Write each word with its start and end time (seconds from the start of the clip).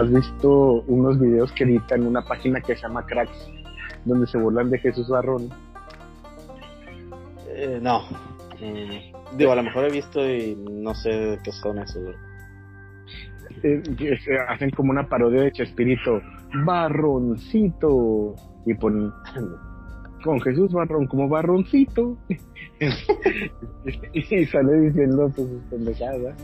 ¿Has 0.00 0.10
visto 0.10 0.82
unos 0.86 1.20
videos 1.20 1.52
que 1.52 1.64
editan 1.64 2.06
una 2.06 2.22
página 2.22 2.62
que 2.62 2.74
se 2.74 2.80
llama 2.80 3.04
Cracks, 3.04 3.50
donde 4.06 4.26
se 4.26 4.38
burlan 4.38 4.70
de 4.70 4.78
Jesús 4.78 5.06
Barrón? 5.10 5.50
Eh, 7.48 7.78
no. 7.82 8.04
Mm, 8.58 9.36
digo, 9.36 9.52
a 9.52 9.56
lo 9.56 9.62
mejor 9.62 9.84
he 9.84 9.90
visto 9.90 10.26
y 10.26 10.56
no 10.56 10.94
sé 10.94 11.38
qué 11.44 11.52
son 11.52 11.80
esos. 11.80 12.14
Eh, 13.62 13.82
se 14.24 14.38
hacen 14.48 14.70
como 14.70 14.90
una 14.90 15.06
parodia 15.06 15.42
de 15.42 15.52
Chespirito, 15.52 16.22
Barroncito, 16.64 18.36
y 18.64 18.72
ponen 18.72 19.12
con 20.24 20.40
Jesús 20.40 20.72
Barrón 20.72 21.08
como 21.08 21.28
Barroncito, 21.28 22.16
y 24.14 24.46
sale 24.46 24.80
diciendo 24.80 25.30
pues 25.36 25.46
pendejadas, 25.68 26.36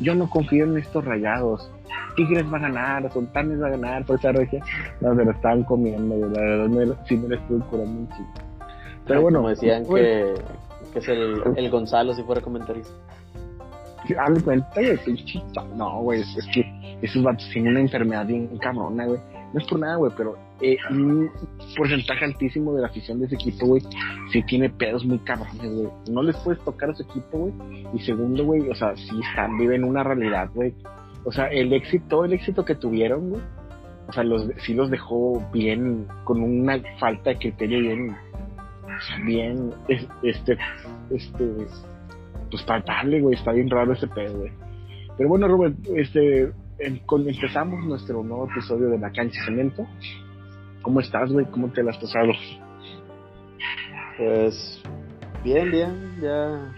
yo 0.00 0.14
no 0.14 0.28
confío 0.28 0.64
en 0.64 0.76
estos 0.78 1.04
rayados, 1.04 1.70
Tigres 2.16 2.44
va 2.52 2.58
a 2.58 2.60
ganar, 2.60 3.12
Sultanes 3.12 3.60
va 3.60 3.66
a 3.66 3.70
ganar, 3.70 4.04
por 4.04 4.18
esa 4.18 4.32
regia, 4.32 4.62
no, 5.00 5.14
se 5.14 5.24
lo 5.24 5.30
estaban 5.30 5.64
comiendo, 5.64 6.16
la 6.28 6.40
verdad, 6.40 6.68
me, 6.68 6.86
sí 7.06 7.16
me 7.16 7.28
lo 7.28 7.36
estuve 7.36 7.64
curando 7.66 8.00
un 8.00 8.08
chico. 8.08 8.30
Pero 9.06 9.22
bueno, 9.22 9.38
Como 9.38 9.50
decían 9.50 9.84
pues, 9.86 10.02
que, 10.02 10.44
que 10.92 10.98
es 10.98 11.08
el, 11.08 11.42
el 11.56 11.70
Gonzalo 11.70 12.12
si 12.14 12.22
fuera 12.22 12.40
comentarista. 12.40 12.92
Sí, 14.06 14.14
Hazle 14.14 14.40
cuenta, 14.40 14.68
güey, 14.74 14.98
No, 15.76 16.00
güey, 16.02 16.20
es, 16.20 16.36
es 16.36 16.46
que 16.52 16.98
esos 17.02 17.22
vatos 17.22 17.48
tienen 17.52 17.72
una 17.72 17.80
enfermedad 17.80 18.26
bien 18.26 18.56
cabrona, 18.58 19.06
güey. 19.06 19.20
No 19.52 19.60
es 19.60 19.66
por 19.66 19.78
nada, 19.78 19.96
güey, 19.96 20.12
pero 20.16 20.36
un 20.90 21.30
porcentaje 21.76 22.24
altísimo 22.24 22.74
de 22.74 22.80
la 22.82 22.88
afición 22.88 23.20
de 23.20 23.26
ese 23.26 23.34
equipo, 23.34 23.66
güey, 23.66 23.82
sí 24.32 24.42
tiene 24.44 24.70
pedos 24.70 25.04
muy 25.04 25.18
cabrones, 25.20 25.72
güey. 25.72 25.88
No 26.10 26.22
les 26.22 26.36
puedes 26.38 26.62
tocar 26.64 26.90
a 26.90 26.94
su 26.94 27.02
equipo, 27.02 27.38
güey. 27.50 27.86
Y 27.94 27.98
segundo, 28.00 28.44
güey, 28.44 28.68
o 28.68 28.74
sea, 28.74 28.96
sí 28.96 29.20
están, 29.30 29.58
viven 29.58 29.84
una 29.84 30.02
realidad, 30.02 30.48
güey. 30.54 30.74
O 31.24 31.32
sea, 31.32 31.46
el 31.48 31.72
éxito, 31.72 32.24
el 32.24 32.32
éxito 32.32 32.64
que 32.64 32.74
tuvieron, 32.74 33.30
güey, 33.30 33.42
o 34.08 34.12
sea, 34.12 34.22
los, 34.24 34.48
sí 34.64 34.72
los 34.74 34.90
dejó 34.90 35.42
bien, 35.52 36.06
con 36.24 36.40
una 36.42 36.80
falta 37.00 37.30
de 37.30 37.38
criterio 37.38 37.80
bien, 37.80 38.16
bien, 39.24 39.70
es- 39.88 40.08
este, 40.22 40.56
este, 41.10 41.44
pues 42.50 42.62
palpable, 42.62 43.20
güey, 43.20 43.34
está 43.34 43.52
bien 43.52 43.68
raro 43.68 43.92
ese 43.92 44.06
pedo, 44.06 44.38
güey. 44.38 44.52
Pero 45.16 45.28
bueno, 45.28 45.48
Robert, 45.48 45.74
este, 45.96 46.52
em- 46.78 46.98
con- 47.06 47.28
empezamos 47.28 47.84
nuestro 47.84 48.22
nuevo 48.22 48.48
episodio 48.50 48.88
de 48.88 48.98
La 48.98 49.10
Cancha 49.10 49.44
Cemento. 49.44 49.86
¿Cómo 50.86 51.00
estás, 51.00 51.32
güey? 51.32 51.44
¿Cómo 51.46 51.68
te 51.72 51.82
la 51.82 51.90
has 51.90 51.98
pasado? 51.98 52.30
Pues 54.16 54.80
bien, 55.42 55.68
bien, 55.72 56.20
ya 56.22 56.72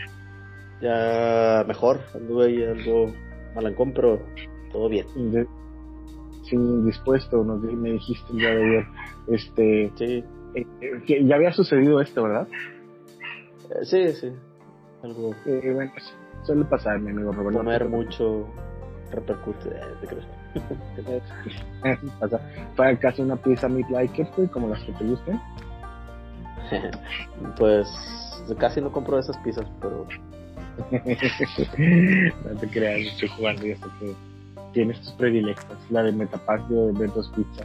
ya 0.80 1.62
mejor, 1.68 2.00
anduve 2.14 2.46
ahí 2.46 2.62
algo 2.64 3.12
malancón, 3.54 3.92
pero 3.92 4.18
todo 4.72 4.88
bien. 4.88 5.04
De- 5.30 5.46
sí, 6.44 6.56
dispuesto, 6.86 7.44
nos, 7.44 7.60
me 7.60 7.92
dijiste 7.92 8.32
día 8.32 8.48
de 8.48 8.64
ayer. 8.64 8.86
Este, 9.26 9.92
Sí, 9.96 10.24
eh, 10.54 10.66
eh, 10.80 11.02
que 11.06 11.26
ya 11.26 11.34
había 11.36 11.52
sucedido 11.52 12.00
esto, 12.00 12.22
¿verdad? 12.22 12.48
eh, 13.70 13.84
sí, 13.84 14.12
sí. 14.14 14.32
Algo 15.02 15.34
Eh, 15.44 15.70
bueno, 15.74 15.92
suele 16.44 16.64
pasar, 16.64 16.98
mi 16.98 17.10
amigo 17.10 17.30
Robert. 17.32 17.58
comer 17.58 17.86
mucho 17.90 18.46
repercute, 19.12 19.68
eh, 19.68 19.82
¿te 20.00 20.06
crees? 20.06 20.24
Pasa. 22.20 22.40
Para 22.76 22.96
caso 22.98 23.22
una 23.22 23.36
pizza 23.36 23.68
meat 23.68 23.88
like 23.90 24.20
it, 24.22 24.28
güey, 24.36 24.48
como 24.48 24.68
las 24.68 24.82
que 24.84 24.92
te 24.92 25.04
gusten. 25.04 25.40
pues 27.58 27.88
casi 28.58 28.80
no 28.80 28.90
compro 28.92 29.18
esas 29.18 29.36
pizzas, 29.38 29.66
pero 29.80 30.06
no 30.90 32.60
te 32.60 32.68
creas, 32.68 33.12
estoy 33.12 33.28
jugando 33.28 33.66
y 33.66 33.72
hasta 33.72 33.86
que 34.00 34.14
tienes 34.72 35.00
tus 35.00 35.12
predilectas. 35.12 35.78
La 35.90 36.02
de 36.02 36.12
Metapaz 36.12 36.68
de 36.68 36.92
Bentos 36.92 37.30
Pizza. 37.34 37.64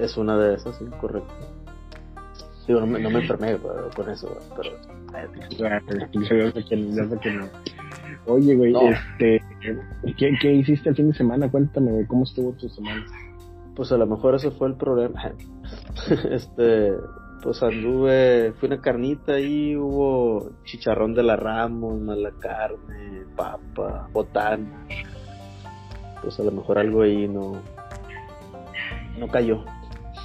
es 0.00 0.16
una 0.16 0.38
de 0.38 0.54
esas, 0.54 0.76
sí, 0.78 0.86
correcto. 1.00 1.32
Digo, 2.66 2.80
no 2.80 2.86
me, 2.86 3.00
no 3.00 3.10
me 3.10 3.18
enfermé 3.20 3.56
pero- 3.56 3.90
con 3.94 4.08
eso, 4.08 4.38
pero 4.56 4.70
yo 5.50 6.50
sé 6.52 6.64
que, 6.64 6.92
yo 6.94 7.08
sé 7.08 7.18
que 7.18 7.30
no. 7.32 7.48
Oye, 8.26 8.54
güey, 8.54 8.72
No. 8.72 8.82
este, 8.88 9.41
¿qué, 10.16 10.32
¿qué 10.40 10.52
hiciste 10.52 10.90
el 10.90 10.96
fin 10.96 11.08
de 11.08 11.14
semana? 11.14 11.50
Cuéntame, 11.50 12.06
¿cómo 12.06 12.24
estuvo 12.24 12.52
tu 12.52 12.68
semana? 12.68 13.04
pues 13.74 13.90
a 13.92 13.96
lo 13.96 14.06
mejor 14.06 14.34
ese 14.34 14.50
fue 14.50 14.68
el 14.68 14.74
problema. 14.74 15.32
este, 16.30 16.92
pues 17.42 17.62
anduve, 17.62 18.52
fui 18.58 18.68
una 18.68 18.80
carnita 18.80 19.32
ahí, 19.34 19.76
hubo 19.76 20.50
chicharrón 20.64 21.14
de 21.14 21.22
la 21.22 21.36
Ramos, 21.36 22.00
mala 22.00 22.32
carne, 22.38 23.24
papa, 23.36 24.08
botana. 24.12 24.86
Pues 26.22 26.38
a 26.38 26.44
lo 26.44 26.52
mejor 26.52 26.78
algo 26.78 27.02
ahí 27.02 27.26
no, 27.26 27.60
no 29.18 29.28
cayó. 29.28 29.64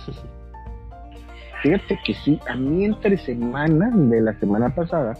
Fíjate 1.63 1.99
que 2.05 2.13
sí, 2.13 2.39
a 2.47 2.55
mí 2.55 2.85
entre 2.85 3.17
semana 3.17 3.89
de 3.91 4.21
la 4.21 4.33
semana 4.39 4.75
pasada, 4.75 5.17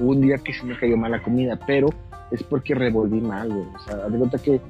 hubo 0.00 0.10
un 0.10 0.20
día 0.22 0.38
que 0.38 0.52
sí 0.52 0.66
me 0.66 0.76
cayó 0.76 0.96
mala 0.96 1.22
comida, 1.22 1.58
pero 1.66 1.88
es 2.30 2.42
porque 2.42 2.74
revolví 2.74 3.20
mal, 3.20 3.48
güey. 3.48 3.66
O 3.74 3.78
sea, 3.80 3.96
de 4.08 4.18
cuenta 4.18 4.38
que 4.38 4.60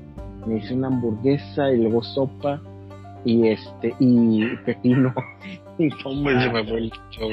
me 0.47 0.59
hice 0.59 0.75
una 0.75 0.89
hamburguesa 0.89 1.71
y 1.73 1.79
luego 1.79 2.03
sopa 2.03 2.61
y 3.25 3.49
este, 3.49 3.95
y 3.99 4.57
pepino. 4.65 5.15
Y 5.81 5.91
hombre, 6.05 6.41
se 6.41 6.51
me 6.51 6.65
fue 6.65 6.79
el 6.79 6.91
show. 7.11 7.31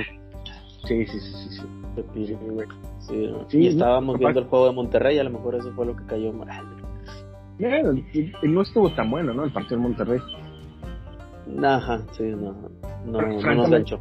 Sí, 0.87 1.03
sí, 1.07 1.19
sí, 1.19 1.31
sí. 1.31 1.49
sí. 1.49 1.63
Pepino. 1.95 2.37
güey. 2.51 2.67
Sí, 2.99 3.27
¿no? 3.27 3.49
Sí, 3.49 3.57
y 3.57 3.67
estábamos 3.69 4.19
viendo 4.19 4.39
el 4.39 4.45
juego 4.45 4.67
de 4.67 4.73
Monterrey, 4.73 5.17
a 5.17 5.23
lo 5.23 5.31
mejor 5.31 5.55
eso 5.55 5.71
fue 5.73 5.87
lo 5.87 5.95
que 5.95 6.05
cayó 6.05 6.31
mal. 6.31 6.47
No 8.43 8.61
estuvo 8.61 8.91
tan 8.91 9.09
bueno, 9.09 9.33
¿no? 9.33 9.45
El 9.45 9.51
partido 9.51 9.77
de 9.77 9.83
Monterrey. 9.83 10.19
Ajá, 11.63 12.01
sí, 12.11 12.23
no, 12.23 12.55
no, 13.05 13.21
no 13.21 13.55
nos 13.55 13.69
ganchó. 13.69 13.99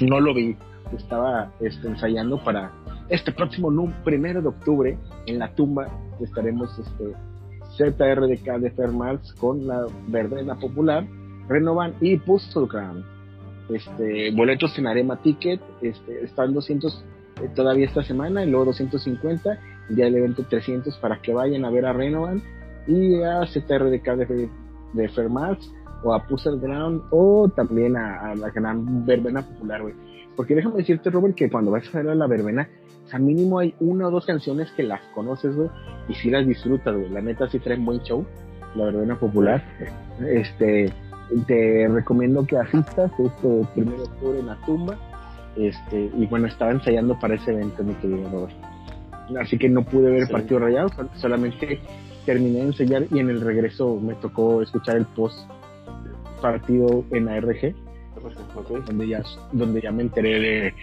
no 0.00 0.20
lo 0.20 0.34
vi. 0.34 0.56
Estaba 0.96 1.52
este, 1.60 1.86
ensayando 1.86 2.42
para 2.42 2.72
este 3.10 3.32
próximo 3.32 3.70
primero 4.04 4.42
de 4.42 4.48
octubre 4.48 4.98
en 5.26 5.38
la 5.38 5.54
tumba 5.54 5.88
estaremos 6.20 6.78
este 6.78 7.14
ZRDK 7.76 8.58
de 8.58 8.70
Fermals 8.70 9.32
con 9.34 9.66
la 9.66 9.86
verbena 10.08 10.58
popular, 10.58 11.06
Renovan 11.48 11.94
y 12.00 12.16
Ground. 12.16 13.04
Este, 13.70 14.30
boletos 14.32 14.78
en 14.78 14.86
Arema 14.86 15.20
Ticket, 15.22 15.60
este, 15.82 16.24
están 16.24 16.54
200 16.54 17.04
eh, 17.42 17.50
todavía 17.54 17.86
esta 17.86 18.02
semana 18.02 18.42
y 18.44 18.50
luego 18.50 18.66
250, 18.66 19.58
el 19.90 19.96
día 19.96 20.06
del 20.06 20.16
evento 20.16 20.44
300 20.48 20.96
para 20.98 21.20
que 21.20 21.32
vayan 21.32 21.64
a 21.64 21.70
ver 21.70 21.86
a 21.86 21.92
Renovan 21.92 22.42
y 22.86 23.22
a 23.22 23.46
ZRDK 23.46 24.16
de, 24.16 24.48
de 24.94 25.08
Fermals 25.10 25.70
o 26.02 26.14
a 26.14 26.26
Puzzle 26.26 26.58
Ground 26.58 27.02
o 27.10 27.50
también 27.54 27.96
a, 27.96 28.30
a 28.30 28.34
la 28.34 28.50
gran 28.50 29.04
verbena 29.04 29.42
popular, 29.42 29.82
güey. 29.82 29.94
Porque 30.34 30.54
déjame 30.54 30.76
decirte, 30.76 31.10
Robert, 31.10 31.34
que 31.34 31.50
cuando 31.50 31.70
vas 31.70 31.92
a 31.92 31.98
ver 31.98 32.10
a 32.10 32.14
la 32.14 32.26
verbena, 32.26 32.68
o 33.08 33.10
sea, 33.10 33.18
mínimo 33.18 33.58
hay 33.58 33.74
una 33.80 34.06
o 34.08 34.10
dos 34.10 34.26
canciones 34.26 34.70
que 34.72 34.82
las 34.82 35.00
conoces, 35.14 35.56
güey, 35.56 35.70
y 36.10 36.14
sí 36.14 36.28
las 36.30 36.46
disfrutas, 36.46 36.94
güey. 36.94 37.08
La 37.08 37.22
neta 37.22 37.48
sí 37.48 37.58
traen 37.58 37.84
buen 37.86 38.00
show, 38.02 38.22
la 38.74 38.84
verbena 38.84 39.18
popular. 39.18 39.64
Este, 40.26 40.92
te 41.46 41.88
recomiendo 41.88 42.46
que 42.46 42.58
asistas 42.58 43.10
este 43.18 43.66
primero 43.74 43.96
de 43.96 44.02
octubre 44.04 44.38
en 44.40 44.46
la 44.46 44.56
tumba. 44.66 44.96
Este, 45.56 46.10
y 46.16 46.26
bueno, 46.26 46.46
estaba 46.46 46.70
ensayando 46.70 47.18
para 47.18 47.34
ese 47.36 47.50
evento, 47.52 47.82
mi 47.82 47.94
querido 47.94 48.28
Robert. 48.30 48.54
Así 49.40 49.56
que 49.58 49.68
no 49.70 49.82
pude 49.84 50.10
ver 50.10 50.20
el 50.20 50.26
Sí. 50.26 50.32
partido 50.34 50.58
rayado, 50.60 50.88
sol- 50.90 51.10
solamente 51.16 51.80
terminé 52.26 52.58
de 52.58 52.64
ensayar 52.66 53.04
y 53.10 53.18
en 53.20 53.30
el 53.30 53.40
regreso 53.40 53.98
me 54.00 54.14
tocó 54.16 54.60
escuchar 54.62 54.96
el 54.98 55.06
post 55.06 55.48
partido 56.42 57.04
en 57.10 57.28
ARG, 57.28 57.74
Donde 58.86 59.08
ya, 59.08 59.22
donde 59.52 59.80
ya 59.80 59.92
me 59.92 60.02
enteré 60.02 60.40
de 60.40 60.74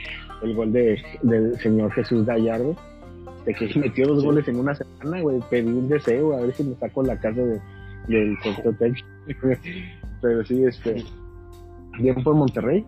el 0.43 0.55
gol 0.55 0.71
de, 0.71 1.01
del 1.23 1.57
señor 1.59 1.91
Jesús 1.93 2.25
Gallardo, 2.25 2.75
de 3.45 3.53
que 3.53 3.67
metió 3.79 4.07
dos 4.07 4.19
Sí. 4.21 4.25
goles 4.25 4.47
en 4.47 4.59
una 4.59 4.75
semana, 4.75 5.21
güey, 5.21 5.39
pedí 5.49 5.67
un 5.67 5.87
deseo, 5.87 6.33
a 6.33 6.41
ver 6.41 6.53
si 6.53 6.63
me 6.63 6.75
saco 6.75 7.03
la 7.03 7.19
casa 7.19 7.41
de, 7.41 7.59
del 8.07 8.37
Costotec. 8.43 8.95
Pero 10.21 10.43
sí, 10.45 10.63
este, 10.63 11.03
bien 11.99 12.23
por 12.23 12.35
Monterrey, 12.35 12.85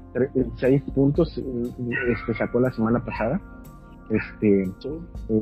seis 0.57 0.81
puntos, 0.95 1.37
este, 1.37 2.33
sacó 2.37 2.59
la 2.59 2.71
semana 2.71 3.03
pasada, 3.03 3.39
este, 4.09 4.65
Sí. 4.79 4.89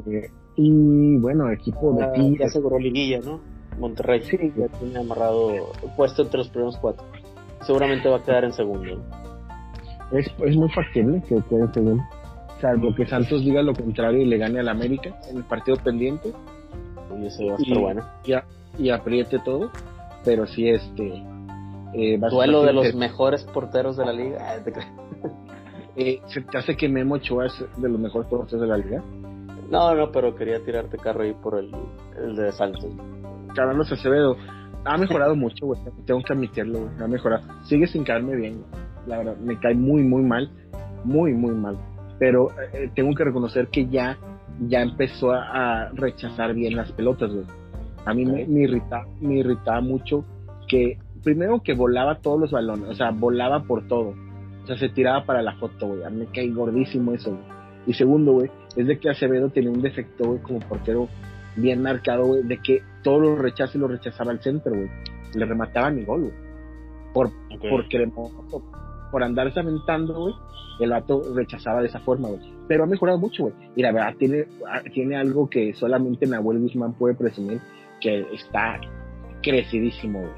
eh, 0.08 0.30
y 0.58 1.18
bueno, 1.18 1.50
equipo 1.52 1.94
de 1.94 2.38
Ya, 2.40 2.46
aseguró 2.46 2.80
liguilla, 2.80 3.20
¿no? 3.20 3.40
Monterrey. 3.80 4.22
Sí. 4.22 4.38
ya 4.58 4.68
tiene 4.80 5.00
amarrado 5.00 5.50
puesto 5.98 6.22
entre 6.24 6.38
los 6.38 6.50
primeros 6.50 6.78
cuatro. 6.78 7.06
Seguramente 7.66 8.08
va 8.10 8.18
a 8.18 8.24
quedar 8.24 8.44
en 8.46 8.54
segundo. 8.54 9.02
es, 10.12 10.28
es 10.40 10.56
muy 10.56 10.70
factible 10.70 11.22
que 11.28 11.42
quede 11.50 11.72
segundo, 11.74 12.04
salvo 12.62 12.94
que 12.96 13.06
Santos 13.08 13.42
diga 13.44 13.62
lo 13.64 13.74
contrario 13.74 14.22
y 14.22 14.26
le 14.26 14.38
gane 14.38 14.60
al 14.60 14.70
América 14.70 15.18
en 15.30 15.38
el 15.38 15.44
partido 15.44 15.78
pendiente. 15.78 16.32
Y 17.20 17.26
ese 17.28 17.46
va 17.46 17.54
a 17.54 17.56
estar 17.56 17.78
Y- 17.78 17.82
bueno. 17.82 18.04
y 18.78 18.90
apriete 18.90 19.40
todo, 19.40 19.72
pero 20.24 20.46
sí 20.48 20.68
este 20.70 21.24
eh, 21.94 22.18
va 22.18 22.28
a 22.28 22.30
Duelo 22.30 22.64
de 22.64 22.74
los 22.74 22.94
mejores 22.94 23.44
porteros 23.46 23.96
de 23.98 24.06
la 24.06 24.14
liga. 24.14 24.40
Eh, 25.98 26.20
se 26.28 26.42
te 26.42 26.58
hace 26.58 26.76
que 26.76 26.90
Memo 26.90 27.16
Ochoa 27.16 27.46
es 27.46 27.54
de 27.78 27.88
los 27.88 27.98
mejores 27.98 28.28
porteros 28.30 28.60
de 28.60 28.68
la 28.68 28.76
liga. 28.76 29.02
No, 29.70 29.96
no, 29.96 30.12
pero 30.12 30.36
quería 30.36 30.62
tirarte 30.62 30.98
carro 30.98 31.24
ahí 31.24 31.34
por 31.42 31.58
el, 31.58 31.72
el 32.22 32.36
de 32.36 32.52
Santos. 32.52 32.86
Carlos 33.56 33.90
Acevedo 33.90 34.36
ha 34.86 34.98
mejorado 34.98 35.36
mucho, 35.36 35.66
güey. 35.66 35.80
Tengo 36.06 36.22
que 36.22 36.34
admitirlo, 36.34 36.80
güey. 36.80 36.92
Ha 37.02 37.08
mejorado. 37.08 37.44
Sigue 37.64 37.88
sin 37.88 38.04
caerme 38.04 38.36
bien, 38.36 38.64
la 39.08 39.18
verdad. 39.18 39.38
Me 39.38 39.60
cae 39.60 39.76
muy, 39.76 40.04
muy 40.04 40.24
mal. 40.24 40.50
Muy, 41.04 41.34
muy 41.34 41.56
mal. 41.56 41.78
Pero 42.20 42.50
eh, 42.74 42.90
tengo 42.96 43.14
que 43.14 43.24
reconocer 43.24 43.68
que 43.68 43.88
ya, 43.88 44.18
ya 44.68 44.82
empezó 44.82 45.32
a, 45.34 45.90
rechazar 45.94 46.54
bien 46.54 46.76
las 46.76 46.92
pelotas, 46.92 47.34
güey. 47.34 47.46
A 48.06 48.14
mí 48.14 48.26
me, 48.26 48.46
me, 48.46 48.62
irrita, 48.62 49.06
me 49.20 49.40
irritaba 49.40 49.82
mucho 49.82 50.24
que, 50.68 51.00
primero 51.24 51.62
que 51.64 51.74
volaba 51.74 52.20
todos 52.20 52.40
los 52.40 52.52
balones, 52.52 52.88
o 52.88 52.96
sea, 52.96 53.10
volaba 53.12 53.64
por 53.64 53.88
todo. 53.88 54.14
O 54.64 54.68
sea, 54.68 54.78
se 54.78 54.90
tiraba 54.90 55.26
para 55.26 55.42
la 55.42 55.56
foto, 55.56 55.88
güey. 55.88 56.04
A 56.04 56.10
mí 56.10 56.20
me 56.20 56.26
cae 56.28 56.50
gordísimo 56.52 57.14
eso, 57.14 57.32
güey. 57.32 57.44
Y 57.88 57.94
segundo, 57.94 58.34
güey, 58.34 58.50
es 58.76 58.88
de 58.88 59.00
que 59.00 59.10
Acevedo 59.10 59.50
tenía 59.50 59.70
un 59.70 59.82
defecto, 59.82 60.26
güey, 60.26 60.40
como 60.42 60.60
portero 60.60 61.08
bien 61.56 61.82
marcado, 61.82 62.26
güey, 62.26 62.44
de 62.44 62.58
que 62.58 62.84
todos 63.04 63.22
los 63.22 63.40
rechazos 63.40 63.76
los 63.76 63.92
rechazaba 63.92 64.32
al 64.32 64.42
centro, 64.42 64.74
güey. 64.74 64.90
Le 65.34 65.46
remataba 65.46 65.90
mi 65.90 66.04
gol, 66.04 66.22
güey. 66.22 66.34
Por, 67.14 67.32
porque 67.70 68.12
por 69.12 69.24
andarse 69.24 69.60
aventando, 69.60 70.14
güey, 70.14 70.36
el 70.80 70.90
vato 70.90 71.22
rechazaba 71.34 71.82
de 71.82 71.88
esa 71.88 72.00
forma, 72.00 72.30
güey. 72.30 72.42
Pero 72.68 72.84
ha 72.84 72.88
mejorado 72.88 73.18
mucho, 73.18 73.44
güey. 73.44 73.56
Y 73.76 73.82
la 73.82 73.92
verdad, 73.92 74.16
tiene, 74.18 74.46
tiene 74.94 75.16
algo 75.16 75.50
que 75.50 75.74
solamente 75.74 76.26
Nahuel 76.26 76.60
Guzmán 76.60 76.94
puede 76.94 77.16
presumir, 77.16 77.62
que 78.02 78.26
está 78.34 78.80
crecidísimo, 79.42 80.20
güey. 80.20 80.32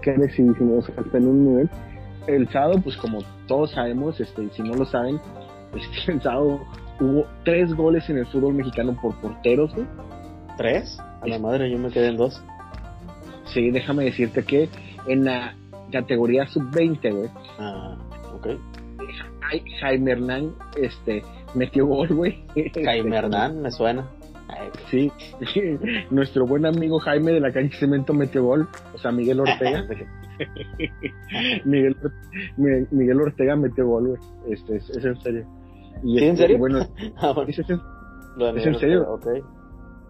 Crecidísimo, 0.00 0.78
o 0.78 0.82
sea, 0.82 0.94
está 0.96 1.18
en 1.18 1.26
un 1.26 1.44
nivel. 1.44 1.70
El 2.26 2.48
sábado, 2.50 2.80
pues 2.82 2.96
como 2.96 3.18
todos 3.46 3.72
sabemos, 3.72 4.20
este, 4.20 4.48
si 4.50 4.62
no 4.62 4.74
lo 4.74 4.84
saben, 4.84 5.20
este, 5.74 6.12
el 6.12 6.22
sábado 6.22 6.60
hubo 7.00 7.26
tres 7.44 7.74
goles 7.74 8.08
en 8.10 8.18
el 8.18 8.26
fútbol 8.26 8.54
mexicano 8.54 8.96
por 9.00 9.14
porteros, 9.20 9.74
güey. 9.74 9.86
¿Tres? 10.56 10.98
A 11.20 11.26
la 11.26 11.38
madre, 11.38 11.70
yo 11.70 11.78
me 11.78 11.90
quedé 11.90 12.08
en 12.08 12.16
dos. 12.16 12.42
Sí, 13.46 13.70
déjame 13.70 14.04
decirte 14.04 14.44
que 14.44 14.68
en 15.06 15.24
la 15.24 15.54
categoría 15.90 16.46
sub-20, 16.46 17.12
güey. 17.12 17.30
Ah, 17.58 17.96
ok. 18.34 18.48
Jaime 19.80 20.12
Hernán 20.12 20.54
este, 20.76 21.22
metió 21.54 21.86
gol, 21.86 22.08
güey. 22.08 22.44
Jaime 22.84 23.16
Hernán, 23.16 23.62
me 23.62 23.70
suena. 23.70 24.08
Sí, 24.90 25.10
nuestro 26.10 26.46
buen 26.46 26.66
amigo 26.66 26.98
Jaime 27.00 27.32
de 27.32 27.40
la 27.40 27.52
calle 27.52 27.70
Cemento 27.78 28.12
metió 28.12 28.44
gol, 28.44 28.68
o 28.94 28.98
sea, 28.98 29.10
Miguel 29.10 29.40
Ortega. 29.40 29.86
Miguel, 31.64 31.96
Miguel 32.90 33.20
Ortega 33.20 33.56
metió 33.56 33.86
gol, 33.86 34.08
güey. 34.08 34.20
Este, 34.52 34.76
es, 34.76 35.04
en 35.04 35.20
serio. 35.20 35.46
Y 36.02 36.18
¿Sí, 36.18 36.24
en 36.24 36.36
serio? 36.36 36.58
Bueno, 36.58 36.86
ah, 37.16 37.34
es, 37.46 37.58
es, 37.58 37.70
en 37.70 38.78
serio. 38.78 39.08
Okay. 39.14 39.42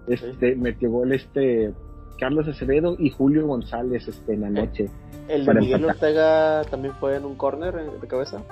Este, 0.06 0.54
metió 0.56 0.90
gol 0.90 1.12
este 1.12 1.72
Carlos 2.18 2.46
Acevedo 2.46 2.96
y 2.98 3.10
Julio 3.10 3.46
González 3.46 4.06
este, 4.06 4.34
en 4.34 4.40
la 4.42 4.50
noche. 4.50 4.90
¿El 5.28 5.44
de 5.46 5.54
Miguel 5.54 5.84
Ortega 5.84 6.62
también 6.70 6.94
fue 6.94 7.16
en 7.16 7.24
un 7.24 7.34
corner 7.36 7.74
de 7.74 8.06
cabeza? 8.06 8.42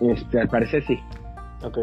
Este, 0.00 0.40
al 0.40 0.48
parecer 0.48 0.84
sí. 0.84 0.98
Ok. 1.64 1.78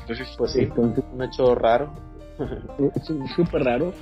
Entonces, 0.00 0.34
pues 0.36 0.52
sí, 0.52 0.68
un 0.76 1.22
hecho 1.22 1.54
raro. 1.54 1.92
Súper 3.36 3.64
raro. 3.64 3.92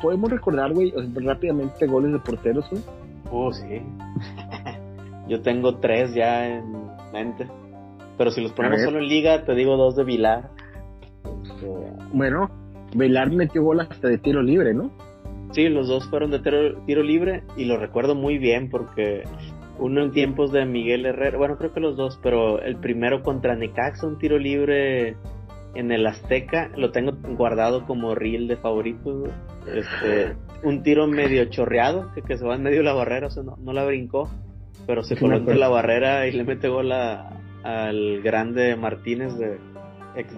Podemos 0.00 0.30
recordar, 0.30 0.72
güey, 0.72 0.92
rápidamente 1.14 1.86
goles 1.86 2.12
de 2.12 2.18
porteros, 2.18 2.68
güey. 2.70 2.82
Oh, 3.30 3.52
sí. 3.52 3.82
Yo 5.28 5.42
tengo 5.42 5.78
tres 5.78 6.14
ya 6.14 6.46
en 6.46 6.72
mente. 7.12 7.48
Pero 8.16 8.30
si 8.30 8.40
los 8.40 8.52
ponemos 8.52 8.80
solo 8.82 8.98
en 8.98 9.08
liga, 9.08 9.44
te 9.44 9.54
digo 9.54 9.76
dos 9.76 9.96
de 9.96 10.04
Vilar. 10.04 10.50
Bueno, 12.12 12.50
Vilar 12.94 13.30
metió 13.30 13.62
gol 13.62 13.80
hasta 13.80 14.08
de 14.08 14.18
tiro 14.18 14.42
libre, 14.42 14.74
¿no? 14.74 14.90
Sí, 15.52 15.68
los 15.68 15.88
dos 15.88 16.08
fueron 16.10 16.30
de 16.30 16.40
tiro, 16.40 16.82
tiro 16.86 17.02
libre 17.02 17.42
y 17.56 17.64
lo 17.64 17.76
recuerdo 17.78 18.14
muy 18.14 18.38
bien 18.38 18.68
porque 18.68 19.24
uno 19.78 20.02
en 20.02 20.12
tiempos 20.12 20.52
de 20.52 20.64
Miguel 20.64 21.06
Herrera, 21.06 21.38
bueno, 21.38 21.56
creo 21.56 21.72
que 21.72 21.80
los 21.80 21.96
dos, 21.96 22.18
pero 22.22 22.60
el 22.60 22.76
primero 22.76 23.22
contra 23.22 23.54
Necaxa, 23.54 24.06
un 24.06 24.18
tiro 24.18 24.38
libre 24.38 25.16
en 25.74 25.92
el 25.92 26.06
Azteca, 26.06 26.70
lo 26.76 26.90
tengo 26.90 27.12
guardado 27.36 27.86
como 27.86 28.14
reel 28.14 28.48
de 28.48 28.56
favoritos. 28.56 29.28
Este, 29.66 30.34
un 30.62 30.82
tiro 30.82 31.06
medio 31.06 31.44
chorreado, 31.46 32.10
que, 32.14 32.36
se 32.36 32.44
va 32.44 32.54
en 32.54 32.62
medio 32.62 32.78
de 32.78 32.84
la 32.84 32.94
barrera, 32.94 33.26
o 33.26 33.30
sea, 33.30 33.42
no, 33.42 33.72
la 33.72 33.84
brincó, 33.84 34.30
pero 34.86 35.02
se 35.02 35.16
coló 35.16 35.36
entre 35.36 35.56
la 35.56 35.68
barrera 35.68 36.26
y 36.26 36.32
le 36.32 36.44
mete 36.44 36.68
gol 36.68 36.92
al 36.92 38.22
grande 38.22 38.76
Martínez 38.76 39.36
de 39.36 39.58
ex 40.16 40.34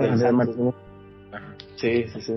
Sí, 1.81 2.09
sí, 2.09 2.21
sí. 2.21 2.35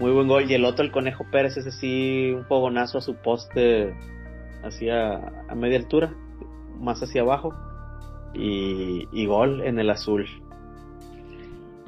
Muy 0.00 0.10
buen 0.10 0.28
gol. 0.28 0.50
Y 0.50 0.54
el 0.54 0.64
otro, 0.64 0.84
el 0.84 0.90
Conejo 0.90 1.24
Pérez, 1.30 1.56
ese 1.56 1.70
sí, 1.70 2.32
un 2.34 2.44
fogonazo 2.46 2.98
a 2.98 3.00
su 3.00 3.14
poste 3.14 3.94
hacia 4.62 5.14
a 5.48 5.54
media 5.54 5.78
altura, 5.78 6.14
más 6.78 7.02
hacia 7.02 7.22
abajo, 7.22 7.54
y, 8.34 9.26
gol 9.26 9.62
en 9.62 9.78
el 9.78 9.90
azul. 9.90 10.26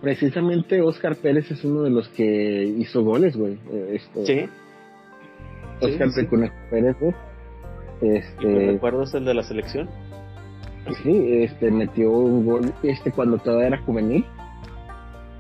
Precisamente 0.01 0.81
Oscar 0.83 1.17
Pérez 1.17 1.51
es 1.51 1.65
uno 1.65 1.83
de 1.83 1.91
los 1.91 2.09
que 2.09 2.65
hizo 2.65 3.03
goles, 3.03 3.37
güey. 3.37 3.59
Eh, 3.73 3.97
este, 3.97 4.27
sí. 4.27 4.49
Oscar 5.81 6.09
Pérez, 6.71 6.97
güey. 7.01 7.15
Este, 8.01 8.73
¿Recuerdas 8.73 9.15
el 9.15 9.25
de 9.25 9.35
la 9.35 9.43
selección? 9.43 9.89
Sí, 11.03 11.43
este 11.43 11.71
metió 11.71 12.11
un 12.11 12.45
gol 12.45 12.73
este 12.83 13.11
cuando 13.11 13.39
todavía 13.39 13.69
era 13.69 13.79
juvenil. 13.79 14.25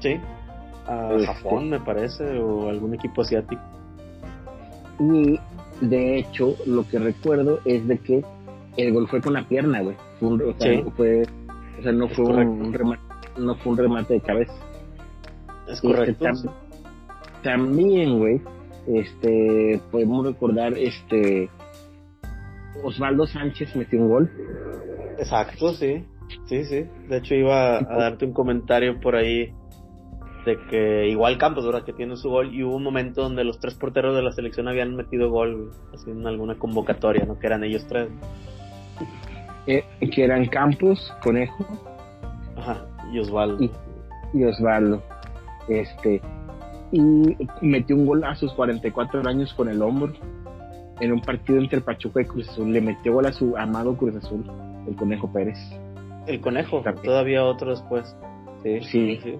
Sí. 0.01 0.19
A 0.87 1.15
este, 1.15 1.27
Japón 1.27 1.71
me 1.71 1.81
parece 1.81 2.39
o 2.39 2.69
algún 2.69 2.95
equipo 2.95 3.23
asiático. 3.23 3.63
Y 4.99 5.39
de 5.81 6.19
hecho, 6.19 6.55
lo 6.67 6.87
que 6.87 6.99
recuerdo 6.99 7.61
es 7.65 7.87
de 7.87 7.99
que 7.99 8.25
el 8.77 8.93
gol 8.93 9.09
fue 9.09 9.21
con 9.21 9.35
la 9.35 9.47
pierna, 9.49 9.81
güey. 9.81 9.97
o, 10.21 10.55
sea, 10.59 11.93
no 11.93 12.09
fue 12.09 12.27
un, 12.27 12.73
remate, 12.73 13.03
no 13.39 13.55
fue 13.57 13.73
un 13.73 13.79
remate 13.79 14.15
de 14.15 14.21
cabeza. 14.21 14.55
Es 15.69 15.81
correcto. 15.81 16.29
Este, 16.29 16.49
también, 17.43 18.19
güey, 18.19 18.41
este, 18.87 19.81
podemos 19.91 20.27
recordar, 20.27 20.77
este, 20.77 21.49
Osvaldo 22.83 23.27
Sánchez 23.27 23.75
metió 23.77 24.01
un 24.01 24.09
gol. 24.09 24.31
Exacto, 25.19 25.73
sí. 25.75 26.05
Sí, 26.47 26.65
sí. 26.65 26.85
De 27.09 27.19
hecho, 27.19 27.35
iba 27.35 27.79
a 27.79 27.83
darte 27.83 28.25
un 28.25 28.33
comentario 28.33 28.99
por 29.01 29.17
ahí 29.17 29.53
de 30.45 30.59
que 30.69 31.09
igual 31.09 31.39
Campos, 31.39 31.65
¿verdad? 31.65 31.85
Que 31.85 31.93
tiene 31.93 32.17
su 32.17 32.29
gol 32.29 32.55
y 32.55 32.63
hubo 32.63 32.77
un 32.77 32.83
momento 32.83 33.23
donde 33.23 33.45
los 33.45 33.59
tres 33.59 33.75
porteros 33.75 34.15
de 34.15 34.23
la 34.23 34.33
selección 34.33 34.69
habían 34.69 34.95
metido 34.95 35.31
gol, 35.31 35.71
así 35.93 36.11
en 36.11 36.27
alguna 36.27 36.57
convocatoria, 36.57 37.25
¿no? 37.25 37.39
Que 37.39 37.47
eran 37.47 37.65
ellos 37.65 37.87
tres. 37.89 38.09
Eh, 39.67 39.85
que 40.15 40.25
eran 40.25 40.47
Campos, 40.47 41.13
Conejo. 41.23 41.67
Ajá, 42.57 42.87
y 43.13 43.19
Osvaldo. 43.19 43.65
Y, 44.35 44.45
Osvaldo. 44.45 45.03
Este, 45.69 46.21
y 46.93 47.01
metió 47.63 47.97
un 47.97 48.07
gol 48.07 48.25
a 48.25 48.35
sus 48.35 48.53
44 48.53 49.27
años 49.27 49.55
con 49.55 49.69
el 49.69 49.81
hombro 49.81 50.13
en 51.01 51.13
un 51.13 51.21
partido 51.21 51.59
entre 51.59 51.79
el 51.79 51.85
Pachuca 51.85 52.21
y 52.21 52.27
Cruz 52.27 52.49
Azul. 52.51 52.73
Le 52.73 52.81
metió 52.81 53.15
gol 53.15 53.27
a 53.27 53.33
su 53.33 53.57
amado 53.57 53.97
Cruz 53.97 54.17
Azul, 54.17 54.45
el 54.87 54.95
Conejo 54.97 55.33
Pérez. 55.33 55.59
El 56.27 56.41
Conejo, 56.41 56.83
todavía 57.03 57.45
otro 57.45 57.71
después. 57.71 58.15
sí. 58.63 58.81
sí. 59.23 59.39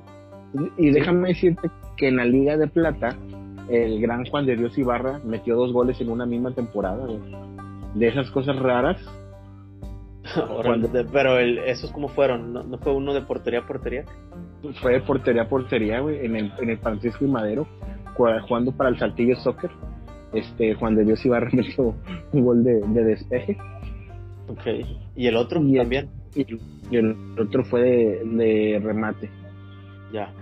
Y 0.77 0.91
déjame 0.91 1.29
decirte 1.29 1.71
que 1.97 2.09
en 2.09 2.17
la 2.17 2.25
Liga 2.25 2.57
de 2.57 2.69
Plata, 2.69 3.17
el 3.69 4.01
gran 4.01 4.25
Juan 4.27 4.47
de 4.47 4.57
Dios 4.57 4.77
Ibarra 4.79 5.21
metió 5.25 5.57
dos 5.57 5.73
goles 5.73 6.01
en 6.01 6.11
una 6.11 6.27
misma 6.27 6.53
temporada. 6.55 7.07
De 7.95 8.09
esas 8.09 8.31
cosas 8.31 8.57
raras. 8.59 8.99
pero 11.13 11.39
el, 11.39 11.59
esos 11.59 11.91
cómo 11.93 12.09
fueron, 12.09 12.53
¿No, 12.53 12.79
fue 12.79 12.93
uno 12.93 13.13
de 13.13 13.23
portería 13.23 13.61
a 13.61 13.67
portería? 13.67 14.05
Fue 14.81 14.95
de 14.95 15.01
portería 15.01 15.43
a 15.43 15.49
portería, 15.49 16.01
güey, 16.01 16.25
en 16.25 16.37
el, 16.37 16.53
en 16.59 16.71
el 16.71 16.79
Francisco 16.79 17.25
y 17.25 17.29
Madero, 17.29 17.67
jugando 18.15 18.73
para 18.73 18.91
el 18.91 18.99
Saltillo 18.99 19.37
Soccer. 19.37 19.71
Este, 20.33 20.75
Juan 20.75 20.97
de 20.97 21.05
Dios 21.05 21.25
Ibarra 21.25 21.51
metió 21.53 21.95
un 22.33 22.45
gol 22.45 22.65
de, 22.65 22.81
despeje. 23.05 23.57
Ok, 24.49 24.87
¿y 25.17 25.27
el 25.27 25.37
otro 25.37 25.61
también? 25.61 26.09
Y, 26.35 26.45
el 26.97 27.17
otro 27.39 27.65
fue 27.65 27.83
de 28.25 28.81
remate. 28.83 29.31
Ya. 30.13 30.33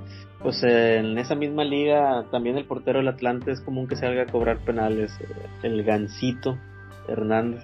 Pues 0.43 0.61
en 0.65 1.17
esa 1.19 1.37
misma 1.37 1.63
liga 1.63 2.27
también 2.33 2.59
el 2.59 2.65
portero 2.65 2.99
del 2.99 3.09
Atlante 3.09 3.53
es 3.53 3.61
común 3.61 3.87
que 3.87 3.95
salga 3.95 4.23
a 4.23 4.27
cobrar 4.27 4.59
penales. 4.59 5.17
Eh, 5.21 5.27
el 5.63 5.85
Gancito 5.85 6.59
Hernández. 7.09 7.63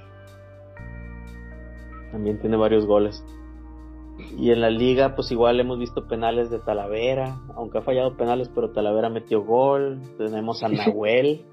También 2.12 2.38
tiene 2.38 2.56
varios 2.56 2.86
goles. 2.86 3.24
Y 4.36 4.50
en 4.52 4.60
la 4.60 4.70
liga 4.70 5.16
pues 5.16 5.30
igual 5.32 5.58
hemos 5.58 5.78
visto 5.78 6.06
penales 6.06 6.50
de 6.50 6.60
Talavera. 6.60 7.40
Aunque 7.56 7.78
ha 7.78 7.82
fallado 7.82 8.16
penales 8.16 8.48
pero 8.54 8.70
Talavera 8.70 9.10
metió 9.10 9.42
gol. 9.42 10.00
Tenemos 10.16 10.62
a 10.62 10.68
Nahuel. 10.68 11.44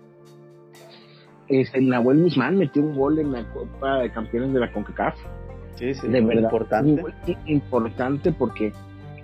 Este, 1.47 1.81
Nahuel 1.81 2.21
Guzmán 2.21 2.57
metió 2.57 2.83
un 2.83 2.95
gol 2.95 3.17
en 3.17 3.31
la 3.31 3.51
Copa 3.51 3.99
de 3.99 4.11
Campeones 4.11 4.53
de 4.53 4.59
la 4.59 4.71
CONCACAF. 4.71 5.15
Sí, 5.75 5.93
sí, 5.93 6.07
de 6.07 6.21
verdad. 6.21 6.43
Importante. 6.43 7.03
Importante 7.47 8.31
porque 8.31 8.71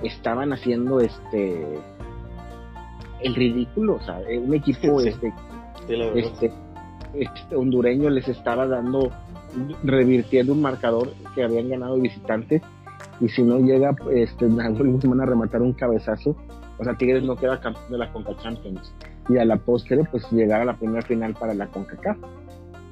estaban 0.04 0.54
haciendo 0.54 1.00
este 1.00 1.80
el 3.22 3.36
ridículo, 3.36 3.96
o 3.96 4.02
sea, 4.02 4.20
un 4.42 4.54
equipo 4.54 5.00
este, 5.00 5.32
este, 6.16 6.52
este, 7.14 7.56
hondureño 7.56 8.10
les 8.10 8.28
estaba 8.28 8.66
dando, 8.66 9.12
revirtiendo 9.84 10.54
un 10.54 10.62
marcador 10.62 11.14
que 11.36 11.44
habían 11.44 11.70
ganado 11.70 11.98
visitantes 11.98 12.64
y 13.20 13.30
si 13.30 13.44
no 13.44 13.60
llega 13.60 13.96
este 14.12 14.48
Nahuel 14.48 14.94
Guzmán 14.94 15.22
a 15.22 15.26
rematar 15.26 15.62
un 15.62 15.74
cabezazo, 15.74 16.36
o 16.80 16.84
sea, 16.84 16.96
Tigres 16.96 17.24
no 17.24 17.36
queda 17.36 17.60
campeón 17.60 17.92
de 17.92 17.98
la 18.00 18.12
Conca 18.12 18.36
Champions 18.38 18.92
y 19.30 19.38
a 19.38 19.46
la 19.46 19.58
postre 19.58 20.04
pues 20.10 20.30
llegar 20.32 20.62
a 20.62 20.66
la 20.66 20.76
primera 20.76 21.02
final 21.04 21.34
para 21.36 21.54
la 21.54 21.68
CONCACAF. 21.68 22.18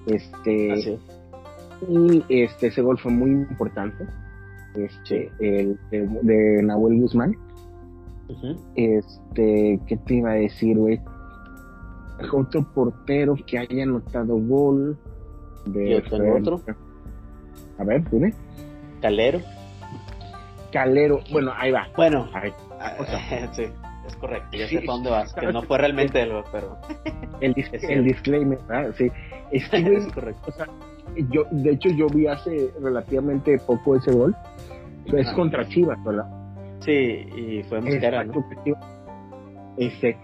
Este 0.05 0.99
y 1.87 2.23
este 2.29 2.67
ese 2.67 2.81
gol 2.81 2.97
fue 2.97 3.11
muy 3.11 3.31
importante. 3.31 4.05
Este 4.75 5.31
el 5.39 5.79
de, 5.91 6.63
Nahuel 6.63 7.01
Guzmán. 7.01 7.35
Este, 8.75 9.79
¿qué 9.87 9.97
te 9.97 10.15
iba 10.15 10.31
a 10.31 10.35
decir, 10.35 10.77
güey? 10.77 11.01
Otro 12.31 12.63
portero 12.73 13.35
que 13.47 13.57
haya 13.57 13.83
anotado 13.83 14.37
gol 14.37 14.97
de 15.65 16.03
otro? 16.37 16.61
A 17.79 17.83
ver, 17.83 18.07
dime. 18.11 18.33
Calero. 19.01 19.39
Calero, 20.71 21.21
bueno, 21.31 21.51
ahí 21.55 21.71
va. 21.71 21.87
Bueno, 21.95 22.29
sí, 23.53 23.63
es 24.05 24.15
correcto, 24.17 24.57
ya 24.57 24.67
sé 24.67 24.81
para 24.81 24.93
dónde 24.93 25.09
vas, 25.09 25.33
que 25.33 25.51
no 25.51 25.63
fue 25.63 25.77
realmente 25.77 26.21
el 26.21 26.31
pero... 26.51 26.77
El, 27.41 27.55
el 27.89 28.03
disclaimer, 28.03 28.59
¿verdad? 28.67 28.93
Sí, 28.97 29.11
es, 29.51 29.73
es 29.73 30.07
correcto. 30.13 30.41
O 30.47 30.51
sea, 30.51 30.67
yo, 31.31 31.43
de 31.51 31.71
hecho, 31.71 31.89
yo 31.89 32.07
vi 32.07 32.27
hace 32.27 32.71
relativamente 32.81 33.57
poco 33.59 33.95
ese 33.95 34.11
gol, 34.11 34.35
es 35.05 35.31
contra 35.33 35.67
Chivas, 35.67 36.03
¿verdad? 36.03 36.25
Sí, 36.79 36.91
y 36.91 37.63
fue 37.63 37.81
Mosquera, 37.81 38.23
¿no? 38.23 38.33
Este, 39.77 40.17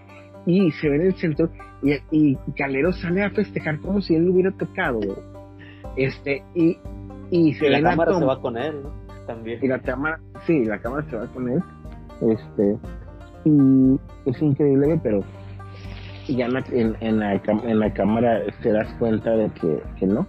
y 0.46 0.70
se 0.72 0.88
ve 0.88 0.96
en 0.96 1.02
el 1.02 1.14
centro, 1.14 1.50
y, 1.82 1.98
y 2.10 2.36
Calero 2.56 2.92
sale 2.92 3.22
a 3.22 3.30
festejar 3.30 3.80
como 3.80 4.00
si 4.00 4.14
él 4.14 4.26
lo 4.26 4.32
hubiera 4.32 4.50
tocado, 4.52 5.00
Este, 5.96 6.42
y, 6.54 6.78
y 7.30 7.54
se 7.54 7.66
y 7.66 7.70
la 7.70 7.82
cámara 7.82 8.18
se 8.18 8.24
va 8.24 8.40
con 8.40 8.56
él, 8.56 8.82
¿no? 8.82 8.90
También. 9.26 9.58
Y 9.62 9.66
la 9.66 9.80
cámara, 9.80 10.20
sí, 10.46 10.64
la 10.64 10.78
cámara 10.78 11.04
se 11.10 11.16
va 11.16 11.26
con 11.26 11.48
él. 11.48 11.62
Este, 12.20 12.78
y 13.44 13.98
es 14.24 14.42
increíble, 14.42 15.00
pero 15.02 15.20
ya 16.28 16.46
en 16.46 16.54
la, 16.54 16.64
en, 16.70 17.18
la, 17.18 17.34
en 17.34 17.78
la 17.78 17.92
cámara 17.92 18.40
te 18.62 18.72
das 18.72 18.92
cuenta 18.98 19.30
de 19.30 19.50
que, 19.50 19.82
que 19.98 20.06
no. 20.06 20.26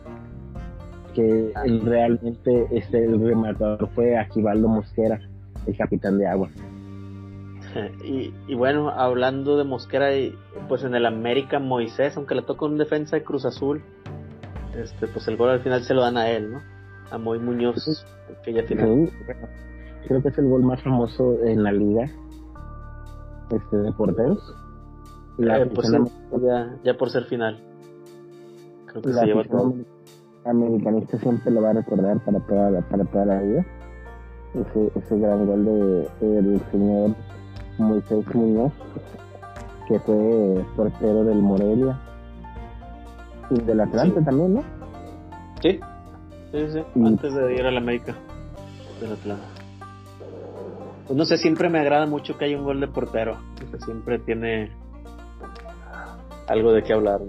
Que 1.17 1.51
realmente 1.83 2.67
este, 2.69 3.03
el 3.03 3.19
rematador 3.19 3.89
fue 3.95 4.17
Aquivaldo 4.17 4.67
Mosquera, 4.67 5.19
el 5.65 5.75
capitán 5.75 6.17
de 6.19 6.27
agua. 6.27 6.49
Y, 8.03 8.33
y, 8.47 8.55
bueno, 8.55 8.89
hablando 8.89 9.57
de 9.57 9.63
Mosquera, 9.63 10.07
pues 10.67 10.83
en 10.83 10.95
el 10.95 11.05
América 11.05 11.59
Moisés, 11.59 12.15
aunque 12.17 12.33
le 12.33 12.41
tocó 12.41 12.65
un 12.65 12.77
defensa 12.77 13.17
de 13.17 13.23
Cruz 13.23 13.45
Azul, 13.45 13.83
este, 14.75 15.07
pues 15.07 15.27
el 15.27 15.37
gol 15.37 15.49
al 15.49 15.59
final 15.59 15.83
se 15.83 15.93
lo 15.93 16.01
dan 16.01 16.17
a 16.17 16.29
él, 16.29 16.53
¿no? 16.53 16.61
A 17.11 17.17
Moy 17.17 17.39
Muñoz, 17.39 18.05
que 18.43 18.53
ya 18.53 18.65
tiene 18.65 19.11
creo 20.07 20.21
que 20.21 20.29
es 20.29 20.37
el 20.37 20.47
gol 20.47 20.63
más 20.63 20.81
famoso 20.81 21.43
en 21.43 21.63
la 21.63 21.71
liga 21.71 22.09
este, 23.51 23.77
de 23.77 23.91
porteros. 23.91 24.55
La 25.37 25.59
eh, 25.59 25.65
pues 25.67 25.91
ya, 25.91 26.77
ya, 26.83 26.97
por 26.97 27.09
ser 27.11 27.25
final. 27.25 27.59
Creo 28.87 29.01
que 29.01 29.13
se 29.13 29.25
lleva 29.25 29.43
todo. 29.43 29.75
Americanista 30.49 31.17
siempre 31.19 31.51
lo 31.51 31.61
va 31.61 31.71
a 31.71 31.73
recordar 31.73 32.19
para 32.19 32.39
toda 32.41 32.71
la, 32.71 32.81
para 32.81 33.05
toda 33.05 33.25
la 33.25 33.41
vida. 33.41 33.65
Ese, 34.53 34.91
ese 34.95 35.19
gran 35.19 35.45
gol 35.45 35.65
de, 35.65 36.27
del 36.27 36.61
señor 36.71 37.15
Moisés 37.77 38.35
Muñoz, 38.35 38.73
que 39.87 39.99
fue 39.99 40.65
portero 40.75 41.23
del 41.23 41.41
Morelia 41.41 41.99
y 43.49 43.61
del 43.61 43.81
Atlante 43.81 44.21
también, 44.21 44.55
¿no? 44.55 44.63
Sí, 45.61 45.79
sí, 46.51 46.71
sí, 46.71 46.83
antes 47.03 47.33
de 47.33 47.53
ir 47.53 47.65
a 47.65 47.71
la 47.71 47.79
América 47.79 48.15
del 49.01 49.13
Atlante 49.13 49.57
pues 51.07 51.17
no 51.17 51.23
sé, 51.23 51.37
siempre 51.37 51.69
me 51.69 51.79
agrada 51.79 52.05
mucho 52.05 52.37
que 52.37 52.45
haya 52.45 52.57
un 52.57 52.65
gol 52.65 52.81
de 52.81 52.87
portero. 52.89 53.37
siempre 53.85 54.19
tiene 54.19 54.71
algo 56.47 56.73
de 56.73 56.83
qué 56.83 56.93
hablar. 56.93 57.21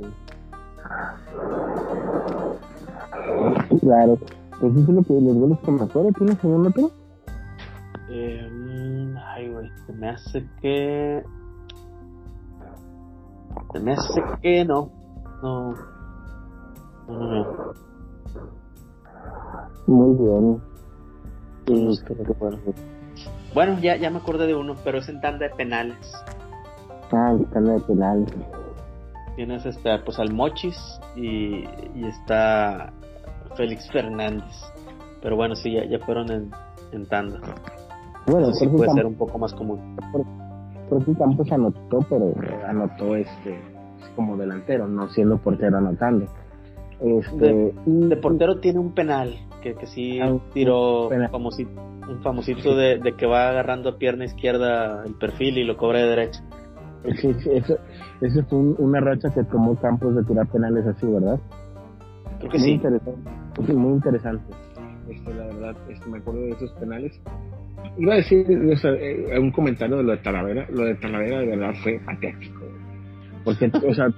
Claro. 3.80 4.18
Pues 4.60 4.72
eso 4.72 4.82
es 4.82 4.88
lo 4.88 5.02
que 5.02 5.12
los 5.14 5.36
goles 5.36 5.58
con 5.64 5.74
mejor 5.76 6.12
tienes 6.14 6.44
en 6.44 6.66
otro. 6.66 6.90
Eh, 8.10 8.50
mm, 8.50 9.16
ay, 9.16 9.48
güey, 9.50 9.70
se 9.86 9.92
me 9.92 10.08
hace 10.08 10.48
que. 10.60 11.22
Se 13.72 13.80
me 13.80 13.92
hace 13.92 14.22
que 14.42 14.64
no. 14.64 14.90
No. 15.42 15.74
No, 17.06 17.18
no, 17.18 17.44
no. 17.44 17.72
Muy 19.86 20.16
bien. 20.16 20.62
Sí, 21.66 22.04
creo 22.04 22.24
que 22.24 22.34
puedo 22.34 22.58
bueno, 23.54 23.78
ya, 23.80 23.96
ya 23.96 24.10
me 24.10 24.18
acordé 24.18 24.46
de 24.46 24.54
uno, 24.54 24.74
pero 24.84 24.98
es 24.98 25.08
en 25.08 25.20
tanda 25.20 25.48
de 25.48 25.54
penales. 25.54 25.96
Ah, 27.10 27.32
en 27.32 27.44
tanda 27.46 27.72
de 27.72 27.80
penales. 27.80 28.28
Tienes 29.36 29.64
este, 29.64 29.98
pues 30.00 30.18
al 30.18 30.32
Mochis 30.32 30.76
y, 31.16 31.64
y 31.94 32.04
está 32.04 32.92
Félix 33.58 33.90
Fernández. 33.90 34.54
Pero 35.20 35.36
bueno, 35.36 35.54
sí, 35.54 35.72
ya, 35.72 35.84
ya 35.84 35.98
fueron 35.98 36.30
en, 36.30 36.50
en 36.92 37.06
tanda. 37.06 37.40
Bueno, 38.26 38.52
sí 38.52 38.66
puede 38.66 38.90
ser 38.92 39.04
un 39.04 39.16
poco 39.16 39.38
más 39.38 39.52
común. 39.52 39.96
Porque 40.88 41.12
Campos 41.14 41.52
anotó, 41.52 41.98
pero 42.08 42.32
anotó 42.66 43.16
este 43.16 43.60
como 44.16 44.36
delantero, 44.36 44.88
no 44.88 45.08
siendo 45.08 45.38
portero 45.38 45.78
anotando. 45.78 46.26
Este, 47.00 47.72
de, 47.86 48.16
portero 48.16 48.58
tiene 48.58 48.80
un 48.80 48.92
penal 48.92 49.34
que, 49.62 49.74
que 49.74 49.86
sí 49.86 50.18
ah, 50.20 50.36
tiró 50.52 51.08
un 51.08 52.20
famosito 52.22 52.74
de, 52.74 52.98
de, 52.98 53.14
que 53.14 53.26
va 53.26 53.50
agarrando 53.50 53.90
a 53.90 53.98
pierna 53.98 54.24
izquierda 54.24 55.04
el 55.04 55.14
perfil 55.14 55.58
y 55.58 55.64
lo 55.64 55.76
cobra 55.76 56.00
de 56.00 56.08
derecha. 56.08 56.42
Sí, 57.20 57.32
sí, 57.34 57.50
eso, 57.52 57.76
eso 58.20 58.42
fue 58.48 58.58
una 58.58 59.00
racha 59.00 59.32
que 59.32 59.44
tomó 59.44 59.76
Campos 59.76 60.16
de 60.16 60.24
tirar 60.24 60.48
penales 60.48 60.84
así, 60.86 61.06
¿verdad? 61.06 61.38
Creo 62.38 62.50
que 62.50 62.58
muy 62.58 62.66
sí. 62.66 62.72
Interesante, 62.72 63.30
muy 63.58 63.92
interesante. 63.94 64.44
Este, 65.08 65.34
la 65.34 65.46
verdad, 65.46 65.76
este, 65.88 66.08
me 66.10 66.18
acuerdo 66.18 66.40
de 66.40 66.50
esos 66.50 66.70
penales. 66.72 67.20
Iba 67.96 68.14
a 68.14 68.16
decir 68.16 68.46
eh, 68.48 69.38
un 69.38 69.50
comentario 69.50 69.96
de 69.96 70.02
lo 70.02 70.12
de 70.12 70.18
Talavera. 70.18 70.66
Lo 70.70 70.84
de 70.84 70.94
Talavera 70.96 71.40
de 71.40 71.46
verdad 71.46 71.74
fue 71.82 72.00
patético. 72.04 72.64
Porque, 73.44 73.70
o 73.86 73.94
sea, 73.94 74.08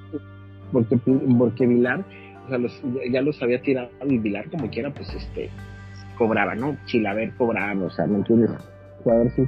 porque, 0.72 0.98
porque 1.38 1.66
Vilar, 1.66 2.04
o 2.46 2.48
sea, 2.48 2.58
los, 2.58 2.82
ya 3.10 3.22
los 3.22 3.40
había 3.42 3.60
tirado 3.62 3.90
y 4.06 4.18
Vilar 4.18 4.50
como 4.50 4.68
quiera, 4.70 4.92
pues 4.92 5.12
este 5.14 5.50
cobraba, 6.18 6.54
¿no? 6.54 6.76
Chilaver 6.84 7.34
cobraba, 7.36 7.82
o 7.82 7.90
sea, 7.90 8.06
¿me 8.06 8.18
entiendes? 8.18 8.50
Jugador 9.02 9.30
sí. 9.30 9.42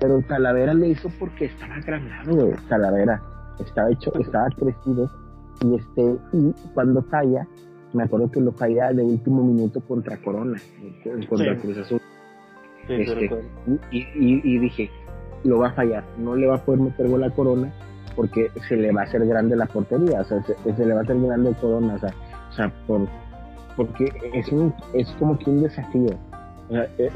Pero 0.00 0.20
Talavera 0.22 0.74
le 0.74 0.88
hizo 0.88 1.08
porque 1.18 1.46
estaba 1.46 1.76
agrandado, 1.76 2.34
güey. 2.34 2.56
Talavera 2.68 3.22
estaba 3.60 3.90
hecho, 3.90 4.12
estaba 4.18 4.48
crecido. 4.50 5.10
Y 5.62 5.74
este, 5.74 6.16
y 6.32 6.52
cuando 6.74 7.02
falla, 7.02 7.46
me 7.92 8.02
acuerdo 8.04 8.30
que 8.30 8.40
lo 8.40 8.52
falla 8.52 8.92
de 8.92 9.02
último 9.02 9.42
minuto 9.42 9.80
contra 9.80 10.16
Corona, 10.18 10.60
contra 11.28 11.56
Cruz 11.56 11.78
Azul. 11.78 12.00
Este, 12.88 13.30
y, 13.90 13.98
y, 13.98 14.40
y, 14.44 14.58
dije, 14.58 14.90
lo 15.44 15.58
va 15.58 15.68
a 15.68 15.72
fallar, 15.72 16.04
no 16.18 16.34
le 16.36 16.46
va 16.46 16.56
a 16.56 16.64
poder 16.64 16.80
meter 16.80 17.06
gol 17.08 17.22
a 17.24 17.30
Corona 17.30 17.72
porque 18.16 18.50
se 18.66 18.76
le 18.76 18.92
va 18.92 19.02
a 19.02 19.04
hacer 19.04 19.24
grande 19.26 19.54
la 19.54 19.66
portería, 19.66 20.20
o 20.20 20.24
sea, 20.24 20.42
se, 20.42 20.54
se 20.74 20.86
le 20.86 20.92
va 20.92 21.00
a 21.00 21.02
hacer 21.02 21.20
grande 21.20 21.54
Corona, 21.60 21.94
o 21.94 21.98
sea, 21.98 22.14
o 22.50 22.52
sea 22.52 22.72
por, 22.86 23.06
porque 23.76 24.12
es, 24.34 24.50
un, 24.50 24.74
es 24.92 25.08
como 25.18 25.38
que 25.38 25.50
un 25.50 25.62
desafío. 25.62 26.10
Eh, 26.70 27.10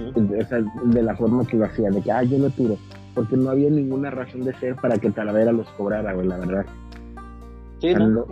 de 0.84 1.02
la 1.02 1.14
forma 1.14 1.46
que 1.46 1.58
lo 1.58 1.66
hacía, 1.66 1.90
de 1.90 2.00
que, 2.00 2.10
ah, 2.10 2.22
yo 2.22 2.38
lo 2.38 2.48
tiro, 2.50 2.76
porque 3.14 3.36
no 3.36 3.50
había 3.50 3.68
ninguna 3.68 4.10
razón 4.10 4.44
de 4.44 4.54
ser 4.54 4.76
para 4.76 4.96
que 4.96 5.10
Talavera 5.10 5.52
los 5.52 5.68
cobrara, 5.70 6.14
güey, 6.14 6.26
la 6.26 6.38
verdad. 6.38 6.66
no, 7.82 8.08
no, 8.08 8.26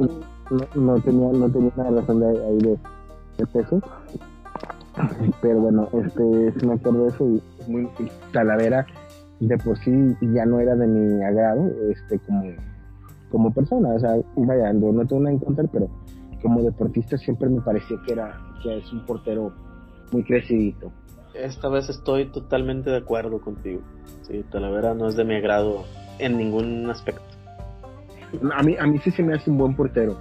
tenía, 1.00 1.33
no 1.33 1.50
tenía 1.50 1.73
una 1.76 2.00
razón 2.00 2.21
de, 2.21 2.26
ahí 2.26 2.59
de, 2.59 2.78
de 3.38 3.47
peso. 3.47 3.80
Pero 5.40 5.61
bueno, 5.61 5.88
este, 5.92 6.52
si 6.59 6.66
me 6.66 6.75
acuerdo 6.75 7.04
de 7.04 7.09
eso, 7.09 7.26
y 7.26 7.71
muy, 7.71 7.88
Talavera 8.33 8.87
de 9.38 9.57
por 9.57 9.78
sí 9.78 9.90
ya 10.21 10.45
no 10.45 10.61
era 10.61 10.76
de 10.76 10.87
mi 10.87 11.25
agrado, 11.25 11.71
este, 11.90 12.19
como, 12.21 12.42
como 13.30 13.54
persona, 13.54 13.88
o 13.90 13.99
sea, 13.99 14.16
vaya, 14.37 14.73
no 14.73 15.07
tengo 15.07 15.23
nada 15.23 15.33
en 15.33 15.38
contra, 15.38 15.64
pero 15.73 15.88
como 16.42 16.62
deportista 16.62 17.16
siempre 17.16 17.49
me 17.49 17.61
pareció 17.61 18.02
que 18.02 18.12
era 18.12 18.38
que 18.62 18.78
es 18.78 18.92
un 18.92 19.07
portero 19.07 19.52
muy 20.12 20.25
crecidito. 20.25 20.92
Esta 21.35 21.69
vez 21.69 21.88
estoy 21.88 22.26
totalmente 22.26 22.90
de 22.90 22.99
acuerdo 22.99 23.40
contigo. 23.40 23.80
Sí, 24.23 24.45
Talavera 24.50 24.95
no 24.95 25.09
es 25.09 25.16
de 25.16 25.25
mi 25.25 25.37
agrado 25.37 25.85
en 26.19 26.37
ningún 26.37 26.90
aspecto. 26.90 27.23
A 28.54 28.62
mí, 28.62 28.76
a 28.78 28.87
mí 28.87 28.99
sí 28.99 29.11
se 29.11 29.23
me 29.23 29.35
hace 29.35 29.50
un 29.50 29.59
buen 29.59 29.75
portero 29.75 30.19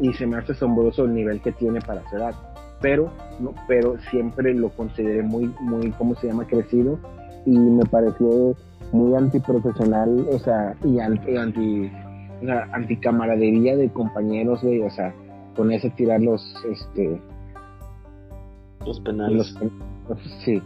y 0.00 0.12
se 0.14 0.26
me 0.26 0.38
hace 0.38 0.52
asombroso 0.52 1.04
el 1.04 1.14
nivel 1.14 1.40
que 1.40 1.52
tiene 1.52 1.80
para 1.80 2.08
su 2.08 2.16
edad. 2.16 2.34
Pero, 2.80 3.12
no, 3.38 3.54
pero 3.68 3.96
siempre 4.10 4.54
lo 4.54 4.70
consideré 4.70 5.22
muy, 5.22 5.52
muy, 5.60 5.90
¿cómo 5.92 6.14
se 6.16 6.28
llama? 6.28 6.46
Crecido 6.46 6.98
y 7.46 7.56
me 7.56 7.84
pareció 7.84 8.56
muy 8.92 9.14
antiprofesional, 9.14 10.26
o 10.30 10.38
sea, 10.38 10.76
y 10.84 10.98
anti, 10.98 11.36
anti, 11.36 11.90
o 12.42 12.44
sea, 12.44 12.68
anticamaradería 12.72 13.76
de 13.76 13.90
compañeros, 13.90 14.62
güey, 14.62 14.80
o 14.80 14.90
sea, 14.90 15.14
con 15.56 15.72
ese 15.72 15.90
tirar 15.90 16.20
los, 16.20 16.42
este, 16.70 17.20
los 18.84 19.00
penales. 19.00 19.54
sí, 20.44 20.62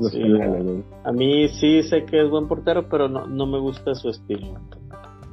los 0.00 0.12
penales, 0.12 0.64
güey. 0.64 0.84
A 1.04 1.12
mí 1.12 1.48
sí 1.48 1.82
sé 1.84 2.04
que 2.06 2.24
es 2.24 2.30
buen 2.30 2.48
portero, 2.48 2.88
pero 2.88 3.08
no, 3.08 3.26
no 3.26 3.46
me 3.46 3.58
gusta 3.58 3.94
su 3.94 4.08
estilo. 4.08 4.58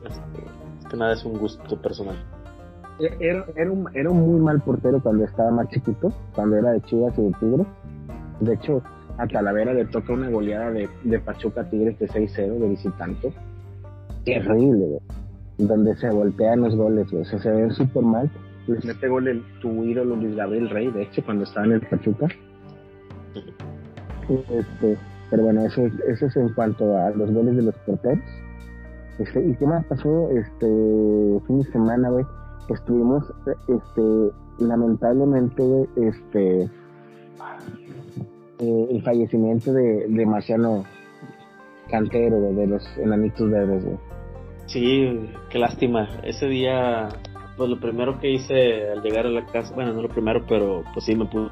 Este, 0.06 0.42
es 0.80 0.88
que 0.88 0.98
nada 0.98 1.14
es 1.14 1.26
un 1.26 1.38
gusto 1.40 1.82
personal. 1.82 2.18
Era, 3.20 3.46
era, 3.56 3.72
un, 3.72 3.90
era 3.94 4.10
un 4.10 4.22
muy 4.22 4.40
mal 4.40 4.62
portero 4.62 5.02
cuando 5.02 5.26
estaba 5.26 5.52
más 5.52 5.68
chiquito, 5.70 6.14
cuando 6.36 6.58
era 6.58 6.72
de 6.72 6.82
Chivas 6.82 7.18
y 7.18 7.24
de 7.24 7.32
Tigres. 7.40 7.68
De 8.40 8.54
hecho, 8.54 8.82
a 9.18 9.28
Talavera 9.28 9.74
le 9.74 9.86
toca 9.86 10.14
una 10.14 10.30
goleada 10.30 10.72
de, 10.72 10.90
de 11.04 11.20
Pachuca 11.20 11.70
Tigres 11.70 11.98
de 12.00 12.08
6-0 12.08 12.60
de 12.60 12.70
visitante. 12.70 13.34
Terrible, 14.26 14.86
güey. 14.86 15.00
Donde 15.58 15.96
se 15.96 16.10
voltean 16.10 16.62
los 16.62 16.76
goles, 16.76 17.10
güey. 17.12 17.26
Se 17.26 17.52
ven 17.52 17.72
súper 17.72 18.04
mal. 18.04 18.30
Les 18.68 18.86
mete 18.86 19.08
gol 19.08 19.28
el, 19.28 19.44
tu 19.60 19.84
ídolo 19.84 20.16
Luis 20.16 20.36
Gabriel 20.36 20.70
Rey, 20.70 20.92
de 20.92 21.04
hecho, 21.04 21.24
cuando 21.24 21.44
estaba 21.44 21.66
en 21.66 21.74
el 21.74 21.82
Pachuca. 21.82 22.28
Este, 24.30 24.98
pero 25.30 25.44
bueno, 25.44 25.62
eso, 25.66 25.84
eso 26.08 26.26
es 26.26 26.36
en 26.36 26.50
cuanto 26.54 26.96
a 26.98 27.10
los 27.12 27.32
goles 27.32 27.56
de 27.56 27.64
los 27.64 27.76
porteros. 27.80 28.24
Este, 29.20 29.46
¿Y 29.46 29.56
qué 29.56 29.66
más 29.66 29.86
pasó? 29.86 30.30
Este 30.32 30.68
fin 31.48 31.60
de 31.60 31.72
semana, 31.72 32.10
güey. 32.10 32.26
Estuvimos, 32.74 33.26
este, 33.68 34.32
lamentablemente, 34.60 35.90
este, 35.98 36.70
eh, 38.60 38.88
el 38.90 39.04
fallecimiento 39.04 39.74
de, 39.74 40.08
de 40.08 40.26
Marciano 40.26 40.86
Cantero, 41.90 42.40
de 42.40 42.68
los 42.68 42.86
enanitos 42.98 43.50
verdes. 43.50 43.84
Sí, 44.68 45.30
qué 45.50 45.60
lástima. 45.60 46.08
Ese 46.24 46.48
día, 46.48 47.10
pues 47.58 47.70
lo 47.70 47.80
primero 47.80 48.20
que 48.20 48.32
hice 48.32 48.90
al 48.90 49.02
llegar 49.02 49.26
a 49.26 49.30
la 49.30 49.46
casa, 49.48 49.76
bueno, 49.76 49.92
no 49.92 50.04
lo 50.04 50.10
primero, 50.10 50.46
pero 50.48 50.84
pues 50.94 51.06
sí 51.06 51.16
me 51.16 51.26
pude. 51.26 51.50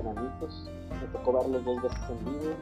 Enanitos, 0.00 0.70
me 0.88 1.06
tocó 1.12 1.32
verlos 1.38 1.64
dos 1.64 1.82
veces 1.82 2.00
en 2.08 2.24
vivo. 2.24 2.54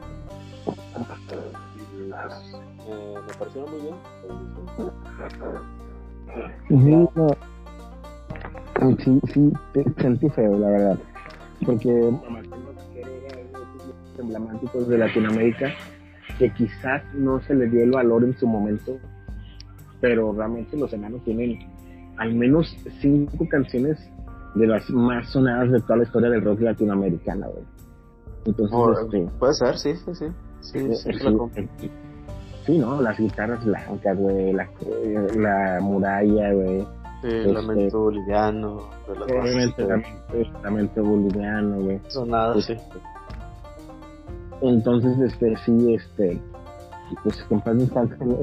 Eh, 2.86 3.14
me 3.26 3.34
parecieron 3.34 3.70
muy 3.70 3.80
bien. 3.82 3.94
Sí, 6.68 7.08
no 7.14 7.28
sí, 8.98 9.20
sí, 9.32 9.52
sentí 10.00 10.28
feo, 10.30 10.58
la 10.58 10.70
verdad. 10.70 10.98
Porque 11.64 12.12
emblemáticos 14.18 14.86
de 14.88 14.98
Latinoamérica 14.98 15.72
que 16.38 16.52
quizás 16.52 17.02
no 17.14 17.40
se 17.42 17.54
le 17.54 17.68
dio 17.68 17.84
el 17.84 17.90
valor 17.90 18.24
en 18.24 18.36
su 18.38 18.46
momento, 18.46 18.98
pero 20.00 20.32
realmente 20.32 20.76
los 20.76 20.92
enanos 20.92 21.22
tienen 21.24 21.58
al 22.16 22.34
menos 22.34 22.74
cinco 23.00 23.46
canciones 23.48 23.98
de 24.54 24.66
las 24.66 24.88
más 24.90 25.28
sonadas 25.30 25.70
de 25.70 25.80
toda 25.80 25.98
la 25.98 26.02
historia 26.04 26.30
del 26.30 26.42
rock 26.42 26.60
latinoamericano, 26.60 27.46
Entonces, 28.44 28.78
este, 29.02 29.26
puede 29.38 29.54
ser, 29.54 29.78
sí, 29.78 29.94
sí, 29.96 30.14
sí. 30.14 30.26
Sí, 30.60 30.94
sí, 30.94 31.12
sí, 31.12 31.90
sí, 32.66 32.78
¿no? 32.78 33.00
Las 33.00 33.18
guitarras 33.18 33.64
blancas, 33.64 34.18
güey, 34.18 34.52
la, 34.52 34.68
la 35.36 35.78
muralla, 35.80 36.52
güey 36.52 36.86
Sí, 37.22 37.28
este, 37.28 37.52
lamento 37.52 38.00
boliviano. 38.00 38.88
Obviamente, 39.08 39.86
lamento 40.62 41.04
boliviano, 41.04 41.80
güey. 41.80 42.00
Sonado, 42.08 42.60
sí. 42.62 42.74
Entonces, 44.62 45.18
este, 45.20 45.54
sí, 45.58 45.94
este, 45.94 46.40
pues 47.22 47.42
compadre 47.44 47.86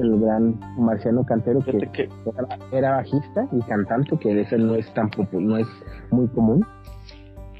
el 0.00 0.20
gran 0.20 0.60
Marciano 0.78 1.24
Cantero 1.24 1.60
que, 1.60 2.08
era, 2.70 2.96
bajista 2.96 3.48
y 3.50 3.60
cantante, 3.62 4.16
que 4.18 4.40
ese 4.40 4.58
no 4.58 4.74
es 4.76 4.92
tan 4.94 5.10
no 5.32 5.56
es 5.56 5.66
muy 6.10 6.28
común. 6.28 6.64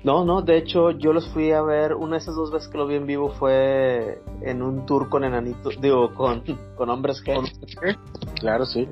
No, 0.04 0.24
no, 0.24 0.42
de 0.42 0.56
hecho 0.56 0.92
yo 0.92 1.12
los 1.12 1.28
fui 1.28 1.50
a 1.52 1.62
ver, 1.62 1.94
una 1.94 2.12
de 2.12 2.18
esas 2.18 2.36
dos 2.36 2.52
veces 2.52 2.68
que 2.68 2.78
lo 2.78 2.86
vi 2.86 2.94
en 2.94 3.06
vivo 3.06 3.30
fue 3.30 4.22
en 4.42 4.62
un 4.62 4.86
tour 4.86 5.08
con 5.08 5.24
enanitos, 5.24 5.80
digo, 5.80 6.14
con, 6.14 6.42
con 6.76 6.88
hombres 6.90 7.20
que... 7.20 7.36
Claro, 8.38 8.64
sí. 8.64 8.88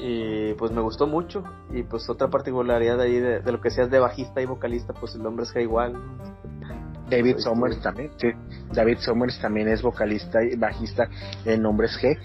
Y 0.00 0.54
pues 0.54 0.72
me 0.72 0.80
gustó 0.80 1.06
mucho. 1.06 1.44
Y 1.72 1.84
pues 1.84 2.08
otra 2.10 2.28
particularidad 2.28 3.00
ahí 3.00 3.20
de, 3.20 3.40
de 3.40 3.52
lo 3.52 3.60
que 3.60 3.70
seas 3.70 3.90
de 3.90 4.00
bajista 4.00 4.42
y 4.42 4.46
vocalista, 4.46 4.92
pues 4.92 5.14
el 5.14 5.24
hombre 5.24 5.44
es 5.44 5.52
que 5.52 5.62
igual. 5.62 5.94
David 7.08 7.38
Somers 7.38 7.80
también, 7.80 8.10
sí. 8.16 8.28
David 8.72 8.98
Somers 8.98 9.38
también 9.40 9.68
es 9.68 9.82
vocalista 9.82 10.42
y 10.42 10.56
bajista 10.56 11.08
en 11.44 11.64
Hombres 11.66 11.98
G. 12.02 12.18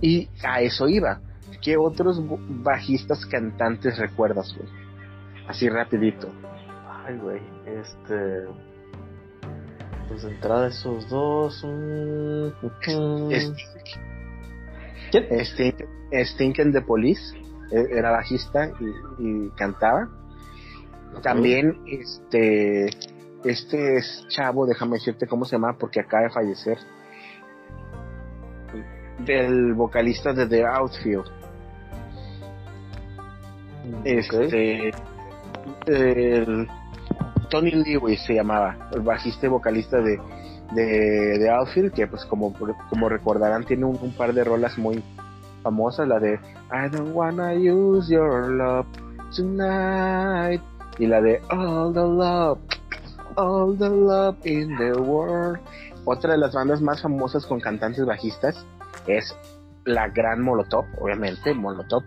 Y 0.00 0.28
a 0.42 0.60
eso 0.60 0.88
iba. 0.88 1.20
¿Qué 1.62 1.76
otros 1.78 2.20
bajistas 2.62 3.24
cantantes 3.24 3.96
recuerdas, 3.96 4.54
güey? 4.54 4.68
Así 5.48 5.68
rapidito. 5.68 6.28
Ay, 7.06 7.18
güey, 7.18 7.40
este... 7.66 8.46
Pues 10.08 10.22
de 10.22 10.30
entrada 10.30 10.68
esos 10.68 11.08
dos... 11.08 11.62
Mm, 11.64 12.48
¿Quién? 12.80 13.54
Stinken 16.24 16.72
the 16.72 16.80
Police, 16.80 17.36
e, 17.70 17.98
era 17.98 18.10
bajista 18.10 18.70
y, 19.18 19.48
cantaba. 19.50 20.08
También 21.22 21.80
este 21.86 22.86
este 23.44 23.98
es 23.98 24.26
chavo, 24.28 24.66
déjame 24.66 24.94
decirte 24.94 25.26
cómo 25.26 25.44
se 25.44 25.52
llama 25.52 25.76
porque 25.78 26.00
acaba 26.00 26.24
de 26.24 26.30
fallecer. 26.30 26.78
Del 29.24 29.74
vocalista 29.74 30.32
de 30.32 30.46
The 30.46 30.66
Outfield. 30.66 31.30
Este 34.04 34.90
el, 35.86 36.68
Tony 37.54 37.70
Lewis 37.70 38.20
se 38.26 38.34
llamaba, 38.34 38.76
el 38.92 39.02
bajista 39.02 39.46
y 39.46 39.48
vocalista 39.48 39.98
de, 39.98 40.18
de, 40.72 41.38
de 41.38 41.50
Outfield, 41.50 41.92
que 41.92 42.04
pues 42.08 42.24
como, 42.24 42.52
como 42.90 43.08
recordarán 43.08 43.62
tiene 43.62 43.84
un, 43.84 44.12
par 44.16 44.34
de 44.34 44.42
rolas 44.42 44.76
muy 44.76 45.04
famosas, 45.62 46.08
la 46.08 46.18
de 46.18 46.32
I 46.32 46.90
don't 46.90 47.14
wanna 47.14 47.52
use 47.52 48.12
your 48.12 48.48
love 48.48 48.86
tonight 49.36 50.60
y 50.98 51.06
la 51.06 51.20
de 51.20 51.40
All 51.48 51.94
the 51.94 52.00
Love, 52.00 52.58
All 53.36 53.78
the 53.78 53.88
Love 53.88 54.44
in 54.44 54.76
the 54.76 54.92
World. 54.94 55.60
Otra 56.06 56.32
de 56.32 56.38
las 56.38 56.54
bandas 56.54 56.82
más 56.82 57.02
famosas 57.02 57.46
con 57.46 57.60
cantantes 57.60 58.04
bajistas 58.04 58.66
es 59.06 59.32
la 59.84 60.08
gran 60.08 60.42
Molotov, 60.42 60.86
obviamente, 61.00 61.54
Molotov. 61.54 62.02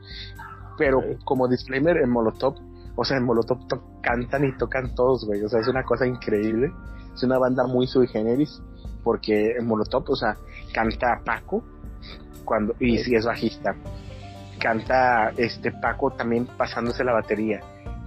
Pero 0.77 1.01
como 1.23 1.47
disclaimer, 1.47 1.95
en 1.95 2.09
Molotov 2.09 2.66
o 2.99 3.05
sea, 3.05 3.17
en 3.17 3.25
Molotov 3.25 3.59
cantan 4.01 4.43
y 4.43 4.57
tocan 4.57 4.95
todos, 4.95 5.23
güey. 5.23 5.43
O 5.43 5.47
sea, 5.47 5.59
es 5.59 5.67
una 5.67 5.83
cosa 5.83 6.07
increíble. 6.07 6.73
Es 7.13 7.21
una 7.21 7.37
banda 7.37 7.67
muy 7.67 7.85
sui 7.85 8.07
generis. 8.07 8.59
Porque 9.03 9.51
en 9.51 9.67
Molotov, 9.67 10.03
o 10.09 10.15
sea, 10.15 10.35
canta 10.73 11.21
Paco. 11.23 11.63
Cuando, 12.43 12.75
y 12.79 12.97
si 12.97 13.13
es 13.13 13.25
bajista. 13.25 13.75
Canta 14.59 15.31
este 15.37 15.71
Paco 15.71 16.09
también 16.09 16.47
pasándose 16.57 17.03
la 17.03 17.13
batería. 17.13 17.61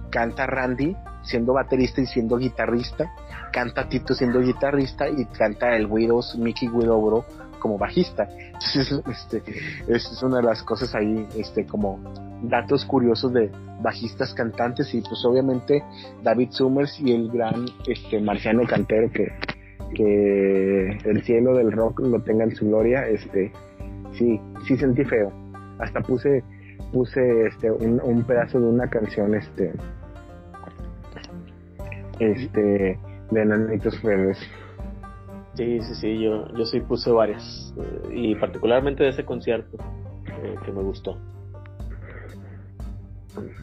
Canta 0.09 0.45
Randy 0.45 0.93
siendo 1.23 1.53
baterista 1.53 2.01
y 2.01 2.05
siendo 2.05 2.37
guitarrista. 2.37 3.13
Canta 3.53 3.87
Tito 3.87 4.13
siendo 4.13 4.41
guitarrista. 4.41 5.07
Y 5.07 5.23
canta 5.25 5.73
el 5.77 5.85
Widows, 5.85 6.35
Mickey 6.37 6.67
Widowbro 6.67 7.25
como 7.61 7.77
bajista. 7.77 8.27
Entonces, 8.29 9.01
este, 9.09 9.43
es 9.87 10.23
una 10.23 10.37
de 10.37 10.43
las 10.43 10.63
cosas 10.63 10.93
ahí, 10.95 11.25
este, 11.37 11.65
como 11.65 11.99
datos 12.43 12.83
curiosos 12.85 13.31
de 13.31 13.49
bajistas 13.81 14.33
cantantes 14.33 14.93
y 14.93 15.01
pues 15.01 15.23
obviamente 15.25 15.83
David 16.23 16.49
Summers 16.51 16.99
y 16.99 17.13
el 17.13 17.29
gran 17.29 17.65
este 17.87 18.19
Marciano 18.19 18.63
Cantero 18.67 19.11
que, 19.11 19.31
que 19.93 20.97
el 21.05 21.23
cielo 21.23 21.55
del 21.55 21.71
rock 21.71 21.99
lo 22.01 22.21
tenga 22.21 22.43
en 22.43 22.55
su 22.55 22.67
gloria, 22.67 23.07
este, 23.07 23.51
sí, 24.13 24.39
sí 24.67 24.77
sentí 24.77 25.03
feo. 25.05 25.31
Hasta 25.79 26.01
puse, 26.01 26.43
puse 26.91 27.47
este, 27.47 27.71
un, 27.71 28.23
pedazo 28.23 28.59
de 28.59 28.67
una 28.67 28.89
canción, 28.89 29.33
este, 29.35 29.71
este, 32.19 32.99
de 33.31 33.45
Nanitos 33.45 34.01
Verdes. 34.01 34.37
Sí, 35.55 35.81
sí, 35.81 35.95
sí, 35.95 36.19
yo, 36.19 36.47
yo 36.55 36.65
sí 36.65 36.79
puse 36.79 37.11
varias, 37.11 37.73
eh, 37.77 38.13
y 38.13 38.35
particularmente 38.35 39.03
de 39.03 39.09
ese 39.09 39.25
concierto 39.25 39.77
eh, 40.43 40.55
que 40.63 40.71
me 40.71 40.81
gustó, 40.81 41.17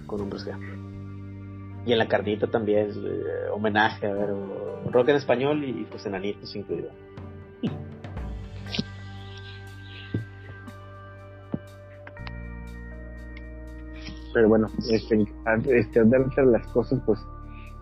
con 0.06 0.20
Hombres 0.20 0.46
G. 0.46 0.54
Y 1.86 1.92
en 1.92 1.98
la 1.98 2.06
carnita 2.06 2.46
también, 2.46 2.90
eh, 2.90 3.48
homenaje, 3.52 4.06
a 4.06 4.12
ver, 4.12 4.34
rock 4.90 5.08
en 5.08 5.16
español 5.16 5.64
y 5.64 5.86
pues 5.90 6.04
enanitos 6.04 6.54
incluido. 6.54 6.90
Pero 14.34 14.48
bueno, 14.48 14.68
este, 14.90 15.26
este, 15.70 16.04
de 16.04 16.46
las 16.46 16.66
cosas, 16.68 17.00
pues, 17.06 17.18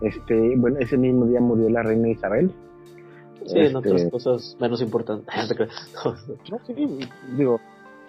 este, 0.01 0.55
bueno, 0.55 0.77
ese 0.79 0.97
mismo 0.97 1.25
día 1.25 1.41
murió 1.41 1.69
la 1.69 1.83
reina 1.83 2.07
Isabel, 2.07 2.51
Sí, 3.47 3.59
en 3.59 3.75
otras 3.75 3.95
este, 3.95 4.11
cosas 4.11 4.57
menos 4.59 4.81
importantes. 4.81 5.33
no, 6.05 6.59
sí, 6.65 6.99
digo, 7.37 7.59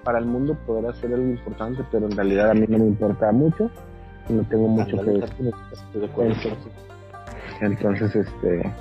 para 0.04 0.18
el 0.18 0.26
mundo 0.26 0.56
poder 0.66 0.86
hacer 0.86 1.12
algo 1.12 1.28
importante, 1.28 1.84
pero 1.90 2.06
en 2.06 2.16
realidad 2.16 2.50
a 2.50 2.54
mí 2.54 2.66
no 2.68 2.78
me 2.78 2.86
importa 2.86 3.30
mucho. 3.32 3.70
No 4.28 4.42
tengo 4.44 4.68
mucho 4.68 4.96
que 4.98 5.10
decir. 5.10 5.54
Entonces, 7.60 8.14
este, 8.14 8.74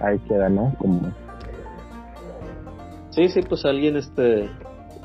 ahí 0.00 0.18
queda, 0.28 0.48
¿no? 0.48 0.74
Como... 0.78 1.12
Sí, 3.10 3.28
sí, 3.28 3.42
pues 3.42 3.64
alguien, 3.64 3.96
este, 3.96 4.48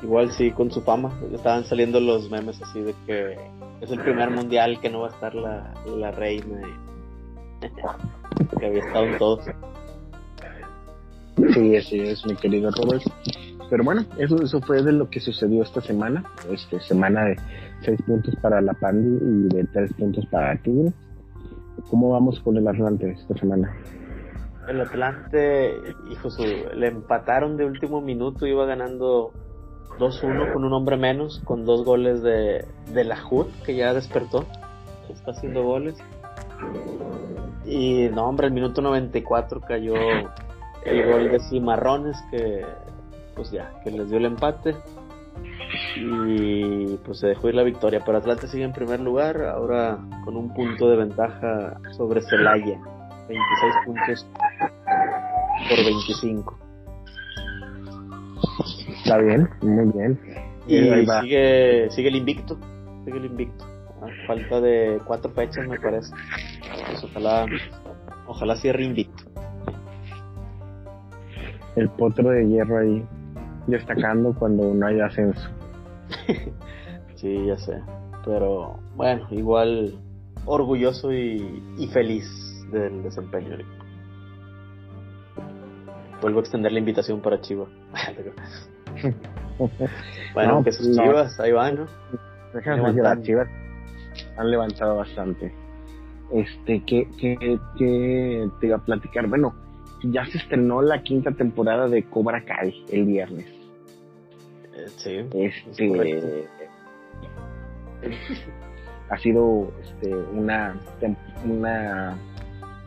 igual 0.02 0.30
sí, 0.32 0.50
con 0.50 0.70
su 0.70 0.80
fama. 0.80 1.12
Estaban 1.32 1.64
saliendo 1.64 2.00
los 2.00 2.30
memes 2.30 2.60
así 2.62 2.80
de 2.80 2.94
que 3.06 3.36
es 3.80 3.90
el 3.90 4.00
primer 4.00 4.30
mundial 4.30 4.80
que 4.80 4.90
no 4.90 5.00
va 5.00 5.08
a 5.08 5.10
estar 5.10 5.34
la, 5.34 5.74
la 5.86 6.10
reina. 6.10 6.60
que 8.58 8.66
había 8.66 8.84
estado 8.84 9.04
en 9.04 9.18
todos. 9.18 9.46
Sí, 11.54 11.76
así 11.76 12.00
es, 12.00 12.26
mi 12.26 12.34
querido 12.36 12.70
Robert. 12.70 13.02
Pero 13.70 13.84
bueno, 13.84 14.04
eso, 14.16 14.40
eso 14.42 14.60
fue 14.60 14.82
de 14.82 14.92
lo 14.92 15.08
que 15.10 15.20
sucedió 15.20 15.62
esta 15.62 15.80
semana. 15.80 16.24
Este, 16.50 16.80
semana 16.80 17.24
de 17.24 17.36
6 17.82 18.02
puntos 18.02 18.34
para 18.42 18.60
la 18.60 18.72
Pandi 18.74 19.24
y 19.24 19.54
de 19.54 19.64
3 19.64 19.92
puntos 19.94 20.26
para 20.26 20.56
Tigre. 20.62 20.92
¿Cómo 21.90 22.10
vamos 22.10 22.40
con 22.40 22.56
el 22.56 22.66
Atlante 22.66 23.10
esta 23.10 23.36
semana? 23.36 23.76
El 24.68 24.80
Atlante, 24.80 25.74
hijo, 26.10 26.30
su, 26.30 26.42
le 26.42 26.88
empataron 26.88 27.56
de 27.56 27.64
último 27.64 28.00
minuto, 28.00 28.46
iba 28.46 28.66
ganando 28.66 29.32
2-1 29.98 30.52
con 30.52 30.64
un 30.64 30.72
hombre 30.72 30.96
menos, 30.96 31.40
con 31.44 31.64
dos 31.64 31.84
goles 31.84 32.22
de, 32.22 32.64
de 32.92 33.04
la 33.04 33.18
HUD, 33.24 33.46
que 33.64 33.76
ya 33.76 33.94
despertó, 33.94 34.44
está 35.08 35.30
haciendo 35.30 35.62
goles. 35.62 35.96
Y 37.64 38.08
no, 38.14 38.28
hombre, 38.28 38.48
el 38.48 38.52
minuto 38.52 38.82
94 38.82 39.60
cayó 39.60 39.94
el 40.90 41.06
gol 41.06 41.30
de 41.30 41.40
Cimarrones, 41.40 42.16
que 42.30 42.64
pues 43.34 43.50
ya, 43.50 43.80
que 43.84 43.90
les 43.90 44.08
dio 44.08 44.18
el 44.18 44.26
empate. 44.26 44.74
Y 45.96 46.96
pues 47.04 47.18
se 47.20 47.28
dejó 47.28 47.48
ir 47.48 47.54
la 47.54 47.62
victoria. 47.62 48.02
Pero 48.04 48.18
Atlante 48.18 48.48
sigue 48.48 48.64
en 48.64 48.72
primer 48.72 49.00
lugar, 49.00 49.42
ahora 49.42 49.98
con 50.24 50.36
un 50.36 50.52
punto 50.54 50.88
de 50.88 50.96
ventaja 50.96 51.78
sobre 51.96 52.22
Celaya. 52.22 52.80
26 53.28 53.74
puntos 53.84 54.26
por 55.68 55.84
25. 55.84 56.58
Está 58.96 59.18
bien, 59.18 59.48
muy 59.62 59.92
bien. 59.92 60.18
Y 60.66 61.06
sigue, 61.20 61.90
sigue 61.90 62.08
el 62.08 62.16
invicto. 62.16 62.58
Sigue 63.04 63.18
el 63.18 63.26
invicto. 63.26 63.64
A 64.02 64.26
falta 64.26 64.60
de 64.60 65.00
cuatro 65.06 65.30
fechas, 65.32 65.66
me 65.66 65.78
parece. 65.78 66.12
Pues 66.86 67.04
ojalá, 67.04 67.46
ojalá 68.26 68.56
cierre 68.56 68.84
invicto. 68.84 69.24
El 71.78 71.88
potro 71.90 72.30
de 72.30 72.48
hierro 72.48 72.78
ahí, 72.78 73.06
destacando 73.68 74.34
cuando 74.34 74.74
no 74.74 74.86
hay 74.86 75.00
ascenso. 75.00 75.48
sí, 77.14 77.46
ya 77.46 77.56
sé. 77.56 77.80
Pero 78.24 78.80
bueno, 78.96 79.26
igual 79.30 79.94
orgulloso 80.44 81.12
y, 81.12 81.62
y 81.78 81.86
feliz 81.88 82.26
del 82.72 83.04
desempeño. 83.04 83.58
Vuelvo 86.20 86.40
a 86.40 86.42
extender 86.42 86.72
la 86.72 86.80
invitación 86.80 87.20
para 87.20 87.40
Chivas. 87.40 87.68
bueno, 90.34 90.64
que 90.64 90.72
sus 90.72 90.96
chivas, 90.96 91.38
ahí 91.38 91.52
van, 91.52 91.76
¿no? 91.76 91.86
Las 93.02 93.22
chivas 93.22 93.48
han 94.36 94.50
levantado 94.50 94.96
bastante. 94.96 95.54
Este, 96.32 96.84
que, 96.84 97.08
que, 97.20 97.58
que 97.78 98.48
te 98.60 98.66
iba 98.66 98.76
a 98.76 98.84
platicar. 98.84 99.28
Bueno, 99.28 99.54
ya 100.02 100.24
se 100.26 100.38
estrenó 100.38 100.82
la 100.82 101.02
quinta 101.02 101.32
temporada 101.32 101.88
de 101.88 102.04
Cobra 102.04 102.44
Kai 102.44 102.84
el 102.90 103.04
viernes. 103.04 103.46
Eh, 104.74 104.86
sí. 104.96 105.26
Este, 105.34 106.48
ha 109.10 109.18
sido 109.18 109.72
este, 109.82 110.14
una, 110.14 110.76
una 111.44 112.16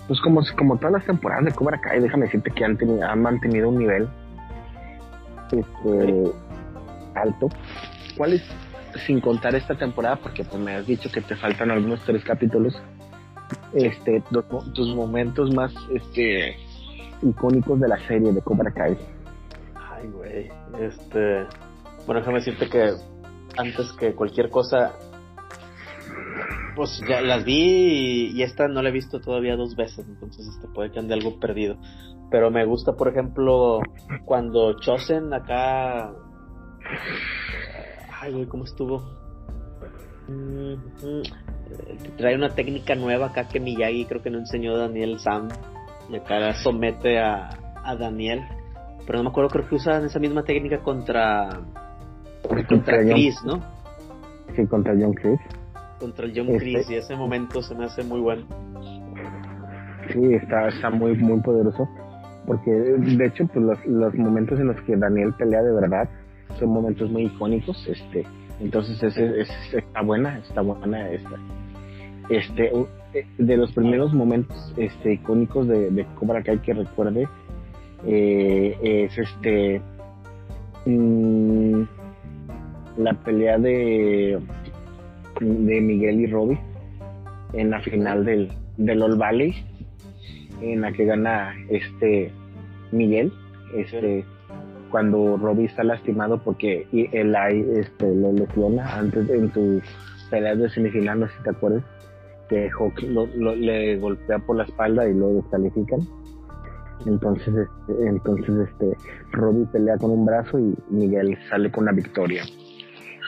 pues 0.07 0.19
como, 0.21 0.41
como 0.57 0.77
todas 0.77 0.93
las 0.93 1.05
temporadas 1.05 1.45
de 1.45 1.51
Cobra 1.51 1.79
Kai, 1.79 1.99
déjame 1.99 2.25
decirte 2.25 2.51
que 2.51 2.65
han, 2.65 2.77
tenido, 2.77 3.03
han 3.03 3.21
mantenido 3.21 3.69
un 3.69 3.77
nivel 3.77 4.07
este, 5.51 6.31
alto. 7.15 7.49
¿Cuál 8.17 8.33
es, 8.33 8.43
sin 9.05 9.21
contar 9.21 9.55
esta 9.55 9.75
temporada, 9.75 10.17
porque 10.17 10.43
pues 10.43 10.61
me 10.61 10.75
has 10.75 10.85
dicho 10.85 11.11
que 11.11 11.21
te 11.21 11.35
faltan 11.35 11.71
algunos 11.71 12.01
tres 12.01 12.23
capítulos, 12.23 12.81
este, 13.73 14.23
tus 14.73 14.95
momentos 14.95 15.53
más 15.53 15.73
este, 15.93 16.57
icónicos 17.21 17.79
de 17.79 17.87
la 17.87 17.97
serie 18.07 18.31
de 18.31 18.41
Cobra 18.41 18.71
Kai? 18.71 18.97
Ay, 19.75 20.07
güey, 20.09 20.49
este, 20.79 21.45
bueno, 22.05 22.21
déjame 22.21 22.39
decirte 22.39 22.69
que 22.69 22.93
antes 23.57 23.91
que 23.93 24.13
cualquier 24.13 24.49
cosa, 24.49 24.93
pues 26.75 27.01
ya 27.07 27.21
las 27.21 27.43
vi 27.43 28.31
y, 28.33 28.41
esta 28.41 28.67
no 28.67 28.81
la 28.81 28.89
he 28.89 28.91
visto 28.91 29.19
todavía 29.19 29.55
dos 29.55 29.75
veces, 29.75 30.05
entonces 30.07 30.47
este 30.47 30.67
puede 30.67 30.91
que 30.91 30.99
ande 30.99 31.13
algo 31.13 31.39
perdido. 31.39 31.77
Pero 32.29 32.49
me 32.49 32.65
gusta, 32.65 32.93
por 32.93 33.09
ejemplo, 33.09 33.81
cuando 34.25 34.79
Chosen 34.79 35.33
acá. 35.33 36.13
Ay, 38.21 38.31
güey, 38.31 38.45
¿cómo 38.45 38.63
estuvo? 38.63 39.03
Mm-hmm. 40.29 42.17
Trae 42.17 42.35
una 42.35 42.49
técnica 42.49 42.95
nueva 42.95 43.27
acá 43.27 43.47
que 43.49 43.59
Miyagi 43.59 44.05
creo 44.05 44.21
que 44.21 44.29
no 44.29 44.39
enseñó 44.39 44.77
Daniel 44.77 45.19
Sam. 45.19 45.49
Y 46.11 46.17
acá 46.17 46.53
somete 46.53 47.19
a, 47.19 47.49
a 47.83 47.95
Daniel. 47.95 48.41
Pero 49.05 49.19
no 49.19 49.23
me 49.23 49.29
acuerdo, 49.29 49.49
creo 49.49 49.67
que 49.67 49.75
usan 49.75 50.05
esa 50.05 50.19
misma 50.19 50.43
técnica 50.43 50.79
contra. 50.79 51.61
Contra 52.67 52.99
Chris, 52.99 53.41
¿no? 53.45 53.59
Sí, 54.55 54.65
contra 54.67 54.93
John 54.99 55.13
Chris. 55.13 55.39
Contra 55.99 56.25
el 56.25 56.33
John 56.35 56.49
este 56.49 56.59
Chris, 56.59 56.89
y 56.89 56.95
ese 56.95 57.15
momento 57.15 57.61
se 57.61 57.75
me 57.75 57.85
hace 57.85 58.03
muy 58.03 58.19
bueno. 58.19 58.45
Sí, 60.11 60.33
está, 60.33 60.67
está 60.67 60.89
muy, 60.89 61.15
muy 61.15 61.39
poderoso 61.39 61.87
porque 62.45 62.71
de 62.71 63.25
hecho 63.25 63.45
pues 63.47 63.65
los, 63.65 63.85
los, 63.85 64.15
momentos 64.15 64.59
en 64.59 64.67
los 64.67 64.81
que 64.81 64.95
Daniel 64.95 65.33
pelea 65.37 65.61
de 65.61 65.73
verdad 65.73 66.09
son 66.59 66.69
momentos 66.69 67.09
muy 67.09 67.25
icónicos 67.25 67.87
este 67.87 68.25
entonces 68.59 69.01
ese, 69.01 69.41
está 69.77 70.01
buena 70.01 70.39
está 70.39 70.61
buena 70.61 71.09
esta 71.09 71.37
este 72.29 72.71
de 73.37 73.57
los 73.57 73.71
primeros 73.73 74.13
momentos 74.13 74.73
este 74.77 75.13
icónicos 75.13 75.67
de, 75.67 75.91
de 75.91 76.05
Cobra 76.15 76.43
Kai 76.43 76.59
que 76.59 76.73
recuerde 76.73 77.27
eh, 78.05 78.77
es 78.81 79.17
este 79.17 79.81
mm, 80.85 81.81
la 82.97 83.13
pelea 83.23 83.57
de 83.57 84.39
de 85.39 85.81
Miguel 85.81 86.21
y 86.21 86.27
Robbie 86.27 86.59
en 87.53 87.71
la 87.71 87.81
final 87.81 88.25
del 88.25 88.51
del 88.77 89.01
All 89.01 89.17
Valley 89.17 89.53
en 90.61 90.81
la 90.81 90.91
que 90.91 91.05
gana 91.05 91.53
este 91.69 92.31
Miguel, 92.91 93.31
este 93.75 94.25
cuando 94.89 95.37
Robbie 95.37 95.65
está 95.65 95.83
lastimado 95.83 96.37
porque 96.39 96.85
él 96.91 97.35
ahí 97.35 97.65
este, 97.75 98.13
lo 98.13 98.33
lesiona 98.33 98.97
antes 98.97 99.29
en 99.29 99.51
su 99.53 99.81
pelea 100.29 100.55
de 100.55 100.69
semifinal, 100.69 101.21
no 101.21 101.27
si 101.27 101.43
te 101.43 101.49
acuerdas, 101.49 101.83
que 102.51 102.69
Hawk 102.69 103.01
lo, 103.03 103.25
le 103.55 103.95
golpea 103.95 104.39
por 104.39 104.57
la 104.57 104.63
espalda 104.63 105.07
y 105.07 105.13
lo 105.13 105.29
descalifican. 105.35 106.01
Entonces, 107.05 107.47
este, 107.47 108.07
entonces 108.07 108.69
este 108.69 108.97
Robbie 109.31 109.65
pelea 109.71 109.97
con 109.97 110.11
un 110.11 110.25
brazo 110.25 110.59
y 110.59 110.75
Miguel 110.89 111.37
sale 111.49 111.71
con 111.71 111.85
la 111.85 111.93
victoria. 111.93 112.43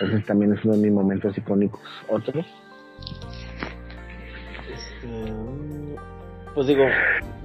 Ese 0.01 0.19
también 0.27 0.53
es 0.53 0.65
uno 0.65 0.75
de 0.75 0.81
mis 0.81 0.91
momentos 0.91 1.37
icónicos. 1.37 1.79
¿Otros? 2.09 2.45
Este, 4.73 5.33
pues 6.53 6.67
digo, 6.67 6.83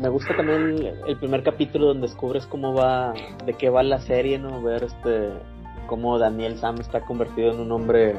me 0.00 0.08
gusta 0.08 0.36
también 0.36 0.94
el 1.06 1.16
primer 1.16 1.44
capítulo 1.44 1.86
donde 1.86 2.08
descubres 2.08 2.44
cómo 2.46 2.74
va, 2.74 3.14
de 3.46 3.54
qué 3.54 3.70
va 3.70 3.84
la 3.84 4.00
serie, 4.00 4.38
¿no? 4.40 4.60
Ver 4.62 4.82
este, 4.82 5.30
cómo 5.86 6.18
Daniel 6.18 6.58
Sam 6.58 6.80
está 6.80 7.02
convertido 7.02 7.52
en 7.52 7.60
un 7.60 7.70
hombre 7.70 8.16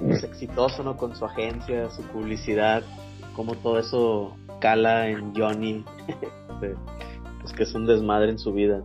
pues, 0.00 0.24
exitoso, 0.24 0.82
¿no? 0.82 0.96
Con 0.96 1.14
su 1.14 1.24
agencia, 1.24 1.88
su 1.90 2.02
publicidad, 2.02 2.82
cómo 3.34 3.54
todo 3.54 3.78
eso 3.78 4.36
cala 4.60 5.08
en 5.08 5.34
Johnny, 5.34 5.84
pues 6.60 7.52
que 7.52 7.62
es 7.62 7.74
un 7.74 7.86
desmadre 7.86 8.30
en 8.30 8.38
su 8.38 8.52
vida. 8.52 8.82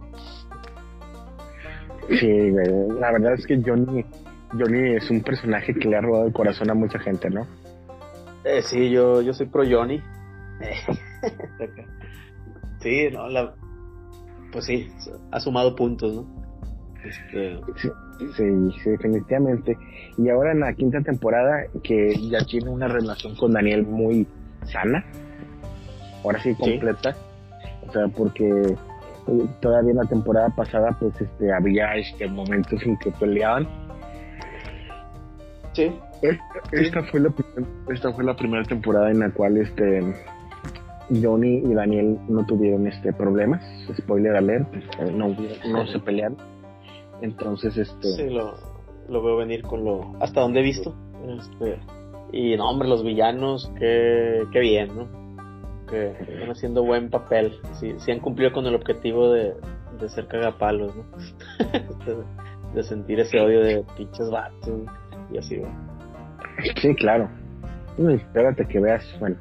Sí, 2.20 2.52
la 3.00 3.12
verdad 3.12 3.34
es 3.34 3.48
que 3.48 3.62
Johnny, 3.66 4.06
Johnny 4.52 4.96
es 4.96 5.10
un 5.10 5.22
personaje 5.22 5.74
que 5.74 5.90
le 5.90 5.98
ha 5.98 6.02
robado 6.02 6.28
el 6.28 6.34
corazón 6.34 6.70
a 6.70 6.74
mucha 6.74 7.00
gente, 7.00 7.30
¿no? 7.30 7.48
Eh, 8.44 8.62
sí, 8.62 8.92
yo, 8.92 9.22
yo 9.22 9.34
soy 9.34 9.48
pro 9.48 9.64
Johnny. 9.68 10.02
sí, 12.80 13.10
no, 13.12 13.28
la, 13.28 13.56
pues 14.52 14.66
sí, 14.66 14.88
ha 15.32 15.40
sumado 15.40 15.76
puntos, 15.76 16.14
¿no? 16.14 16.35
Este... 17.06 17.60
Sí, 18.36 18.44
definitivamente. 18.86 19.78
Y 20.18 20.30
ahora 20.30 20.54
en 20.54 20.62
la 20.62 20.74
quinta 20.74 21.02
temporada, 21.02 21.66
que 21.84 22.16
ya 22.30 22.46
tiene 22.46 22.70
una 22.70 22.88
relación 22.88 23.36
con 23.36 23.52
Daniel 23.52 23.86
muy 23.86 24.26
sana, 24.64 25.06
ahora 26.24 26.42
sí 26.42 26.56
completa. 26.56 27.16
sea, 27.92 28.08
porque 28.08 28.48
eh, 28.48 29.46
todavía 29.60 29.92
en 29.92 29.98
la 29.98 30.06
temporada 30.06 30.50
pasada, 30.56 30.96
pues, 31.00 31.20
este, 31.20 31.52
había 31.52 31.96
este 31.96 32.28
momentos 32.28 32.82
en 32.84 32.98
que 32.98 33.12
peleaban. 33.12 33.68
Sí. 35.74 35.92
Esta, 36.72 37.04
fue 37.04 37.20
la 37.20 37.34
esta 37.90 38.14
fue 38.14 38.24
la 38.24 38.36
primera 38.36 38.64
temporada 38.64 39.12
en 39.12 39.20
la 39.20 39.30
cual 39.30 39.58
este 39.58 40.02
Johnny 41.22 41.58
y 41.58 41.74
Daniel 41.74 42.18
no 42.30 42.46
tuvieron 42.46 42.88
este 42.88 43.12
problemas. 43.14 43.62
Spoiler 43.98 44.36
alert, 44.36 44.74
este, 44.74 45.12
no, 45.12 45.36
no 45.68 45.86
se 45.88 46.00
pelearon. 46.00 46.38
Entonces, 47.22 47.78
este. 47.78 48.08
Sí, 48.08 48.30
lo, 48.30 48.56
lo 49.10 49.24
veo 49.24 49.38
venir 49.38 49.64
con 49.64 49.84
lo. 49.84 50.16
Hasta 50.20 50.42
donde 50.42 50.60
he 50.60 50.64
visto. 50.64 50.94
Este, 51.40 51.80
y 52.32 52.56
no, 52.58 52.70
hombre, 52.70 52.88
los 52.88 53.04
villanos, 53.04 53.72
qué, 53.80 54.44
qué 54.52 54.60
bien, 54.60 54.96
¿no? 54.96 55.86
Que 55.88 56.12
están 56.12 56.50
haciendo 56.50 56.84
buen 56.84 57.10
papel. 57.10 57.54
Sí, 57.80 57.96
sí 58.00 58.12
han 58.12 58.20
cumplido 58.20 58.52
con 58.52 58.66
el 58.66 58.76
objetivo 58.76 59.32
de, 59.32 59.54
de 60.00 60.10
ser 60.10 60.28
cagapalos, 60.28 60.94
¿no? 60.96 61.04
de, 62.74 62.84
sentir 62.84 63.20
ese 63.20 63.40
odio 63.40 63.62
de 63.62 63.86
pinches 63.96 64.30
vatos 64.30 64.82
y 65.32 65.38
así, 65.38 65.58
¿no? 65.58 65.70
Sí, 66.82 66.94
claro. 66.96 67.30
espérate 67.98 68.66
que 68.68 68.80
veas, 68.80 69.04
bueno. 69.20 69.38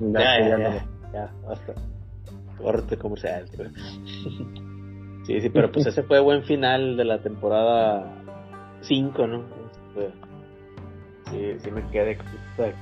Ya, 0.00 0.40
ya, 0.40 0.48
ya, 0.48 0.58
ya, 0.58 0.86
ya, 1.12 1.32
basta. 1.46 1.74
Corte 2.56 2.96
comercial. 2.96 3.46
Sí, 5.28 5.40
sí, 5.42 5.50
pero 5.50 5.70
pues 5.70 5.86
ese 5.86 6.02
fue 6.08 6.18
buen 6.20 6.42
final 6.44 6.96
de 6.96 7.04
la 7.04 7.20
temporada 7.22 8.10
5, 8.80 9.26
¿no? 9.26 9.44
Este, 9.70 10.10
sí, 11.30 11.60
sí 11.60 11.70
me 11.70 11.86
quedé, 11.90 12.16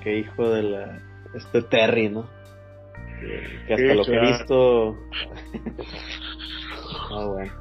qué 0.02 0.18
hijo 0.20 0.48
de 0.48 0.62
la, 0.62 1.02
este 1.35 1.62
Terry, 1.62 2.09
¿no? 2.09 2.26
Que, 3.66 3.74
hasta 3.74 3.94
lo 3.94 4.04
que 4.04 4.14
he 4.14 4.20
visto... 4.20 4.96
ah, 7.11 7.26
bueno. 7.26 7.52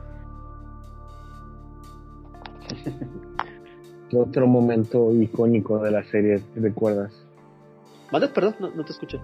¿Qué 4.09 4.17
otro 4.17 4.45
momento 4.45 5.11
icónico 5.11 5.79
de 5.79 5.89
la 5.89 6.03
serie 6.03 6.43
recuerdas? 6.55 7.11
¿Vale? 8.11 8.27
Perdón, 8.27 8.55
no, 8.59 8.69
no 8.69 8.85
te 8.85 8.91
escuché. 8.91 9.19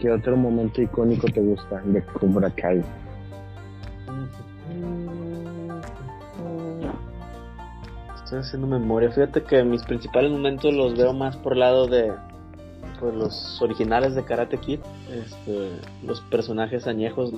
¿Qué 0.00 0.10
otro 0.10 0.36
momento 0.36 0.82
icónico 0.82 1.28
te 1.28 1.40
gusta 1.40 1.80
de 1.84 2.02
Cobra 2.02 2.50
Kai? 2.50 2.82
Estoy 8.34 8.48
haciendo 8.48 8.66
memoria. 8.66 9.12
Fíjate 9.12 9.44
que 9.44 9.62
mis 9.62 9.84
principales 9.84 10.28
momentos 10.28 10.74
los 10.74 10.96
veo 10.96 11.12
más 11.12 11.36
por 11.36 11.56
lado 11.56 11.86
de 11.86 12.12
pues, 12.98 13.14
los 13.14 13.62
originales 13.62 14.16
de 14.16 14.24
Karate 14.24 14.58
Kid, 14.58 14.80
este, 15.08 15.70
los 16.04 16.20
personajes 16.22 16.88
añejos. 16.88 17.32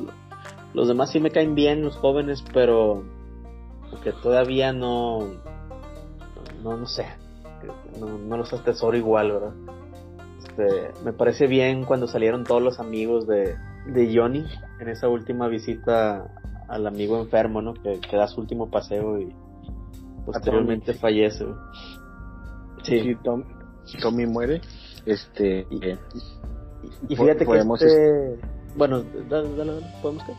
Los 0.72 0.88
demás 0.88 1.10
sí 1.10 1.20
me 1.20 1.30
caen 1.30 1.54
bien, 1.54 1.82
los 1.82 1.96
jóvenes, 1.96 2.42
pero 2.54 3.04
que 4.02 4.12
todavía 4.12 4.72
no, 4.72 5.34
no, 6.62 6.78
no 6.78 6.86
sé, 6.86 7.04
no, 8.00 8.16
no 8.16 8.38
los 8.38 8.54
atesoro 8.54 8.96
igual, 8.96 9.32
¿verdad? 9.32 9.52
Este, 10.38 10.92
me 11.04 11.12
parece 11.12 11.46
bien 11.46 11.84
cuando 11.84 12.06
salieron 12.06 12.44
todos 12.44 12.62
los 12.62 12.80
amigos 12.80 13.26
de, 13.26 13.54
de 13.84 14.16
Johnny 14.16 14.46
en 14.80 14.88
esa 14.88 15.08
última 15.08 15.46
visita 15.48 16.26
al 16.68 16.86
amigo 16.86 17.20
enfermo, 17.20 17.60
¿no? 17.60 17.74
Que 17.74 18.16
da 18.16 18.26
su 18.28 18.40
último 18.40 18.70
paseo 18.70 19.20
y 19.20 19.34
posteriormente 20.26 20.92
fallece. 20.92 21.46
Sí, 22.82 23.16
Tommy 24.00 24.26
muere. 24.26 24.60
Este. 25.06 25.66
Y, 25.70 25.80
y 27.08 27.16
fíjate 27.16 27.46
que 27.46 27.58
este... 27.58 28.38
Bueno, 28.76 29.02
dale, 29.28 29.56
dale, 29.56 29.72
¿podemos 30.02 30.24
qué? 30.24 30.32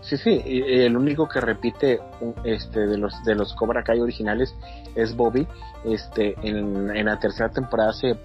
Sí, 0.00 0.16
sí, 0.16 0.40
el 0.44 0.96
único 0.96 1.28
que 1.28 1.40
repite 1.40 2.00
este 2.44 2.86
de 2.86 2.96
los 2.96 3.12
de 3.24 3.34
los 3.34 3.52
Cobra 3.54 3.82
Kai 3.82 4.00
originales 4.00 4.54
es 4.94 5.14
Bobby. 5.14 5.46
Este 5.84 6.34
en, 6.48 6.96
en 6.96 7.06
la 7.06 7.18
tercera 7.18 7.50
temporada 7.50 7.90
hace 7.90 8.16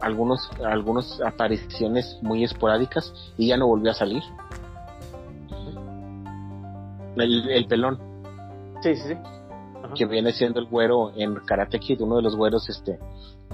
algunos 0.00 0.50
algunas 0.64 1.20
apariciones 1.20 2.18
muy 2.22 2.42
esporádicas 2.42 3.12
y 3.36 3.48
ya 3.48 3.56
no 3.56 3.68
volvió 3.68 3.90
a 3.92 3.94
salir. 3.94 4.22
El, 7.16 7.50
el 7.50 7.66
pelón. 7.66 8.00
Sí, 8.82 8.96
sí, 8.96 9.08
sí 9.08 9.16
que 9.94 10.06
viene 10.06 10.32
siendo 10.32 10.60
el 10.60 10.66
güero 10.66 11.12
en 11.16 11.34
Karate 11.46 11.78
Kid, 11.78 12.00
uno 12.00 12.16
de 12.16 12.22
los 12.22 12.36
güeros, 12.36 12.68
este, 12.68 12.98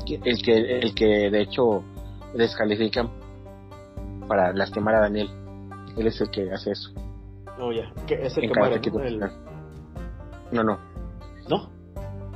el 0.06 0.42
que, 0.42 0.78
el 0.78 0.94
que 0.94 1.30
de 1.30 1.40
hecho 1.40 1.82
descalifican 2.34 3.10
para 4.28 4.52
lastimar 4.52 4.94
a 4.96 5.00
Daniel. 5.00 5.30
Él 5.96 6.06
es 6.06 6.20
el 6.20 6.30
que 6.30 6.50
hace 6.52 6.72
eso. 6.72 6.90
Oh, 7.60 7.72
ya. 7.72 7.92
Es 8.08 8.36
el 8.36 8.52
que 8.52 8.90
muere, 8.90 9.18
¿no? 9.18 9.28
no, 10.52 10.64
no. 10.64 10.78
¿No? 11.48 11.78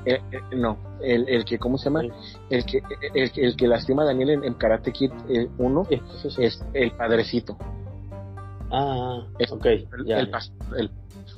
Eh, 0.05 0.21
eh, 0.33 0.57
no, 0.57 0.79
el, 1.01 1.29
el 1.29 1.45
que, 1.45 1.59
¿cómo 1.59 1.79
se 1.79 1.85
llama? 1.85 2.03
El, 2.51 2.65
que, 2.65 2.83
el, 3.15 3.31
el, 3.37 3.57
que 3.57 3.69
lastima 3.69 4.03
a 4.03 4.07
Daniel 4.07 4.43
en, 4.43 4.55
Karate 4.55 4.91
Kid 4.91 5.12
1 5.59 5.87
eh, 5.91 6.03
es 6.38 6.65
el 6.75 6.91
padrecito. 6.93 7.57
Ah, 8.73 9.25
es, 9.38 9.53
ok. 9.53 9.67
El, 9.67 10.11
el, 10.77 10.91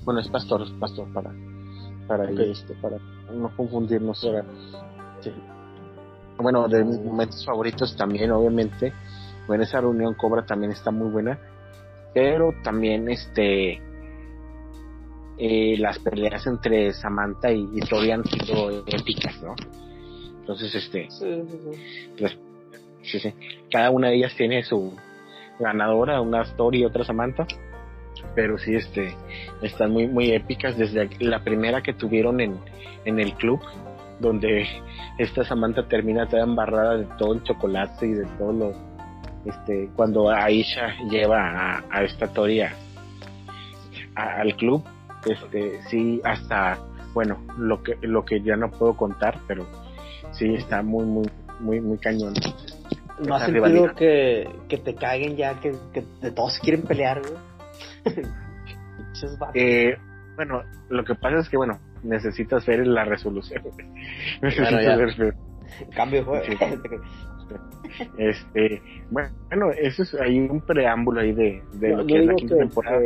bueno, 0.04 0.20
es 0.20 0.28
pastor, 0.28 0.66
pastor 0.78 1.12
para, 1.12 1.30
para 2.06 2.30
este, 2.30 2.74
para 2.74 2.98
no 3.32 3.54
confundirnos. 3.56 4.24
Ahora. 4.24 4.44
Bueno, 6.36 6.68
de 6.68 6.84
mis 6.84 7.00
momentos 7.00 7.44
favoritos 7.44 7.96
también, 7.96 8.30
obviamente, 8.32 8.92
bueno, 9.46 9.62
esa 9.62 9.80
reunión 9.80 10.14
Cobra 10.14 10.44
también 10.44 10.72
está 10.72 10.90
muy 10.90 11.10
buena, 11.10 11.38
pero 12.12 12.52
también 12.62 13.08
este 13.08 13.80
eh, 15.38 15.76
las 15.78 15.98
peleas 15.98 16.46
entre 16.46 16.92
Samantha 16.92 17.50
y, 17.52 17.68
y 17.72 17.80
Tori 17.80 18.10
han 18.10 18.24
sido 18.24 18.84
épicas, 18.86 19.40
¿no? 19.42 19.54
Entonces, 20.40 20.74
este, 20.74 21.08
pues, 22.18 22.36
cada 23.70 23.90
una 23.90 24.08
de 24.08 24.16
ellas 24.16 24.34
tiene 24.36 24.62
su 24.62 24.94
ganadora, 25.58 26.20
una 26.20 26.44
Tori 26.56 26.80
y 26.80 26.84
otra 26.84 27.04
Samantha 27.04 27.46
pero 28.34 28.58
sí 28.58 28.74
este 28.74 29.16
están 29.62 29.92
muy 29.92 30.08
muy 30.08 30.32
épicas. 30.32 30.76
Desde 30.76 31.08
la 31.20 31.42
primera 31.42 31.82
que 31.82 31.92
tuvieron 31.92 32.40
en, 32.40 32.58
en 33.04 33.20
el 33.20 33.34
club 33.34 33.60
donde 34.20 34.66
esta 35.18 35.44
Samantha 35.44 35.86
termina 35.88 36.28
toda 36.28 36.44
embarrada 36.44 36.96
de 36.96 37.04
todo 37.18 37.34
el 37.34 37.42
chocolate 37.42 38.06
y 38.06 38.12
de 38.12 38.26
todo 38.38 38.52
lo 38.52 38.72
este 39.44 39.90
cuando 39.96 40.30
Aisha 40.30 40.94
lleva 41.10 41.84
a, 41.90 42.02
esta 42.02 42.28
Toria 42.28 42.74
al 44.14 44.56
club 44.56 44.82
este 45.26 45.80
sí 45.90 46.20
hasta 46.24 46.78
bueno 47.12 47.38
lo 47.58 47.82
que 47.82 47.96
lo 48.02 48.24
que 48.24 48.40
ya 48.40 48.56
no 48.56 48.70
puedo 48.70 48.96
contar 48.96 49.38
pero 49.46 49.66
sí 50.32 50.54
está 50.54 50.82
muy 50.82 51.04
muy 51.04 51.30
muy 51.60 51.80
muy 51.80 51.98
cañón. 51.98 52.34
No 53.24 53.36
ha 53.36 53.46
sentido 53.46 53.94
que, 53.94 54.48
que 54.68 54.78
te 54.78 54.96
caguen 54.96 55.36
ya 55.36 55.60
que, 55.60 55.72
que 55.92 56.04
de 56.20 56.32
todos 56.32 56.58
quieren 56.58 56.82
pelear 56.82 57.22
eh, 59.54 59.96
bueno, 60.36 60.62
lo 60.88 61.04
que 61.04 61.14
pasa 61.14 61.38
es 61.38 61.48
que, 61.48 61.56
bueno, 61.56 61.78
necesitas 62.02 62.66
ver 62.66 62.86
la 62.86 63.04
resolución. 63.04 63.62
Cambio 65.94 66.24
este, 68.18 68.82
bueno, 69.10 69.70
eso 69.70 70.02
es 70.02 70.14
ahí 70.14 70.38
un 70.38 70.60
preámbulo 70.60 71.20
ahí 71.20 71.32
de, 71.32 71.62
lo 71.80 72.04
que 72.06 72.18
es 72.18 72.26
la 72.26 72.34
quinta 72.34 72.56
temporada. 72.56 73.00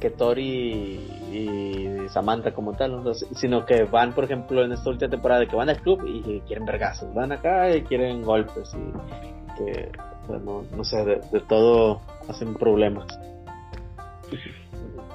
Que, 0.00 0.10
Tori 0.10 1.00
y, 1.32 2.08
Samantha 2.08 2.52
como 2.52 2.72
tal, 2.74 3.02
sino 3.34 3.64
que 3.64 3.84
van, 3.84 4.12
por 4.12 4.24
ejemplo, 4.24 4.64
en 4.64 4.72
esta 4.72 4.90
última 4.90 5.10
temporada 5.10 5.46
que 5.46 5.56
van 5.56 5.70
al 5.70 5.80
club 5.80 6.04
y 6.06 6.40
quieren 6.40 6.66
vergazos, 6.66 7.12
van 7.14 7.32
acá 7.32 7.74
y 7.74 7.82
quieren 7.82 8.22
golpes 8.22 8.74
y 8.74 9.58
que, 9.58 9.90
no, 10.28 10.64
no 10.76 10.84
sé, 10.84 11.04
de 11.04 11.40
todo 11.48 12.00
hacen 12.28 12.54
problemas 12.54 13.06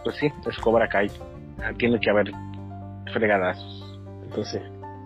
pues 0.04 0.16
sí, 0.18 0.32
es 0.48 0.58
Cobra 0.60 0.88
Kai. 0.88 1.10
Tiene 1.78 2.00
que 2.00 2.10
haber 2.10 2.32
fregadazos. 3.14 4.00
Entonces, 4.24 4.62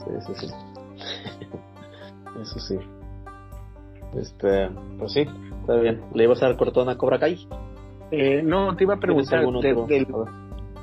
pues 0.05 0.25
sí, 0.25 0.33
sí, 0.35 0.47
sí. 0.47 0.53
Eso 2.41 2.59
sí. 2.59 2.79
Este, 4.19 4.69
pues 4.99 5.13
sí, 5.13 5.25
está 5.61 5.75
bien. 5.75 6.01
¿Le 6.13 6.23
ibas 6.23 6.41
a 6.43 6.47
dar 6.47 6.57
cortón 6.57 6.89
a 6.89 6.97
Cobra 6.97 7.19
Kai? 7.19 7.47
Eh, 8.11 8.41
no, 8.43 8.75
te 8.75 8.83
iba 8.83 8.95
a 8.95 8.99
preguntar 8.99 9.43
del, 9.43 10.07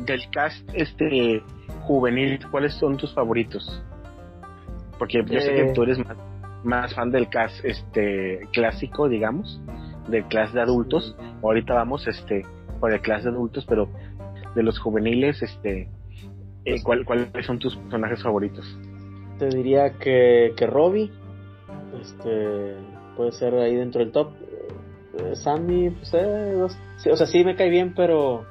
del 0.05 0.31
cast 0.31 0.69
este 0.75 1.43
juvenil, 1.83 2.41
¿cuáles 2.51 2.75
son 2.75 2.97
tus 2.97 3.15
favoritos? 3.15 3.83
Porque 4.99 5.23
yo 5.25 5.41
sé 5.41 5.55
que 5.55 5.71
eh. 5.71 5.73
tú 5.75 5.83
eres 5.85 5.99
más, 6.05 6.17
más 6.65 6.95
fan 6.95 7.11
del 7.11 7.29
cast 7.29 7.65
este 7.65 8.41
clásico, 8.53 9.09
digamos, 9.09 9.61
del 10.09 10.27
cast 10.29 10.55
de 10.55 10.61
adultos. 10.61 11.17
Ahorita 11.43 11.75
vamos 11.75 12.07
este 12.09 12.45
por 12.81 12.93
el 12.93 13.01
clase 13.01 13.25
de 13.25 13.37
adultos, 13.37 13.65
pero 13.69 13.89
de 14.55 14.63
los 14.63 14.79
juveniles, 14.79 15.43
este, 15.43 15.89
eh, 16.65 16.83
¿cuál, 16.83 17.05
¿cuáles 17.05 17.47
son 17.47 17.59
tus 17.59 17.77
personajes 17.77 18.23
favoritos? 18.23 18.65
Te 19.39 19.49
diría 19.49 19.99
que, 19.99 20.53
que 20.57 20.67
Robbie, 20.67 21.11
este, 22.01 22.77
puede 23.17 23.33
ser 23.33 23.55
ahí 23.55 23.77
dentro 23.77 24.01
del 24.01 24.13
top. 24.13 24.33
Eh, 25.19 25.35
Sammy, 25.37 25.91
pues, 25.91 26.13
eh, 26.15 26.63
o 26.63 27.17
sea, 27.17 27.27
sí 27.27 27.45
me 27.45 27.57
cae 27.57 27.71
bien, 27.71 27.95
pero 27.95 28.45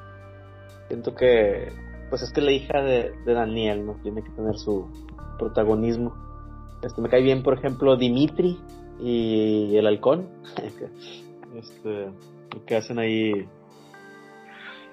siento 0.88 1.14
que, 1.14 1.72
pues 2.08 2.22
es 2.22 2.32
que 2.32 2.40
la 2.40 2.52
hija 2.52 2.82
de, 2.82 3.12
Daniel, 3.24 3.86
¿no? 3.86 3.94
Tiene 4.02 4.22
que 4.22 4.30
tener 4.30 4.56
su 4.58 4.88
protagonismo. 5.38 6.14
Este, 6.82 7.00
me 7.00 7.08
cae 7.08 7.22
bien, 7.22 7.42
por 7.42 7.54
ejemplo, 7.54 7.96
Dimitri 7.96 8.58
y 9.00 9.76
el 9.76 9.86
halcón. 9.86 10.28
este, 11.56 12.08
que 12.66 12.76
hacen 12.76 12.98
ahí, 12.98 13.46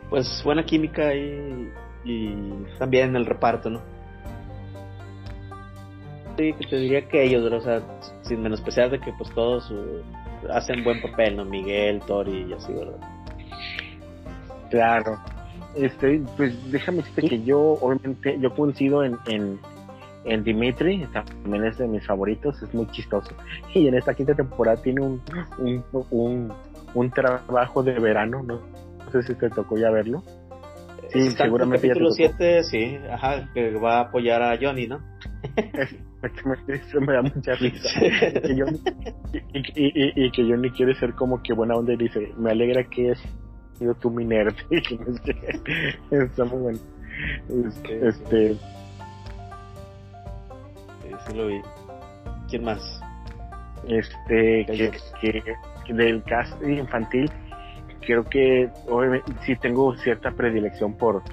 pues, 0.09 0.41
buena 0.43 0.63
química 0.63 1.13
y, 1.13 1.71
y 2.03 2.35
también 2.79 3.15
el 3.15 3.25
reparto, 3.25 3.69
¿no? 3.69 3.81
Sí, 6.37 6.53
que 6.53 6.67
te 6.67 6.75
diría 6.77 7.07
que 7.07 7.23
ellos, 7.23 7.51
o 7.51 7.61
sea, 7.61 7.81
sin 8.21 8.43
menospreciar 8.43 8.91
de 8.91 8.99
que 8.99 9.11
pues 9.17 9.29
todos 9.31 9.71
uh, 9.71 10.03
hacen 10.51 10.83
buen 10.83 11.01
papel, 11.01 11.35
¿no? 11.35 11.45
Miguel, 11.45 11.99
Tori 12.05 12.45
y 12.49 12.53
así, 12.53 12.71
¿verdad? 12.73 12.99
Claro. 14.69 15.17
Este, 15.75 16.21
pues 16.35 16.71
déjame 16.71 16.99
decirte 16.99 17.29
que 17.29 17.43
yo, 17.43 17.59
obviamente, 17.59 18.37
yo 18.39 18.53
coincido 18.53 19.03
en, 19.03 19.17
en, 19.27 19.59
en 20.25 20.43
Dimitri, 20.43 21.07
también 21.11 21.65
es 21.65 21.79
de 21.79 21.87
mis 21.87 22.05
favoritos, 22.05 22.61
es 22.61 22.71
muy 22.73 22.85
chistoso. 22.91 23.31
Y 23.73 23.87
en 23.87 23.95
esta 23.95 24.13
quinta 24.13 24.35
temporada 24.35 24.79
tiene 24.81 25.01
un, 25.01 25.21
un, 25.57 25.83
un, 26.11 26.53
un 26.93 27.11
trabajo 27.11 27.81
de 27.81 27.99
verano, 27.99 28.43
¿no? 28.43 28.59
No 29.07 29.11
sé 29.13 29.23
si 29.23 29.35
te 29.35 29.49
tocó 29.49 29.77
ya 29.77 29.89
verlo. 29.89 30.21
Sí, 31.09 31.31
seguramente. 31.31 31.87
El 31.87 31.93
capítulo 31.93 32.11
7, 32.11 32.63
sí, 32.63 32.99
ajá, 33.09 33.49
que 33.53 33.71
va 33.75 33.99
a 33.99 34.01
apoyar 34.01 34.41
a 34.41 34.57
Johnny, 34.59 34.87
¿no? 34.87 34.99
Eso 36.67 36.99
me 36.99 37.13
da 37.13 37.21
mucha 37.21 37.55
risa. 37.55 37.89
y, 39.75 40.31
que 40.31 40.47
yo 40.47 40.57
ni 40.57 40.69
quiere 40.71 40.95
ser 40.95 41.13
como 41.13 41.41
que 41.41 41.53
buena 41.53 41.75
onda 41.75 41.93
y 41.93 41.97
dice, 41.97 42.33
me 42.37 42.51
alegra 42.51 42.83
que 42.83 43.11
es 43.11 43.19
sido 43.77 43.93
tú 43.95 44.09
mi 44.09 44.25
nerd. 44.25 44.55
Está 46.11 46.45
muy 46.45 46.59
bueno. 46.59 46.79
Este, 47.67 48.07
este... 48.07 48.55
Sí, 51.27 51.33
lo 51.35 51.47
vi. 51.47 51.61
¿Quién 52.49 52.63
más? 52.63 53.01
Este, 53.87 54.65
que, 54.65 54.91
que, 55.85 55.93
del 55.93 56.23
cast 56.23 56.61
infantil, 56.63 57.31
creo 58.01 58.23
que 58.23 58.69
obviamente 58.89 59.31
sí 59.45 59.55
tengo 59.55 59.95
cierta 59.97 60.31
predilección 60.31 60.93
por, 60.93 61.23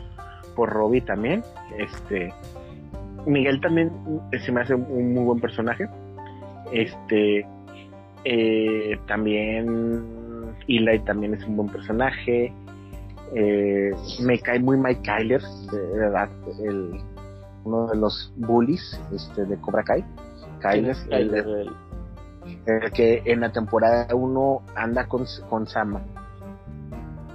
por 0.55 0.71
Robbie 0.71 1.01
también. 1.01 1.43
Este, 1.79 2.33
Miguel 3.27 3.61
también 3.61 3.91
se 4.45 4.53
me 4.53 4.61
hace 4.61 4.75
un 4.75 5.15
muy 5.15 5.25
buen 5.25 5.41
personaje. 5.41 5.89
Este 6.73 7.47
eh, 8.25 8.99
también 9.07 10.03
Eli 10.69 10.99
también 11.01 11.35
es 11.35 11.45
un 11.45 11.57
buen 11.57 11.69
personaje. 11.69 12.53
Eh, 13.35 13.93
me 14.21 14.39
cae 14.39 14.61
muy 14.61 14.77
Mike 14.77 15.03
Kyler, 15.03 15.43
de 15.43 15.99
verdad, 15.99 16.29
el, 16.63 17.01
uno 17.65 17.87
de 17.89 17.97
los 17.97 18.33
bullies 18.37 19.01
este, 19.13 19.45
de 19.45 19.57
Cobra 19.57 19.83
Kai. 19.83 20.05
Kyler, 20.61 20.97
el, 21.11 21.73
que 22.93 23.23
en 23.25 23.41
la 23.41 23.53
temporada 23.53 24.15
1 24.15 24.63
anda 24.77 25.07
con, 25.07 25.25
con 25.49 25.67
Sama 25.67 26.03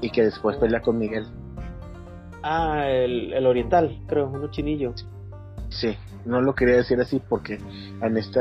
y 0.01 0.09
que 0.09 0.23
después 0.23 0.57
pelea 0.57 0.81
con 0.81 0.97
Miguel. 0.97 1.25
Ah, 2.43 2.87
el, 2.87 3.33
el 3.33 3.45
oriental, 3.45 3.99
creo, 4.07 4.29
uno 4.29 4.49
chinillo. 4.49 4.93
Sí, 5.69 5.95
no 6.25 6.41
lo 6.41 6.55
quería 6.55 6.75
decir 6.75 6.99
así 6.99 7.21
porque 7.27 7.59
en 8.01 8.17
este 8.17 8.39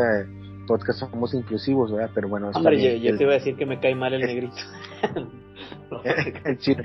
podcast 0.67 1.01
somos 1.01 1.35
inclusivos, 1.35 1.91
¿verdad? 1.93 2.11
Pero 2.15 2.29
bueno. 2.29 2.51
Hombre, 2.55 3.01
yo, 3.01 3.17
te 3.17 3.23
iba 3.23 3.33
a 3.33 3.37
decir 3.37 3.57
que 3.57 3.67
me 3.67 3.81
cae 3.81 3.95
mal 3.95 4.15
el 4.15 4.21
negrito. 4.21 4.57
sí. 6.61 6.77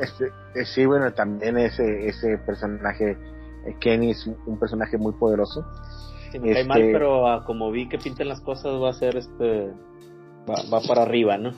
este, 0.00 0.26
eh, 0.54 0.64
sí, 0.64 0.86
bueno, 0.86 1.12
también 1.12 1.58
ese, 1.58 2.08
ese 2.08 2.38
personaje, 2.38 3.18
eh, 3.66 3.76
Kenny 3.80 4.12
es 4.12 4.26
un 4.46 4.58
personaje 4.58 4.96
muy 4.96 5.12
poderoso. 5.12 5.66
Sí, 6.30 6.38
me 6.38 6.52
cae 6.52 6.64
mal, 6.64 6.80
este 6.80 6.92
pero 6.92 7.28
ah, 7.28 7.44
como 7.44 7.70
vi 7.70 7.88
que 7.88 7.98
pintan 7.98 8.28
las 8.28 8.40
cosas 8.40 8.72
va 8.80 8.90
a 8.90 8.94
ser 8.94 9.16
este... 9.16 9.72
Va, 10.48 10.56
va 10.72 10.80
para 10.88 11.02
arriba, 11.02 11.36
¿no? 11.36 11.52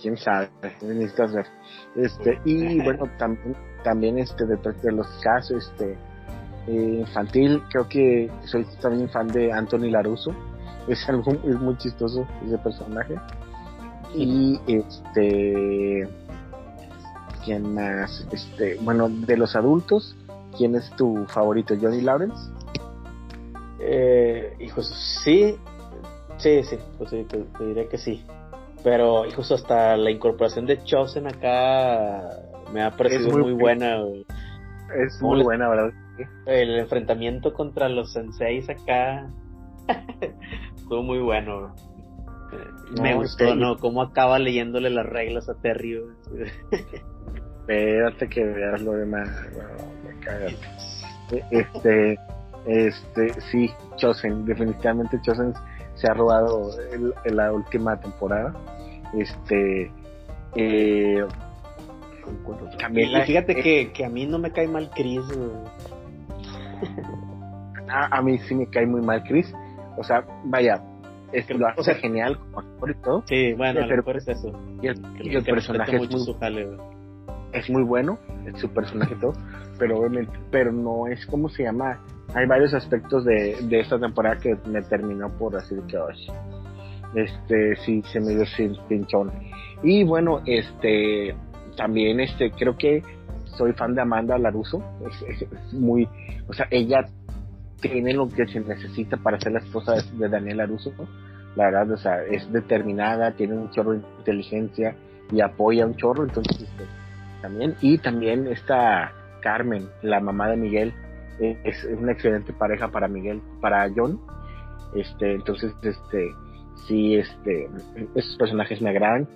Quién 0.00 0.16
sabe, 0.16 0.48
necesitas 0.82 1.32
ver. 1.32 1.46
Este, 1.96 2.40
y 2.44 2.80
bueno, 2.82 3.04
también 3.18 3.56
también 3.82 4.18
este 4.18 4.44
de, 4.46 4.56
de 4.56 4.92
los 4.92 5.06
casos 5.22 5.70
este 5.70 5.96
eh, 6.66 6.96
infantil 7.00 7.62
creo 7.70 7.88
que 7.88 8.30
soy 8.44 8.66
también 8.80 9.08
fan 9.08 9.28
de 9.28 9.52
Anthony 9.52 9.90
Laruso. 9.90 10.34
Es 10.88 11.08
algo 11.08 11.32
es 11.32 11.58
muy 11.58 11.76
chistoso 11.76 12.26
ese 12.46 12.58
personaje. 12.58 13.16
Y 14.14 14.60
este 14.66 16.08
quién 17.44 17.74
más 17.74 18.26
este 18.32 18.76
bueno 18.82 19.08
de 19.08 19.36
los 19.36 19.56
adultos 19.56 20.14
quién 20.58 20.74
es 20.74 20.90
tu 20.96 21.24
favorito 21.28 21.74
Johnny 21.80 22.02
Lawrence 22.02 22.36
eh, 23.78 24.54
hijos 24.60 24.88
sí 25.24 25.56
sí 26.36 26.62
sí 26.64 26.76
pues 26.98 27.10
te, 27.10 27.24
te 27.24 27.64
diré 27.64 27.88
que 27.88 27.96
sí 27.96 28.22
pero 28.82 29.26
hijos 29.26 29.50
hasta 29.52 29.96
la 29.96 30.10
incorporación 30.10 30.66
de 30.66 30.82
Chosen 30.84 31.26
acá 31.26 32.22
me 32.72 32.82
ha 32.82 32.90
parecido 32.90 33.38
muy, 33.38 33.52
buena. 33.52 33.98
Es 35.04 35.20
muy 35.20 35.42
buena, 35.42 35.68
¿verdad? 35.68 35.90
El 36.46 36.78
enfrentamiento 36.78 37.52
contra 37.52 37.88
los 37.88 38.12
senseis 38.12 38.68
acá 38.68 39.30
estuvo 40.76 41.02
muy 41.02 41.18
bueno. 41.18 41.74
me 43.00 43.14
gustó, 43.14 43.54
¿no? 43.54 43.78
Cómo 43.78 44.02
acaba 44.02 44.38
leyéndole 44.38 44.90
las 44.90 45.06
reglas 45.06 45.48
a 45.48 45.54
Terry. 45.54 46.00
Espérate 47.60 48.28
que 48.28 48.44
veas 48.44 48.82
lo 48.82 48.92
demás. 48.92 49.28
me 50.04 50.18
cagas. 50.20 50.54
Este, 51.50 52.18
este, 52.66 53.40
sí, 53.50 53.70
Chosen, 53.96 54.44
definitivamente 54.44 55.20
Chosen 55.22 55.54
se 56.00 56.10
ha 56.10 56.14
robado 56.14 56.70
en 57.24 57.36
la 57.36 57.52
última 57.52 58.00
temporada. 58.00 58.54
Este, 59.14 59.90
eh, 60.56 61.24
y 62.90 63.22
fíjate 63.26 63.54
que, 63.56 63.92
que, 63.92 64.04
a 64.04 64.08
mí 64.08 64.26
no 64.26 64.38
me 64.38 64.50
cae 64.52 64.68
mal 64.68 64.90
Chris. 64.94 65.22
a, 67.88 68.22
mí 68.22 68.38
sí 68.38 68.54
me 68.54 68.66
cae 68.66 68.86
muy 68.86 69.02
mal 69.02 69.22
Chris. 69.24 69.52
O 69.96 70.04
sea, 70.04 70.24
vaya, 70.44 70.82
es 71.32 71.46
que 71.46 71.54
lo 71.54 71.66
hace 71.66 71.94
genial 71.96 72.38
como 72.38 72.60
actor 72.60 72.90
y 72.90 72.94
todo. 73.02 73.22
Sí, 73.26 73.52
bueno, 73.54 73.80
pero, 73.88 74.18
es 74.18 74.28
eso. 74.28 74.52
Y 74.80 74.86
el, 74.86 75.44
personaje 75.44 75.96
es 75.96 76.10
muy, 76.10 76.36
es 77.52 77.70
muy 77.70 77.82
bueno, 77.82 78.18
es 78.46 78.58
su 78.60 78.70
personaje 78.70 79.16
todo, 79.16 79.32
pero 79.78 80.00
pero 80.50 80.72
no 80.72 81.06
es 81.06 81.26
como 81.26 81.48
se 81.48 81.64
llama. 81.64 82.00
Hay 82.34 82.46
varios 82.46 82.74
aspectos 82.74 83.24
de, 83.24 83.56
de 83.62 83.80
esta 83.80 83.98
temporada 83.98 84.38
que 84.38 84.56
me 84.66 84.82
terminó 84.82 85.28
por 85.30 85.56
así 85.56 85.74
de 85.74 85.82
que, 85.82 85.98
este, 87.14 87.76
sí, 87.76 88.02
se 88.12 88.20
me 88.20 88.34
dio 88.34 88.46
sin 88.46 88.76
pinchón. 88.88 89.32
Y 89.82 90.04
bueno, 90.04 90.40
este, 90.46 91.34
también 91.76 92.20
este 92.20 92.50
creo 92.50 92.76
que 92.76 93.02
soy 93.56 93.72
fan 93.72 93.94
de 93.94 94.02
Amanda 94.02 94.36
Laruso 94.36 94.82
es, 95.06 95.72
muy 95.72 96.06
o 96.46 96.52
sea 96.52 96.66
ella 96.70 97.06
tiene 97.80 98.12
lo 98.12 98.28
que 98.28 98.46
se 98.46 98.60
necesita 98.60 99.16
para 99.16 99.40
ser 99.40 99.52
la 99.52 99.60
esposa 99.60 99.94
de, 99.94 100.28
Daniel 100.28 100.58
Laruso 100.58 100.92
la 101.56 101.64
verdad 101.64 101.90
o 101.92 101.96
sea 101.96 102.22
es 102.24 102.52
determinada 102.52 103.32
tiene 103.32 103.54
un 103.54 103.70
chorro 103.70 103.92
de 103.92 104.02
inteligencia 104.18 104.94
y 105.32 105.40
apoya 105.40 105.86
un 105.86 105.96
chorro 105.96 106.24
entonces 106.24 106.60
este, 106.60 106.84
también 107.40 107.74
y 107.80 107.98
también 107.98 108.46
está 108.46 109.12
Carmen 109.40 109.88
la 110.02 110.20
mamá 110.20 110.48
de 110.48 110.56
Miguel 110.58 110.92
es, 111.40 111.84
una 111.84 112.12
excelente 112.12 112.52
pareja 112.52 112.88
para 112.88 113.08
Miguel 113.08 113.40
para 113.60 113.90
John 113.94 114.20
este 114.94 115.34
entonces 115.34 115.74
este 115.82 116.30
sí 116.86 117.16
este 117.16 117.68
esos 118.14 118.36
personajes 118.36 118.80
me 118.82 118.90
agradan 118.90 119.28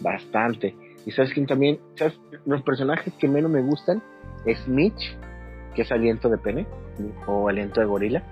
bastante 0.00 0.74
y 1.08 1.10
sabes 1.10 1.32
quién 1.32 1.46
también, 1.46 1.78
¿sabes? 1.94 2.20
Los 2.44 2.62
personajes 2.62 3.14
que 3.14 3.28
menos 3.28 3.50
me 3.50 3.62
gustan 3.62 4.02
es 4.44 4.68
Mitch, 4.68 5.16
que 5.74 5.80
es 5.80 5.90
aliento 5.90 6.28
de 6.28 6.36
pene, 6.36 6.66
o 7.26 7.48
aliento 7.48 7.80
de 7.80 7.86
gorila. 7.86 8.22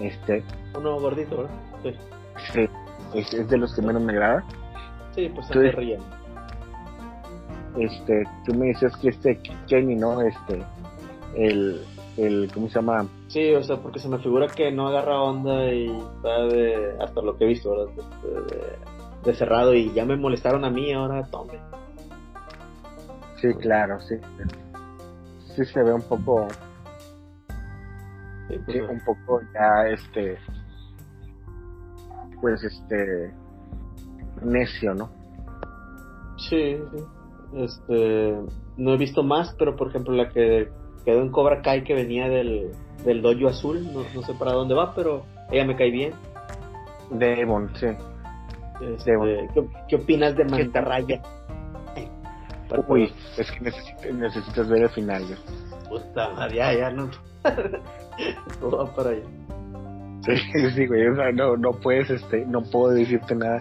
Este. 0.00 0.42
Uno 0.76 0.98
gordito, 0.98 1.36
¿verdad? 1.36 2.00
Sí. 2.52 2.68
es, 3.14 3.48
de 3.48 3.56
los 3.56 3.74
que 3.76 3.82
menos 3.82 4.02
me 4.02 4.12
agrada. 4.12 4.44
Sí, 5.14 5.30
pues 5.32 5.46
se 5.46 5.70
ríen. 5.70 6.00
Este, 7.78 8.24
tú 8.44 8.54
me 8.54 8.66
dices 8.66 8.96
que 8.96 9.10
este 9.10 9.40
Kenny, 9.68 9.94
¿no? 9.94 10.20
Este, 10.20 10.64
el, 11.36 11.80
el, 12.26 12.50
¿cómo 12.52 12.68
se 12.68 12.74
llama? 12.74 13.06
Sí, 13.28 13.52
o 13.54 13.62
sea, 13.62 13.76
porque 13.76 13.98
se 13.98 14.08
me 14.08 14.18
figura 14.18 14.48
que 14.48 14.70
no 14.70 14.88
agarra 14.88 15.22
onda 15.22 15.72
y 15.72 15.86
está 15.86 16.44
de, 16.46 16.96
hasta 17.00 17.22
lo 17.22 17.36
que 17.36 17.44
he 17.44 17.48
visto, 17.48 17.70
¿verdad? 17.70 17.92
De, 18.22 18.78
de 19.24 19.34
cerrado 19.34 19.74
y 19.74 19.92
ya 19.92 20.04
me 20.04 20.16
molestaron 20.16 20.64
a 20.64 20.70
mí, 20.70 20.92
ahora 20.92 21.24
tome. 21.30 21.58
Sí, 23.40 23.54
claro, 23.54 23.98
sí. 24.00 24.16
Sí 25.56 25.64
se 25.64 25.82
ve 25.82 25.92
un 25.92 26.02
poco. 26.02 26.48
Sí, 28.48 28.58
pues, 28.66 28.90
un 28.90 29.00
poco 29.04 29.40
ya 29.54 29.88
este. 29.88 30.38
pues, 32.40 32.62
este, 32.62 33.32
necio, 34.42 34.94
¿no? 34.94 35.10
Sí, 36.36 36.76
sí. 36.92 37.04
Este, 37.54 38.36
no 38.76 38.94
he 38.94 38.96
visto 38.96 39.22
más, 39.22 39.54
pero 39.58 39.74
por 39.74 39.88
ejemplo 39.88 40.14
la 40.14 40.28
que 40.28 40.70
quedó 41.10 41.22
en 41.22 41.30
Cobra 41.30 41.60
Kai 41.60 41.82
que 41.82 41.94
venía 41.94 42.28
del, 42.28 42.70
del 43.04 43.20
dojo 43.20 43.48
azul, 43.48 43.84
no, 43.92 44.04
no 44.14 44.22
sé 44.22 44.32
para 44.34 44.52
dónde 44.52 44.74
va, 44.74 44.94
pero 44.94 45.24
ella 45.50 45.64
me 45.64 45.76
cae 45.76 45.90
bien. 45.90 46.12
Devon, 47.10 47.70
sí. 47.74 47.86
Este, 48.80 49.12
¿qué, 49.54 49.66
¿qué, 49.88 49.96
opinas 49.96 50.36
de 50.36 50.44
Mantarraya? 50.44 51.20
Uy, 52.86 53.12
es 53.36 53.50
que 53.50 53.60
necesitas, 53.60 54.14
necesitas 54.14 54.68
ver 54.68 54.82
el 54.82 54.90
final. 54.90 55.24
¿no? 55.28 55.88
Puta 55.88 56.30
madre, 56.30 56.56
ya, 56.56 56.72
ya 56.72 56.90
no. 56.90 57.10
Todo 58.60 58.84
va 58.84 58.94
para 58.94 59.10
allá. 59.10 59.24
Sí, 60.24 60.70
sí, 60.74 60.86
güey, 60.86 61.08
o 61.08 61.16
sea, 61.16 61.32
no, 61.32 61.56
no 61.56 61.72
puedes, 61.72 62.08
este, 62.10 62.46
no 62.46 62.62
puedo 62.62 62.94
decirte 62.94 63.34
nada, 63.34 63.60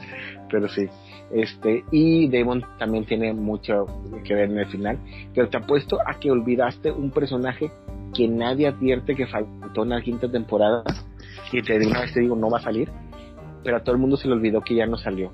pero 0.50 0.68
sí. 0.70 0.88
Este, 1.32 1.84
y 1.91 2.28
Devon 2.28 2.64
también 2.78 3.06
tiene 3.06 3.34
mucho 3.34 3.86
que 4.24 4.34
ver 4.34 4.50
en 4.50 4.58
el 4.58 4.68
final, 4.68 5.00
pero 5.34 5.50
te 5.50 5.58
apuesto 5.58 6.00
a 6.06 6.20
que 6.20 6.32
olvidaste 6.32 6.91
un 6.91 7.12
personaje 7.12 7.72
que 8.14 8.28
nadie 8.28 8.68
advierte 8.68 9.16
que 9.16 9.28
faltó 9.28 9.84
en 9.84 9.89
la 9.89 10.02
quinta 10.02 10.30
temporada, 10.30 10.84
y 11.52 11.62
te 11.62 11.78
de 11.78 11.88
una 11.88 12.02
vez 12.02 12.14
te 12.14 12.22
digo, 12.22 12.36
no 12.36 12.50
va 12.50 12.58
a 12.58 12.62
salir, 12.62 12.89
pero 13.64 13.78
a 13.78 13.80
todo 13.82 13.93
el 13.93 14.02
mundo 14.02 14.18
se 14.18 14.28
le 14.28 14.34
olvidó 14.34 14.62
que 14.62 14.76
ya 14.76 14.86
no 14.86 14.97
salió. 14.97 15.32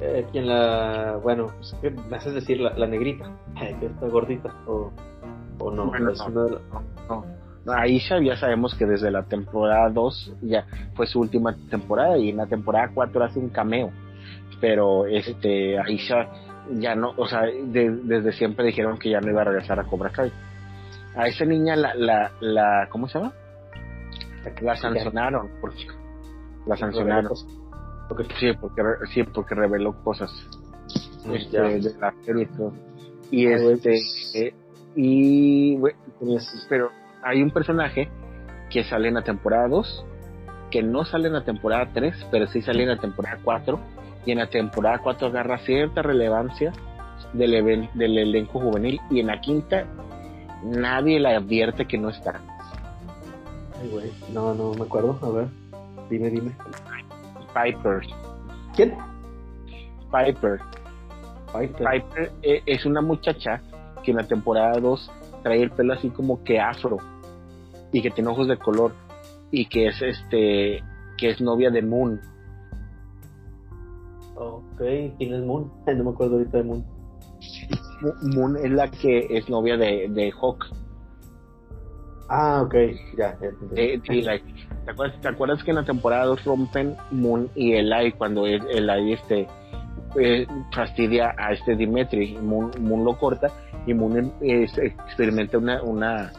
Eh, 0.00 0.26
quien 0.32 0.48
la, 0.48 1.18
bueno, 1.22 1.46
pues, 1.56 1.76
¿qué 1.80 1.90
me 1.90 2.16
haces 2.16 2.34
decir 2.34 2.60
la, 2.60 2.76
la 2.76 2.86
negrita, 2.86 3.30
que 3.80 3.86
está 3.86 4.08
gordita, 4.08 4.54
o, 4.66 4.90
o 5.58 5.70
no, 5.70 5.86
Bueno, 5.86 6.12
no, 6.30 6.48
no. 7.08 7.44
No, 7.64 7.72
Aisha 7.72 8.20
ya 8.20 8.36
sabemos 8.36 8.74
que 8.74 8.84
desde 8.84 9.10
la 9.10 9.22
temporada 9.22 9.88
2 9.88 10.36
ya 10.42 10.66
fue 10.94 11.06
su 11.06 11.20
última 11.20 11.56
temporada 11.70 12.18
y 12.18 12.28
en 12.28 12.36
la 12.36 12.46
temporada 12.46 12.90
4 12.92 13.24
hace 13.24 13.38
un 13.38 13.48
cameo. 13.48 13.90
Pero 14.60 15.06
este 15.06 15.78
Aisha 15.78 16.28
ya 16.70 16.94
no, 16.94 17.12
o 17.16 17.26
sea, 17.26 17.42
de- 17.42 17.98
desde 18.04 18.32
siempre 18.32 18.64
dijeron 18.66 18.98
que 18.98 19.10
ya 19.10 19.20
no 19.20 19.30
iba 19.30 19.42
a 19.42 19.44
regresar 19.44 19.78
a 19.80 19.84
Cobra 19.84 20.10
Kai. 20.10 20.32
A 21.16 21.28
esa 21.28 21.44
niña 21.44 21.76
la, 21.76 21.94
la, 21.94 22.32
la 22.40 22.88
¿cómo 22.90 23.06
se 23.08 23.18
llama? 23.18 23.32
La 24.60 24.76
sancionaron, 24.76 25.50
porque 25.60 25.86
la 26.66 26.76
sancionaron. 26.76 27.34
Sí, 28.38 28.52
porque 28.60 28.78
sí, 29.12 29.22
porque 29.24 29.54
reveló 29.54 29.94
cosas 30.02 30.30
este, 31.32 31.56
Ya. 31.56 31.62
de 31.62 31.94
la 31.98 32.12
serie 32.24 32.48
y 33.30 33.46
Ah, 33.46 33.56
este 33.56 33.88
pues- 33.90 34.32
eh, 34.34 34.54
y 34.96 35.76
Tenías- 36.18 36.66
pero 36.68 36.90
hay 37.22 37.42
un 37.42 37.50
personaje 37.50 38.08
que 38.70 38.84
sale 38.84 39.08
en 39.08 39.14
la 39.14 39.22
temporada 39.22 39.66
2, 39.68 40.04
que 40.70 40.82
no 40.82 41.04
sale 41.04 41.28
en 41.28 41.34
la 41.34 41.44
temporada 41.44 41.88
3, 41.94 42.26
pero 42.30 42.46
sí 42.48 42.60
sale 42.62 42.82
en 42.82 42.90
la 42.90 42.98
temporada 43.00 43.38
4, 43.42 43.80
y 44.26 44.32
en 44.32 44.38
la 44.38 44.46
temporada 44.48 44.98
4 44.98 45.28
agarra 45.28 45.58
cierta 45.58 46.02
relevancia 46.02 46.72
del, 47.32 47.54
even- 47.54 47.90
del 47.94 48.18
elenco 48.18 48.60
juvenil, 48.60 49.00
y 49.10 49.20
en 49.20 49.26
la 49.28 49.40
quinta 49.40 49.86
nadie 50.64 51.20
le 51.20 51.34
advierte 51.34 51.86
que 51.86 51.98
no 51.98 52.08
está. 52.10 52.40
Ay, 53.80 53.88
güey, 53.90 54.10
no, 54.32 54.54
no 54.54 54.72
me 54.74 54.82
acuerdo, 54.84 55.18
a 55.22 55.30
ver, 55.30 55.46
dime, 56.08 56.30
dime. 56.30 56.52
Piper. 57.52 58.00
¿Quién? 58.74 58.94
Piper. 60.10 60.60
Piper. 61.52 61.86
Piper 61.88 62.32
eh, 62.42 62.62
es 62.66 62.84
una 62.86 63.00
muchacha 63.00 63.60
que 64.02 64.10
en 64.10 64.16
la 64.18 64.24
temporada 64.26 64.78
2 64.80 65.10
trae 65.42 65.62
el 65.62 65.70
pelo 65.70 65.92
así 65.92 66.10
como 66.10 66.42
que 66.42 66.58
afro 66.60 66.96
y 67.92 68.02
que 68.02 68.10
tiene 68.10 68.30
ojos 68.30 68.48
de 68.48 68.56
color 68.56 68.92
y 69.50 69.66
que 69.66 69.86
es 69.86 70.02
este 70.02 70.82
que 71.16 71.30
es 71.30 71.40
novia 71.40 71.70
de 71.70 71.82
Moon. 71.82 72.20
Ok, 74.36 74.78
¿quién 75.18 75.34
es 75.34 75.42
Moon? 75.44 75.70
No 75.86 76.04
me 76.04 76.10
acuerdo 76.10 76.36
ahorita 76.36 76.58
de 76.58 76.64
Moon. 76.64 76.84
Mo- 78.00 78.14
Moon 78.34 78.56
es 78.56 78.70
la 78.70 78.90
que 78.90 79.26
es 79.30 79.48
novia 79.48 79.76
de, 79.76 80.08
de 80.10 80.32
Hawk. 80.40 80.66
Ah, 82.28 82.62
ok, 82.64 82.74
ya, 83.18 83.38
ya. 83.40 83.50
¿Te 83.74 84.90
acuerdas, 84.90 85.20
te 85.20 85.28
acuerdas 85.28 85.62
que 85.62 85.70
en 85.70 85.76
la 85.76 85.84
temporada 85.84 86.24
2 86.24 86.44
rompen 86.44 86.96
Moon 87.10 87.48
y 87.54 87.72
Eli 87.74 88.12
cuando 88.12 88.46
Eli 88.46 89.12
este 89.12 89.46
eh, 90.18 90.46
fastidia 90.72 91.34
a 91.38 91.52
este 91.52 91.76
Dimitri? 91.76 92.36
Moon, 92.42 92.70
Moon 92.80 93.04
lo 93.04 93.16
corta 93.18 93.50
y 93.86 93.92
Moon 93.94 94.32
eh, 94.40 94.66
experimenta 94.76 95.58
una, 95.58 95.82
una, 95.82 96.32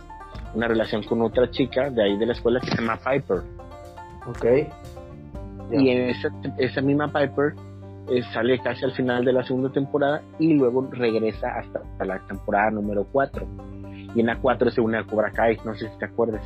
una 0.55 0.67
relación 0.67 1.03
con 1.03 1.21
otra 1.21 1.49
chica 1.51 1.89
de 1.91 2.03
ahí 2.03 2.17
de 2.17 2.25
la 2.25 2.33
escuela 2.33 2.59
que 2.59 2.67
se 2.71 2.77
llama 2.77 2.97
Piper. 2.97 3.41
Ok. 4.27 4.45
Y 5.71 5.89
en 5.89 6.09
esa, 6.09 6.29
esa 6.57 6.81
misma 6.81 7.07
Piper 7.07 7.53
eh, 8.09 8.21
sale 8.33 8.59
casi 8.59 8.85
al 8.85 8.91
final 8.93 9.25
de 9.25 9.33
la 9.33 9.43
segunda 9.43 9.71
temporada 9.71 10.21
y 10.39 10.53
luego 10.53 10.87
regresa 10.91 11.47
hasta, 11.57 11.79
hasta 11.79 12.05
la 12.05 12.19
temporada 12.27 12.71
número 12.71 13.05
4. 13.11 13.45
Y 14.15 14.19
en 14.21 14.27
la 14.27 14.37
4 14.39 14.71
se 14.71 14.81
une 14.81 14.97
a 14.97 15.03
Cobra 15.03 15.31
Kai, 15.31 15.57
no 15.65 15.73
sé 15.75 15.89
si 15.89 15.97
te 15.97 16.05
acuerdas. 16.05 16.41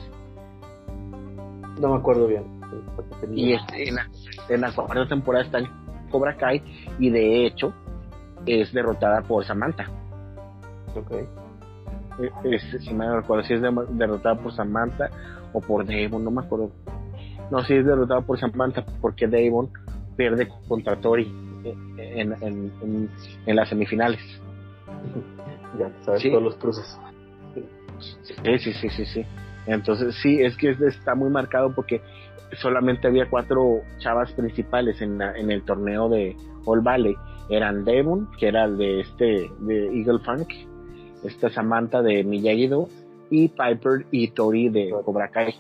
No 1.80 1.90
me 1.94 1.98
acuerdo 2.00 2.28
bien. 2.28 2.44
Y 3.32 3.54
en, 3.54 3.96
la, 3.96 4.08
en 4.50 4.62
la 4.62 4.72
cuarta 4.74 5.08
temporada 5.08 5.46
está 5.46 5.60
en 5.60 5.68
Cobra 6.12 6.36
Kai 6.36 6.62
y 7.00 7.10
de 7.10 7.46
hecho 7.46 7.74
es 8.46 8.72
derrotada 8.74 9.22
por 9.22 9.44
Samantha. 9.46 9.86
Ok. 10.96 11.12
Eh, 11.12 12.32
es- 12.46 12.84
si 12.84 12.94
me 12.94 13.10
recuerdo 13.16 13.44
si 13.44 13.54
es 13.54 13.62
de- 13.62 13.72
derrotada 13.92 14.36
por 14.36 14.52
Samantha 14.54 15.10
o 15.54 15.62
por 15.62 15.86
Devon, 15.86 16.24
no 16.24 16.32
me 16.32 16.42
acuerdo. 16.42 16.72
No, 17.52 17.64
si 17.64 17.76
es 17.76 17.86
derrotada 17.86 18.22
por 18.22 18.40
Samantha 18.40 18.84
porque 19.02 19.28
Devon 19.28 19.70
pierde 20.16 20.48
contra 20.68 20.96
Tori 20.98 21.32
en, 21.64 22.34
en, 22.42 22.72
en, 22.82 23.10
en 23.46 23.56
las 23.56 23.70
semifinales. 23.70 24.20
Ya, 25.78 25.92
sabes 26.04 26.22
Sí. 26.22 26.30
todos 26.30 26.44
los 26.44 26.56
cruces. 26.56 26.98
Sí, 28.00 28.60
sí, 28.60 28.74
sí, 28.74 28.90
sí, 28.90 29.06
sí. 29.06 29.26
Entonces 29.68 30.16
sí, 30.22 30.42
es 30.42 30.56
que 30.58 30.72
es- 30.72 30.82
está 30.82 31.16
muy 31.16 31.30
marcado 31.30 31.74
porque 31.76 32.02
solamente 32.62 33.08
había 33.08 33.30
cuatro 33.30 33.82
chavas 34.00 34.32
principales 34.34 35.02
en, 35.02 35.18
la- 35.18 35.36
en 35.38 35.52
el 35.52 35.64
torneo 35.64 36.10
de 36.10 36.36
All 36.66 36.82
Valley. 36.82 37.16
Eran 37.50 37.84
Devon, 37.84 38.30
que 38.40 38.48
era 38.48 38.66
el 38.66 38.78
de 38.78 39.02
este, 39.02 39.52
de 39.60 39.88
Eagle 39.98 40.20
Funk, 40.24 40.50
esta 41.24 41.50
Samantha 41.50 42.02
de 42.02 42.24
Miyagi-Do, 42.24 42.88
y 43.32 43.48
Piper 43.50 44.06
y 44.12 44.30
Tori 44.30 44.70
de 44.70 44.92
Cobra 45.06 45.28
Kai. 45.30 45.54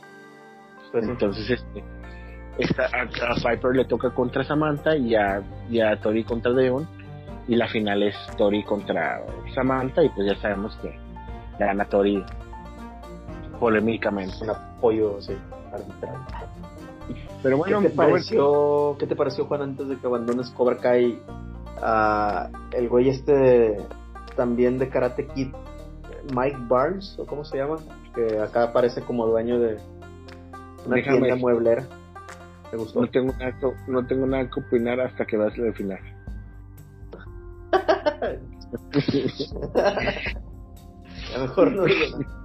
Pues. 0.91 1.07
Entonces 1.07 1.49
este, 1.49 1.83
esta, 2.59 2.83
a, 2.85 3.31
a 3.31 3.35
Piper 3.35 3.75
le 3.75 3.85
toca 3.85 4.11
contra 4.11 4.43
Samantha 4.43 4.95
y 4.95 5.15
a, 5.15 5.41
y 5.69 5.79
a 5.79 5.99
Tori 5.99 6.23
contra 6.23 6.51
Devon. 6.53 6.87
Y 7.47 7.55
la 7.55 7.67
final 7.67 8.03
es 8.03 8.15
Tori 8.37 8.63
contra 8.63 9.21
Samantha 9.55 10.03
y 10.03 10.09
pues 10.09 10.27
ya 10.27 10.35
sabemos 10.39 10.75
que 10.81 10.95
la 11.57 11.65
gana 11.67 11.85
Tori 11.85 12.23
polémicamente. 13.59 14.35
un 14.43 14.49
apoyo, 14.51 15.19
sí, 15.21 15.33
arbitral. 15.73 16.15
Pero 17.41 17.57
bueno, 17.57 17.81
¿Qué 17.81 17.89
te 17.89 17.95
pareció, 17.95 18.95
¿qué 18.99 19.07
te 19.07 19.15
pareció 19.15 19.45
Juan 19.45 19.61
antes 19.61 19.87
de 19.87 19.97
que 19.97 20.05
abandones 20.07 20.49
Cobra 20.51 20.77
Kai? 20.77 21.19
Ah, 21.81 22.49
el 22.73 22.89
güey 22.89 23.09
este 23.09 23.77
también 24.35 24.77
de 24.77 24.89
Karate 24.89 25.25
Kid, 25.27 25.47
Mike 26.35 26.57
Barnes, 26.67 27.17
o 27.17 27.25
cómo 27.25 27.43
se 27.45 27.57
llama, 27.57 27.77
que 28.13 28.39
acá 28.39 28.63
aparece 28.63 29.01
como 29.01 29.25
dueño 29.25 29.59
de 29.59 29.77
una 30.85 30.97
Déjame- 30.97 31.19
tienda 31.21 31.35
mueblera. 31.37 31.83
¿Te 32.71 32.77
gustó? 32.77 33.01
no 33.01 33.07
tengo 33.09 33.33
nada 33.33 33.51
que, 33.59 33.71
no 33.87 34.05
tengo 34.05 34.25
nada 34.27 34.49
que 34.49 34.59
opinar 34.59 34.99
hasta 34.99 35.25
que 35.25 35.37
veas 35.37 35.57
el 35.57 35.73
final. 35.73 35.99
A 41.33 41.37
lo 41.37 41.41
mejor 41.47 41.71
no 41.71 41.83
digo 41.85 42.17
nada. 42.17 42.35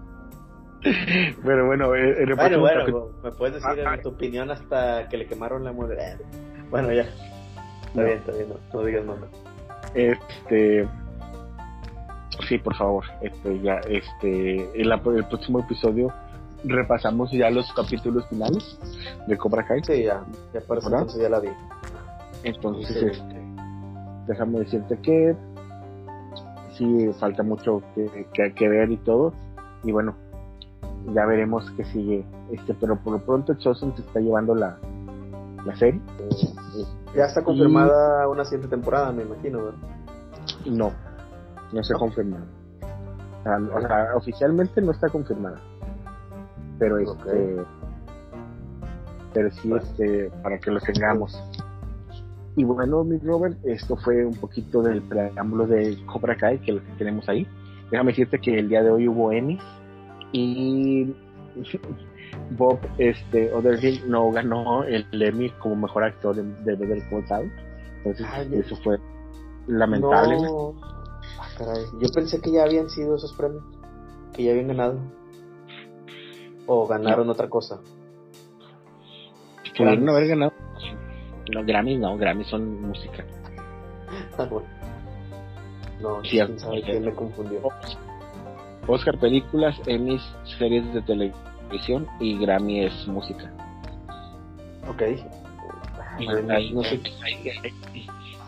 Pero 1.42 1.66
bueno, 1.66 1.94
eh, 1.94 2.22
en 2.22 2.28
el 2.28 2.34
Bueno, 2.34 2.60
bueno, 2.60 3.08
me 3.22 3.30
puedes 3.32 3.54
decir 3.54 3.86
Ah, 3.86 3.94
ah. 3.94 3.98
tu 4.02 4.10
opinión 4.10 4.50
hasta 4.50 5.08
que 5.08 5.16
le 5.16 5.26
quemaron 5.26 5.64
la 5.64 5.72
mueblera. 5.72 6.18
Bueno, 6.70 6.92
ya. 6.92 7.02
Está 7.02 7.14
No. 7.94 8.04
bien, 8.04 8.18
está 8.18 8.32
bien, 8.32 8.48
no, 8.50 8.56
no 8.80 8.84
digas 8.84 9.04
nada. 9.06 9.28
este 9.94 10.86
sí, 12.48 12.58
por 12.58 12.74
favor, 12.74 13.04
este 13.22 13.60
ya 13.62 13.76
este 13.88 14.80
en 14.80 14.88
la- 14.88 15.00
el 15.16 15.24
próximo 15.26 15.60
episodio 15.60 16.12
repasamos 16.64 17.30
ya 17.32 17.50
los 17.50 17.70
capítulos 17.72 18.26
finales 18.28 18.78
de 19.26 19.36
Cobra 19.36 19.66
Kai. 19.66 19.82
Sí, 19.84 20.04
ya, 20.04 20.24
ya 20.52 20.60
para 20.62 20.80
entonces 20.80 21.20
ya 21.20 21.28
la 21.28 21.40
vi. 21.40 21.48
Entonces, 22.42 22.96
Sí. 22.98 23.06
este, 23.06 23.42
déjame 24.26 24.60
decirte 24.60 24.98
que 25.00 25.36
sí 26.76 27.10
falta 27.18 27.42
mucho 27.42 27.82
que, 27.94 28.26
que, 28.32 28.54
que 28.54 28.68
ver 28.68 28.90
y 28.90 28.96
todo. 28.98 29.32
Y 29.82 29.92
bueno, 29.92 30.14
ya 31.14 31.24
veremos 31.26 31.70
qué 31.76 31.84
sigue. 31.84 32.24
Este, 32.50 32.74
pero 32.74 32.96
por 32.96 33.14
lo 33.14 33.18
pronto 33.20 33.54
Chosen 33.54 33.94
te 33.94 34.02
está 34.02 34.20
llevando 34.20 34.54
la, 34.54 34.76
la 35.64 35.76
serie. 35.76 36.00
Ya 37.14 37.24
está 37.26 37.42
confirmada 37.42 38.28
una 38.28 38.44
siguiente 38.44 38.68
temporada, 38.68 39.12
me 39.12 39.22
imagino, 39.22 39.64
¿verdad? 39.64 39.78
No, 40.66 40.92
no 41.72 41.84
se 41.84 41.94
ha 41.94 41.98
confirmado. 41.98 42.44
O 43.40 43.42
sea, 43.44 43.58
o 43.76 43.80
sea, 43.80 44.06
oficialmente 44.16 44.80
no 44.80 44.90
está 44.90 45.08
confirmada. 45.10 45.60
Pero 46.78 46.98
este, 46.98 47.56
pero 49.32 49.50
sí 49.50 49.72
este, 49.72 50.30
para 50.42 50.58
que 50.58 50.70
lo 50.70 50.80
tengamos. 50.80 51.40
Y 52.56 52.64
bueno, 52.64 53.02
mi 53.04 53.18
Robert, 53.18 53.56
esto 53.64 53.96
fue 53.96 54.24
un 54.24 54.34
poquito 54.34 54.82
del 54.82 55.02
preámbulo 55.02 55.66
de 55.66 55.98
Cobra 56.06 56.36
Kai 56.36 56.58
que 56.58 56.80
tenemos 56.98 57.28
ahí. 57.28 57.46
Déjame 57.90 58.12
decirte 58.12 58.38
que 58.38 58.58
el 58.58 58.68
día 58.68 58.82
de 58.82 58.90
hoy 58.90 59.08
hubo 59.08 59.32
Emmys 59.32 59.62
y 60.32 61.14
Bob 62.56 62.78
este 62.98 63.52
Oderhill 63.52 64.08
no 64.08 64.30
ganó 64.30 64.84
el 64.84 65.06
Emmy 65.10 65.50
como 65.60 65.76
mejor 65.76 66.04
actor 66.04 66.36
de, 66.36 66.42
de 66.42 66.76
Better 66.76 67.08
Call 67.10 67.26
Saul. 67.26 67.52
Entonces, 68.04 68.26
eso 68.52 68.76
fue 68.82 68.98
lamentable. 69.66 70.36
Ah, 70.38 71.74
Yo 72.00 72.08
pensé 72.12 72.40
que 72.40 72.52
ya 72.52 72.64
habían 72.64 72.88
sido 72.90 73.16
esos 73.16 73.32
premios, 73.34 73.64
que 74.34 74.44
ya 74.44 74.50
habían 74.52 74.68
ganado. 74.68 74.98
O 76.66 76.86
ganaron 76.86 77.28
otra 77.28 77.48
cosa. 77.48 77.80
Pudieron 79.76 80.08
haber 80.08 80.28
ganado. 80.28 80.52
No, 81.52 81.64
Grammy 81.64 81.96
no, 81.98 82.16
Grammy 82.16 82.44
son 82.44 82.82
música. 82.82 83.24
Ah, 84.38 84.44
bueno. 84.44 84.66
No, 86.00 86.22
sí, 86.22 86.30
quién 86.30 86.58
sabe 86.58 86.82
quién 86.82 87.04
me 87.04 87.12
confundió. 87.12 87.60
Oscar 88.86 89.18
películas, 89.18 89.80
Emmys 89.86 90.22
series 90.58 90.92
de 90.92 91.02
televisión 91.02 92.06
y 92.20 92.38
Grammy 92.38 92.84
es 92.84 93.08
música. 93.08 93.52
Ok. 94.88 95.02
ahí, 96.50 96.72
no 96.72 96.82
sé, 96.82 97.00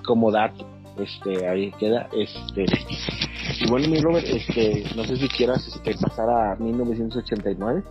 como 0.04 0.30
dato, 0.30 0.66
este, 0.98 1.48
ahí 1.48 1.72
queda, 1.72 2.08
este, 2.12 2.66
y 3.60 3.70
bueno 3.70 3.88
mi 3.88 4.00
Robert, 4.00 4.26
este, 4.26 4.84
no 4.94 5.04
sé 5.04 5.16
si 5.16 5.28
quieras 5.28 5.66
este, 5.66 5.94
pasar 5.94 6.28
a 6.28 6.56
1989. 6.56 7.82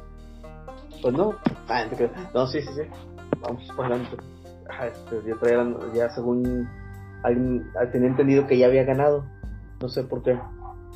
Pues 1.06 1.16
no, 1.16 1.36
ah, 1.70 1.86
no, 2.34 2.48
sí, 2.48 2.64
sí, 2.64 2.70
sí, 2.74 2.82
vamos 3.40 3.64
para 3.78 3.90
adelante. 3.90 4.18
Este, 4.92 5.22
yo 5.30 5.38
traía, 5.38 5.64
ya 5.94 6.10
según 6.10 6.68
tenía 7.92 8.10
entendido 8.10 8.48
que 8.48 8.58
ya 8.58 8.66
había 8.66 8.86
ganado, 8.86 9.24
no 9.80 9.88
sé 9.88 10.04
por 10.04 10.24
qué, 10.24 10.40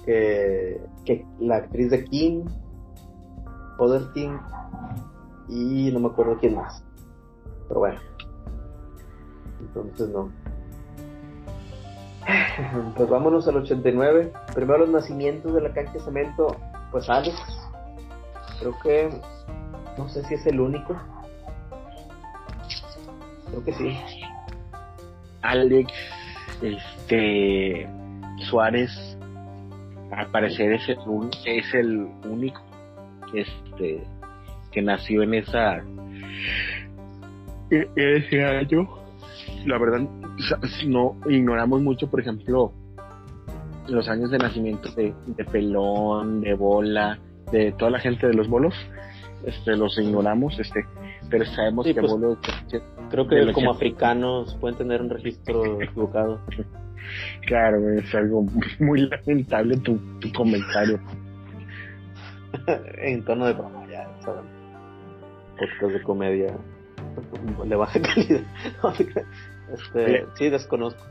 que, 0.08 0.82
que 1.06 1.24
la 1.38 1.58
actriz 1.58 1.92
de 1.92 2.06
King, 2.06 2.46
King 4.16 4.36
y 5.48 5.92
no 5.92 6.00
me 6.00 6.08
acuerdo 6.08 6.40
quién 6.40 6.56
más, 6.56 6.84
pero 7.68 7.82
bueno, 7.82 8.00
entonces 9.60 10.10
no. 10.10 10.32
Pues 12.98 13.08
vámonos 13.08 13.48
al 13.48 13.58
89. 13.58 14.34
Primero 14.56 14.80
los 14.80 14.90
nacimientos 14.90 15.54
de 15.54 15.62
la 15.62 15.72
cancha 15.72 15.94
de 15.94 16.00
cemento. 16.00 16.56
Pues 16.92 17.08
Alex. 17.12 17.38
Creo 18.60 18.74
que. 18.82 19.22
No 19.98 20.08
sé 20.10 20.24
si 20.26 20.36
es 20.36 20.46
el 20.48 20.60
único. 20.60 20.96
Creo 23.48 23.64
que 23.64 23.74
sí. 23.74 23.98
Alex. 25.42 25.92
Este. 26.62 27.88
Suárez. 28.50 28.92
Al 30.12 30.28
parecer 30.32 30.74
es 30.74 30.90
el, 30.90 30.98
es 31.46 31.74
el 31.74 32.10
único. 32.26 32.62
Este. 33.34 34.04
Que 34.72 34.82
nació 34.82 35.24
en 35.24 35.34
esa. 35.36 35.84
Ese 37.70 38.44
año. 38.46 38.88
La 39.66 39.78
verdad 39.78 40.02
no 40.86 41.16
ignoramos 41.28 41.82
mucho, 41.82 42.10
por 42.10 42.22
ejemplo, 42.22 42.72
los 43.88 44.08
años 44.08 44.32
de 44.32 44.38
nacimiento 44.38 44.90
de, 44.92 45.14
Pelón, 45.52 46.42
de 46.42 46.54
Bola, 46.54 47.20
de 47.52 47.72
toda 47.74 47.92
la 47.92 48.00
gente 48.00 48.28
de 48.28 48.34
los 48.34 48.48
bolos, 48.48 48.74
este, 49.46 49.76
los 49.76 49.98
ignoramos, 49.98 50.60
este, 50.60 50.86
pero 51.30 51.46
sabemos 51.46 51.86
que 51.86 51.94
pues. 51.94 52.14
Creo 53.10 53.28
que 53.28 53.52
como 53.54 53.72
africanos 53.72 54.56
pueden 54.60 54.78
tener 54.78 55.02
un 55.02 55.10
registro 55.10 55.82
equivocado. 55.82 56.40
Claro, 57.48 57.78
es 57.94 58.14
algo 58.14 58.46
muy 58.80 59.02
lamentable 59.02 59.78
tu, 59.78 59.98
tu 60.20 60.32
comentario. 60.32 61.00
en 63.02 63.24
tono 63.26 63.48
de 63.48 63.54
broma, 63.54 63.88
ya, 63.90 64.08
saben. 64.22 64.46
Podcast 65.58 65.94
de 65.94 66.04
comedia 66.04 66.56
de 67.66 67.76
baja 67.76 68.00
calidad. 68.14 68.44
Este, 69.74 70.26
sí, 70.36 70.50
desconozco. 70.50 71.04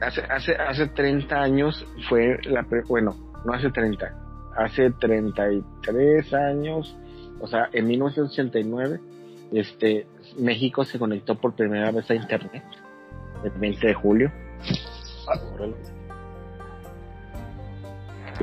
Hace, 0.00 0.22
hace, 0.22 0.54
hace 0.54 0.88
30 0.88 1.34
años 1.36 1.86
fue 2.08 2.38
la, 2.44 2.66
bueno, 2.88 3.16
no 3.46 3.52
hace 3.54 3.70
30, 3.70 4.14
hace 4.56 4.90
33 4.90 6.34
años, 6.34 6.98
o 7.40 7.46
sea, 7.46 7.68
en 7.72 7.86
1989, 7.86 9.00
este, 9.52 10.06
México 10.38 10.84
se 10.84 10.98
conectó 10.98 11.36
por 11.36 11.54
primera 11.54 11.90
vez 11.90 12.10
a 12.10 12.14
Internet, 12.14 12.64
el 13.44 13.50
20 13.50 13.86
de 13.86 13.94
julio. 13.94 14.32
Ah, 15.28 15.38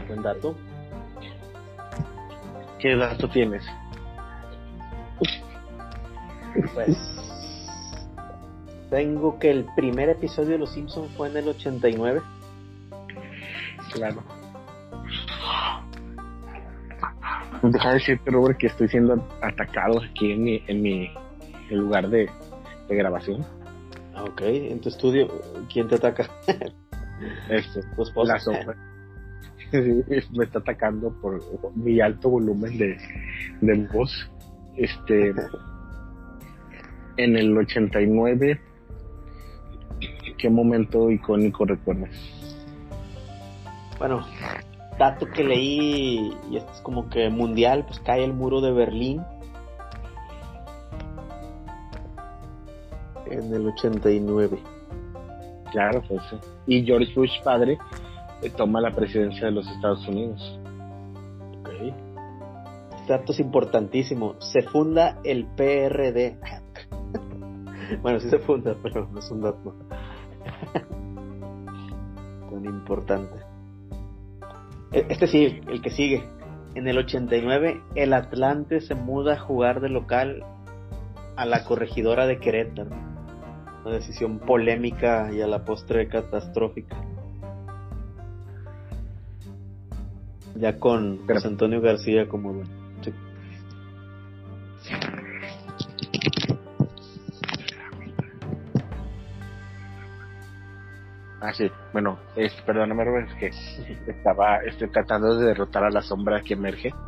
buen 0.08 0.22
dato. 0.22 0.56
¿Qué 2.80 2.96
dato 2.96 3.30
tienes? 3.30 3.64
Pues 6.74 6.98
tengo 8.90 9.40
que 9.40 9.50
el 9.50 9.66
primer 9.76 10.10
episodio 10.10 10.52
de 10.52 10.58
Los 10.60 10.72
Simpsons 10.72 11.12
fue 11.16 11.30
en 11.30 11.38
el 11.38 11.48
89. 11.48 12.22
Claro. 13.94 14.24
Deja 17.64 17.90
de 17.90 17.94
decirte, 18.00 18.32
Robert, 18.32 18.58
que 18.58 18.68
estoy 18.68 18.88
siendo 18.88 19.28
atacado 19.42 20.02
aquí 20.02 20.32
en 20.34 20.44
mi, 20.44 20.64
en 20.68 20.82
mi 20.82 21.12
lugar 21.72 22.10
de, 22.10 22.30
grabación. 22.90 23.44
Ah, 24.14 24.24
ok, 24.24 24.42
en 24.42 24.80
tu 24.80 24.90
estudio, 24.90 25.28
¿quién 25.72 25.88
te 25.88 25.96
ataca? 25.96 26.30
este, 27.50 27.82
tu 27.96 28.04
esposa. 28.04 28.34
La 28.34 28.40
sombra. 28.40 28.76
me 29.72 30.46
está 30.46 30.60
atacando 30.60 31.12
por 31.20 31.42
mi 31.76 32.00
alto 32.00 32.30
volumen 32.30 32.78
de, 32.78 32.98
de 33.62 33.88
voz. 33.92 34.30
Este, 34.76 35.34
en 37.18 37.38
el 37.38 37.58
89 37.58 38.60
¿Qué 40.44 40.50
momento 40.50 41.10
icónico 41.10 41.64
recuerdas? 41.64 42.10
Bueno, 43.98 44.26
dato 44.98 45.28
que 45.28 45.44
leí, 45.44 46.36
y 46.50 46.58
esto 46.58 46.72
es 46.72 46.82
como 46.82 47.10
que 47.10 47.30
mundial, 47.30 47.86
pues 47.86 48.00
cae 48.00 48.24
el 48.24 48.34
muro 48.34 48.62
de 48.62 48.72
Berlín. 48.72 49.24
En 53.26 53.54
el 53.54 53.68
89. 53.68 54.60
Claro, 55.72 56.04
pues 56.08 56.22
sí. 56.30 56.38
Y 56.68 56.86
George 56.86 57.14
Bush 57.16 57.42
padre 57.44 57.78
eh, 58.42 58.50
toma 58.50 58.80
la 58.80 58.92
presidencia 58.92 59.46
de 59.46 59.52
los 59.52 59.68
Estados 59.68 60.08
Unidos. 60.08 60.60
Ok. 61.60 61.70
Este 63.00 63.14
dato 63.14 63.32
es 63.32 63.40
importantísimo. 63.40 64.36
Se 64.40 64.62
funda 64.62 65.20
el 65.24 65.46
PRD. 65.46 66.38
bueno, 68.02 68.20
sí 68.20 68.30
se 68.30 68.40
funda, 68.40 68.76
pero 68.84 69.08
no 69.08 69.20
es 69.20 69.32
un 69.32 69.42
dato. 69.42 69.76
Tan 72.50 72.66
importante. 72.66 73.53
E, 74.94 75.06
este 75.10 75.28
sí, 75.28 75.62
el 75.68 75.82
que 75.82 75.90
sigue. 75.90 76.24
En 76.76 76.88
el 76.88 76.98
89, 76.98 77.82
el 77.96 78.14
Atlante 78.14 78.82
se 78.82 78.96
muda 78.96 79.34
a 79.34 79.40
jugar 79.40 79.82
de 79.82 79.90
local 79.90 80.44
a 81.36 81.46
la 81.46 81.66
corregidora 81.66 82.26
de 82.26 82.40
Querétaro. 82.40 82.92
Una 83.86 83.96
decisión 83.96 84.40
polémica 84.40 85.32
y 85.34 85.42
a 85.42 85.48
la 85.48 85.66
postre 85.66 86.08
catastrófica. 86.08 86.96
Ya 90.56 90.80
con 90.80 91.28
José 91.28 91.48
Antonio 91.48 91.82
García 91.82 92.28
como 92.28 92.62
Ah, 101.44 101.52
sí. 101.54 101.70
Bueno, 101.92 102.20
es, 102.38 102.54
perdóname, 102.62 103.28
que 103.38 103.48
estaba 104.08 104.60
estoy 104.64 104.90
tratando 104.90 105.38
de 105.38 105.48
derrotar 105.48 105.84
a 105.84 105.90
la 105.90 106.02
sombra 106.02 106.42
que 106.42 106.54
emerge. 106.54 106.94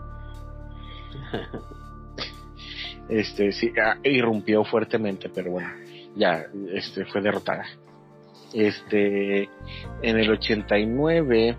Este, 3.08 3.52
sí, 3.52 3.72
ah, 3.80 3.98
irrumpió 4.02 4.64
fuertemente, 4.64 5.30
pero 5.30 5.52
bueno, 5.52 5.70
ya 6.16 6.44
este, 6.74 7.06
fue 7.06 7.22
derrotada. 7.22 7.64
Este, 8.52 9.44
en 10.02 10.18
el 10.18 10.32
89, 10.32 11.56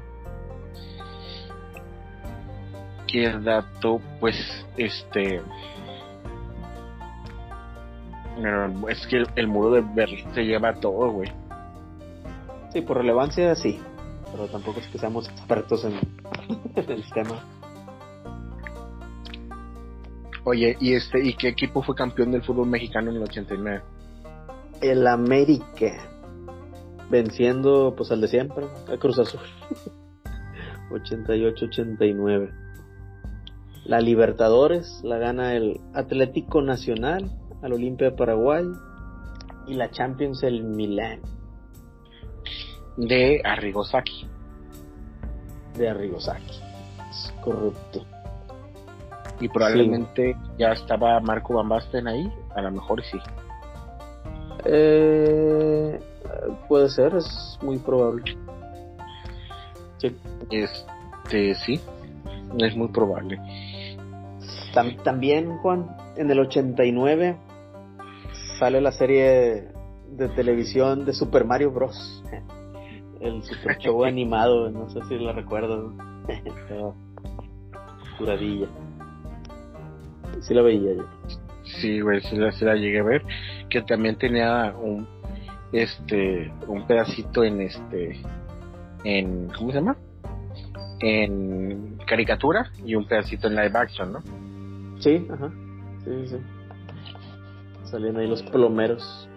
¿qué 3.06 3.28
dato? 3.40 4.00
Pues, 4.18 4.66
este, 4.76 5.40
es 8.88 9.06
que 9.06 9.24
el 9.36 9.46
muro 9.46 9.70
de 9.70 9.84
Berlín 9.94 10.26
se 10.34 10.44
lleva 10.44 10.74
todo, 10.74 11.12
güey. 11.12 11.45
Sí, 12.76 12.82
por 12.82 12.98
relevancia 12.98 13.54
sí, 13.54 13.80
pero 14.30 14.48
tampoco 14.48 14.80
es 14.80 14.88
que 14.88 14.98
seamos 14.98 15.26
expertos 15.30 15.82
en, 15.86 15.94
el 16.76 17.10
tema. 17.14 17.42
Oye, 20.44 20.76
¿y 20.78 20.92
este 20.92 21.24
y 21.24 21.32
qué 21.32 21.48
equipo 21.48 21.82
fue 21.82 21.94
campeón 21.94 22.32
del 22.32 22.42
fútbol 22.42 22.68
mexicano 22.68 23.08
en 23.10 23.16
el 23.16 23.22
89? 23.22 23.82
el 24.82 25.06
América. 25.06 25.90
Venciendo 27.08 27.94
pues 27.96 28.12
al 28.12 28.20
de 28.20 28.28
siempre, 28.28 28.66
a 28.92 28.98
Cruz 28.98 29.18
Azul. 29.20 29.40
88-89. 30.90 32.50
La 33.86 34.00
Libertadores 34.00 35.00
la 35.02 35.16
gana 35.16 35.54
el 35.54 35.80
Atlético 35.94 36.60
Nacional 36.60 37.30
al 37.62 37.72
Olimpia 37.72 38.10
de 38.10 38.16
Paraguay 38.18 38.66
y 39.66 39.72
la 39.72 39.90
Champions 39.90 40.42
el 40.42 40.62
Milán 40.62 41.35
de 42.96 43.40
Arrigosaki. 43.44 44.26
De 45.76 45.88
Arrigosaki. 45.88 46.60
Es 47.10 47.34
corrupto. 47.42 48.04
Y 49.40 49.48
probablemente 49.48 50.34
ya 50.58 50.72
estaba 50.72 51.20
Marco 51.20 51.54
Van 51.54 51.68
Basten 51.68 52.08
ahí, 52.08 52.32
a 52.54 52.62
lo 52.62 52.70
mejor 52.70 53.02
sí. 53.02 53.18
Eh, 54.64 56.00
puede 56.68 56.88
ser, 56.88 57.14
es 57.14 57.58
muy 57.62 57.78
probable. 57.78 58.36
Sí. 59.98 60.16
Este, 60.50 61.54
sí, 61.54 61.80
es 62.58 62.76
muy 62.76 62.88
probable. 62.88 63.38
también, 65.04 65.58
Juan, 65.58 65.86
en 66.16 66.30
el 66.30 66.40
89 66.40 67.36
sale 68.58 68.80
la 68.80 68.92
serie 68.92 69.68
de 70.10 70.28
televisión 70.28 71.04
de 71.04 71.12
Super 71.12 71.44
Mario 71.44 71.70
Bros. 71.70 72.22
El 73.20 73.42
Super 73.42 73.78
Show 73.78 74.04
animado, 74.04 74.70
no 74.70 74.88
sé 74.90 75.00
si 75.08 75.18
lo 75.18 75.32
recuerdo. 75.32 75.92
Curadilla. 78.18 78.66
Sí 80.40 80.54
la 80.54 80.62
veía 80.62 80.94
yo. 80.94 81.04
Sí, 81.64 82.00
güey, 82.00 82.20
sí 82.20 82.36
la, 82.36 82.52
la 82.60 82.74
llegué 82.74 83.00
a 83.00 83.04
ver. 83.04 83.22
Que 83.68 83.82
también 83.82 84.16
tenía 84.16 84.74
un 84.76 85.06
este 85.72 86.52
un 86.68 86.86
pedacito 86.86 87.42
en 87.44 87.60
este 87.60 88.20
en 89.04 89.48
¿cómo 89.56 89.70
se 89.70 89.78
llama? 89.78 89.96
En 91.00 91.98
caricatura 92.06 92.70
y 92.84 92.94
un 92.94 93.06
pedacito 93.06 93.48
en 93.48 93.56
live 93.56 93.72
action, 93.74 94.12
¿no? 94.12 94.22
Sí, 95.00 95.26
ajá. 95.30 95.50
Sí, 96.04 96.28
sí. 96.28 96.36
Salían 97.84 98.16
ahí 98.16 98.26
los 98.26 98.42
plomeros. 98.42 99.28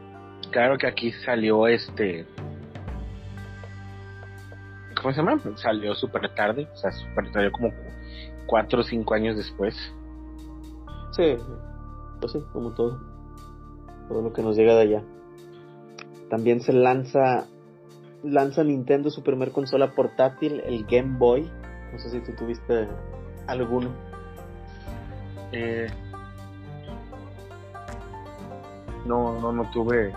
Claro 0.51 0.77
que 0.77 0.87
aquí 0.87 1.11
salió 1.25 1.67
este 1.67 2.25
¿cómo 5.01 5.13
se 5.13 5.21
llama? 5.21 5.39
Salió 5.55 5.95
súper 5.95 6.33
tarde, 6.35 6.67
o 6.71 6.75
sea, 6.75 6.91
super, 6.91 7.31
salió 7.31 7.51
como 7.51 7.71
cuatro 8.45 8.81
o 8.81 8.83
cinco 8.83 9.13
años 9.13 9.37
después. 9.37 9.75
Sí, 11.11 11.35
pues 12.19 12.31
sí, 12.31 12.43
como 12.53 12.71
todo. 12.73 12.99
Todo 14.07 14.21
lo 14.21 14.33
que 14.33 14.41
nos 14.41 14.55
llega 14.55 14.75
de 14.75 14.81
allá. 14.81 15.03
También 16.29 16.61
se 16.61 16.73
lanza 16.73 17.47
lanza 18.23 18.63
Nintendo 18.63 19.09
su 19.09 19.23
primer 19.23 19.51
consola 19.51 19.93
portátil, 19.93 20.61
el 20.65 20.85
Game 20.85 21.17
Boy. 21.17 21.49
No 21.91 21.99
sé 21.99 22.09
si 22.09 22.19
tú 22.21 22.33
tuviste 22.33 22.87
alguno. 23.47 23.89
Eh, 25.51 25.87
no, 29.05 29.39
no, 29.39 29.51
no 29.51 29.69
tuve. 29.71 30.13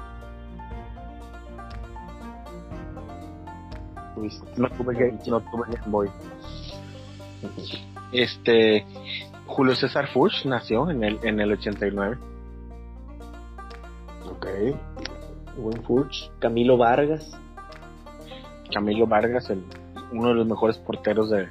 No 4.57 4.68
tuve, 4.70 4.95
Game, 4.95 5.18
no 5.27 5.41
tuve 5.41 5.64
Game 5.68 5.87
Boy. 5.87 6.09
Este, 8.12 8.87
Julio 9.47 9.75
César 9.75 10.09
Fuchs 10.09 10.47
nació 10.47 10.91
en 10.91 11.05
el, 11.05 11.18
en 11.23 11.41
el 11.41 11.53
89. 11.53 12.18
Ok. 14.27 14.47
Buen 15.57 15.83
Fuchs. 15.83 16.31
Camilo 16.39 16.77
Vargas. 16.77 17.39
Camilo 18.73 19.07
Vargas, 19.07 19.51
el, 19.51 19.64
uno 20.12 20.29
de 20.29 20.35
los 20.35 20.47
mejores 20.47 20.79
porteros 20.79 21.31
de, 21.31 21.49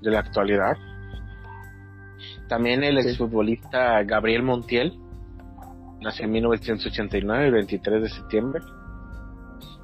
de 0.00 0.10
la 0.10 0.20
actualidad. 0.20 0.76
También 2.48 2.84
el 2.84 2.98
exfutbolista 2.98 4.02
Gabriel 4.04 4.42
Montiel, 4.42 4.98
nació 6.00 6.26
en 6.26 6.32
1989, 6.32 7.46
el 7.46 7.52
23 7.52 8.02
de 8.02 8.08
septiembre. 8.10 8.62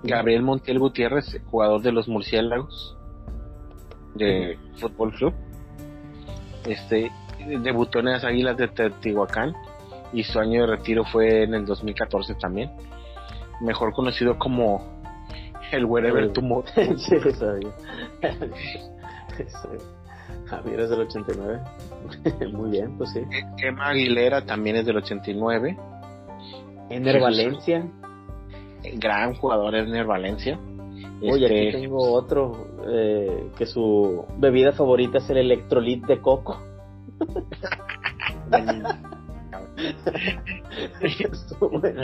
Gabriel 0.03 0.43
Montiel 0.43 0.79
Gutiérrez, 0.79 1.41
jugador 1.51 1.83
de 1.83 1.93
los 1.93 2.09
Murciélagos 2.09 2.97
de 4.15 4.59
Fútbol 4.77 5.13
Club. 5.13 5.35
Este 6.67 7.11
debutó 7.63 8.01
en 8.01 8.07
las 8.07 8.25
Águilas 8.25 8.57
de 8.57 8.69
Teotihuacán 8.69 9.55
y 10.13 10.25
su 10.25 10.39
año 10.39 10.63
de 10.63 10.77
retiro 10.77 11.05
fue 11.05 11.45
en 11.45 11.55
el 11.55 11.67
2014 11.67 12.35
también. 12.35 12.71
Mejor 13.61 13.93
conocido 13.93 14.39
como 14.39 15.01
el 15.73 15.85
Wherever 15.85 16.33
Tomorrow. 16.33 16.65
sí, 16.97 17.17
sabía. 17.33 17.71
Javier 20.47 20.81
es 20.81 20.91
del 20.91 21.01
89. 21.01 21.61
Muy 22.53 22.71
bien, 22.71 22.97
pues 22.97 23.11
sí. 23.11 23.21
Emma 23.59 23.89
Aguilera 23.89 24.45
también 24.45 24.77
es 24.77 24.87
del 24.87 24.97
89. 24.97 25.79
Ener 26.89 27.21
Valencia. 27.21 27.87
Gran 28.95 29.35
jugador 29.35 29.75
Ener 29.75 30.07
Valencia. 30.07 30.59
Oye, 31.23 31.47
aquí 31.47 31.69
este, 31.69 31.81
tengo 31.81 32.13
otro 32.13 32.67
eh, 32.89 33.51
que 33.57 33.67
su 33.67 34.25
bebida 34.39 34.73
favorita 34.73 35.19
es 35.19 35.29
el 35.31 35.39
electrolit 35.39 36.07
de 36.07 36.21
coco. 36.21 36.59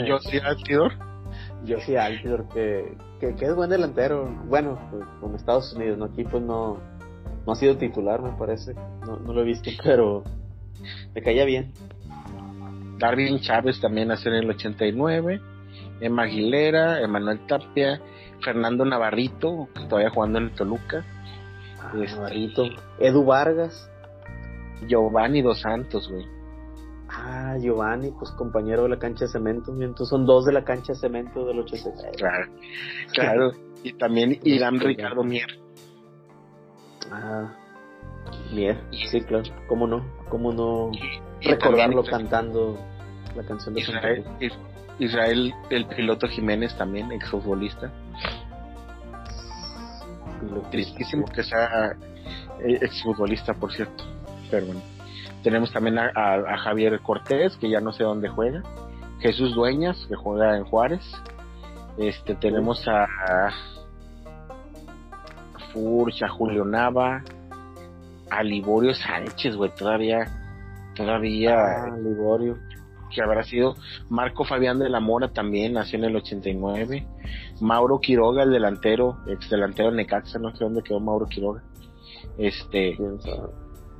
Yo 0.07 0.19
sí 0.19 0.37
Altidor. 0.37 0.93
Yo 1.65 1.79
sí 1.79 1.95
Altidor, 1.95 2.47
que, 2.49 2.95
que, 3.19 3.33
es 3.39 3.55
buen 3.55 3.69
delantero. 3.69 4.29
Bueno, 4.47 4.79
pues, 4.91 5.03
con 5.19 5.35
Estados 5.35 5.73
Unidos, 5.73 5.97
¿no? 5.97 6.05
Aquí 6.05 6.23
pues 6.23 6.43
no, 6.43 6.77
no 7.45 7.53
ha 7.53 7.55
sido 7.55 7.77
titular, 7.77 8.21
me 8.21 8.37
parece. 8.37 8.73
No, 9.05 9.17
no 9.17 9.33
lo 9.33 9.41
he 9.41 9.45
visto, 9.45 9.69
pero 9.83 10.23
me 11.13 11.21
caía 11.21 11.45
bien. 11.45 11.73
Darwin 12.99 13.39
Chávez 13.39 13.79
también 13.79 14.07
nació 14.07 14.31
en 14.31 14.43
el 14.43 14.49
89. 14.49 15.41
Emma 15.99 16.23
Aguilera, 16.23 17.01
Emanuel 17.01 17.45
Tapia, 17.47 18.01
Fernando 18.43 18.85
Navarrito, 18.85 19.67
todavía 19.89 20.09
jugando 20.09 20.39
en 20.39 20.45
el 20.45 20.51
Toluca. 20.51 21.05
Ah, 21.79 21.93
este, 22.01 22.15
Navarrito. 22.15 22.63
Edu 22.99 23.25
Vargas. 23.25 23.89
Giovanni 24.87 25.41
Dos 25.41 25.61
Santos, 25.61 26.07
güey. 26.09 26.25
Ah, 27.09 27.55
Giovanni, 27.59 28.11
pues 28.11 28.31
compañero 28.31 28.83
de 28.83 28.89
la 28.89 28.99
cancha 28.99 29.25
de 29.25 29.31
cemento. 29.31 29.71
Entonces 29.71 30.09
son 30.09 30.25
dos 30.25 30.45
de 30.45 30.53
la 30.53 30.63
cancha 30.63 30.93
de 30.93 30.99
cemento 30.99 31.45
del 31.45 31.59
86. 31.59 32.15
Claro, 32.17 32.51
claro. 33.13 33.51
y 33.81 33.93
también 33.93 34.39
Irán 34.43 34.79
Ricardo 34.79 35.23
Mier. 35.23 35.47
Ah, 37.11 37.55
Mier, 38.53 38.77
sí, 39.09 39.21
claro. 39.21 39.45
¿Cómo 39.67 39.87
no? 39.87 40.05
¿Cómo 40.29 40.51
no 40.51 40.91
recordarlo 41.41 42.03
cantando 42.03 42.77
la 43.35 43.43
canción 43.43 43.75
de 43.75 43.81
Israel, 43.81 44.25
Israel, 44.99 45.53
el 45.69 45.85
piloto 45.85 46.27
Jiménez 46.27 46.75
también, 46.77 47.11
exfutbolista. 47.11 47.91
Tristísimo 50.71 51.25
que 51.25 51.43
sea 51.43 51.95
eh, 52.59 52.79
exfutbolista, 52.81 53.53
por 53.53 53.71
cierto. 53.73 54.03
Pero 54.49 54.67
bueno. 54.67 54.81
Tenemos 55.43 55.71
también 55.71 55.97
a, 55.99 56.57
Javier 56.57 56.99
Cortés, 56.99 57.55
que 57.57 57.69
ya 57.69 57.79
no 57.79 57.93
sé 57.93 58.03
dónde 58.03 58.27
juega. 58.27 58.63
Jesús 59.19 59.55
Dueñas, 59.55 60.05
que 60.09 60.15
juega 60.15 60.57
en 60.57 60.63
Juárez. 60.65 61.03
Este, 61.97 62.35
tenemos 62.35 62.85
a, 62.87 63.03
a 63.03 63.51
Furch, 65.71 66.23
a 66.23 66.27
Julio 66.27 66.65
Nava, 66.65 67.23
a 68.29 68.43
Liborio 68.43 68.93
Sánchez, 68.93 69.55
güey, 69.55 69.73
todavía, 69.75 70.25
todavía. 70.95 71.55
Ah, 71.55 71.95
Liborio 71.97 72.57
que 73.13 73.21
habrá 73.21 73.43
sido 73.43 73.75
Marco 74.09 74.43
Fabián 74.43 74.79
de 74.79 74.89
la 74.89 74.99
Mora 74.99 75.29
también 75.29 75.73
nació 75.73 75.99
en 75.99 76.05
el 76.05 76.15
89 76.15 77.05
Mauro 77.61 77.99
Quiroga 77.99 78.43
el 78.43 78.51
delantero 78.51 79.17
ex 79.27 79.49
delantero 79.49 79.91
de 79.91 79.97
Necaxa 79.97 80.39
no 80.39 80.55
sé 80.55 80.63
dónde 80.63 80.83
quedó 80.83 80.99
Mauro 80.99 81.25
Quiroga. 81.27 81.63
Este 82.37 82.97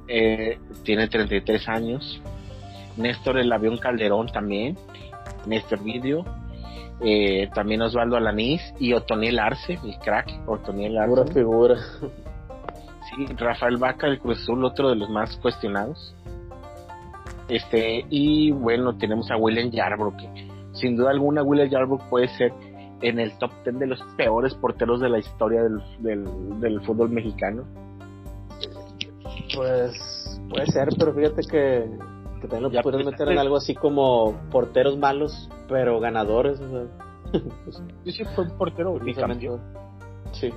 eh, 0.08 0.60
tiene 0.84 1.08
33 1.08 1.68
años. 1.70 2.22
Néstor 2.98 3.38
el 3.38 3.52
avión 3.52 3.78
Calderón 3.78 4.28
también 4.28 4.78
Néstor 5.46 5.84
Video 5.84 6.26
eh, 7.02 7.48
también 7.54 7.82
Osvaldo 7.84 8.18
Alanís 8.18 8.62
y 8.80 8.94
Otoniel 8.94 9.38
Arce 9.38 9.80
el 9.84 9.98
crack 10.00 10.30
Otoniel 10.48 10.98
Arce. 10.98 11.32
Figura. 11.34 11.76
Sí 13.10 13.26
Rafael 13.38 13.78
Vaca 13.78 14.08
el 14.08 14.20
Cruz 14.20 14.42
Azul 14.42 14.66
otro 14.66 14.90
de 14.90 14.96
los 14.96 15.10
más 15.10 15.38
cuestionados 15.38 16.16
este, 17.50 18.06
y 18.10 18.52
bueno, 18.52 18.98
tenemos 18.98 19.30
a 19.32 19.38
William 19.38 19.72
Yarbrough, 19.72 20.18
que 20.18 20.48
sin 20.74 20.96
duda 20.96 21.12
alguna 21.12 21.44
William 21.44 21.70
Yarbrough 21.70 22.10
puede 22.10 22.28
ser 22.30 22.54
en 23.02 23.20
el 23.20 23.38
top 23.38 23.52
10 23.64 23.80
de 23.80 23.88
los 23.88 24.02
peores 24.16 24.54
porteros 24.56 25.00
de 25.00 25.10
la 25.10 25.20
historia 25.20 25.64
del, 25.64 26.60
del, 26.60 26.82
fútbol 26.82 27.10
mexicano. 27.10 27.64
Pues 29.56 30.40
puede 30.50 30.66
ser, 30.68 30.90
pero 30.98 31.14
fíjate 31.14 31.42
que, 31.44 31.90
que 32.42 32.48
también 32.48 32.74
lo 32.74 32.82
puedes 32.82 33.06
meter 33.06 33.30
en 33.30 33.38
algo 33.38 33.58
así 33.58 33.76
como 33.76 34.36
porteros 34.52 34.98
malos 34.98 35.50
pero 35.68 36.00
ganadores, 36.00 36.60
o 36.60 36.70
sea. 36.70 36.86
pues, 37.64 37.82
sí, 38.16 38.24
fue 38.36 38.46
un 38.46 38.58
portero 38.58 39.00
bicampeón. 39.00 39.62
Sí. 40.32 40.52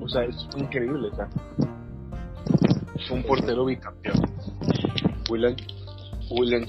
O 0.00 0.08
sea, 0.08 0.24
es 0.24 0.48
increíble, 0.56 1.08
o 1.08 1.14
sea. 1.14 1.28
un 3.12 3.22
portero 3.22 3.64
bicampeón. 3.64 4.33
William, 5.34 5.56
William. 6.30 6.64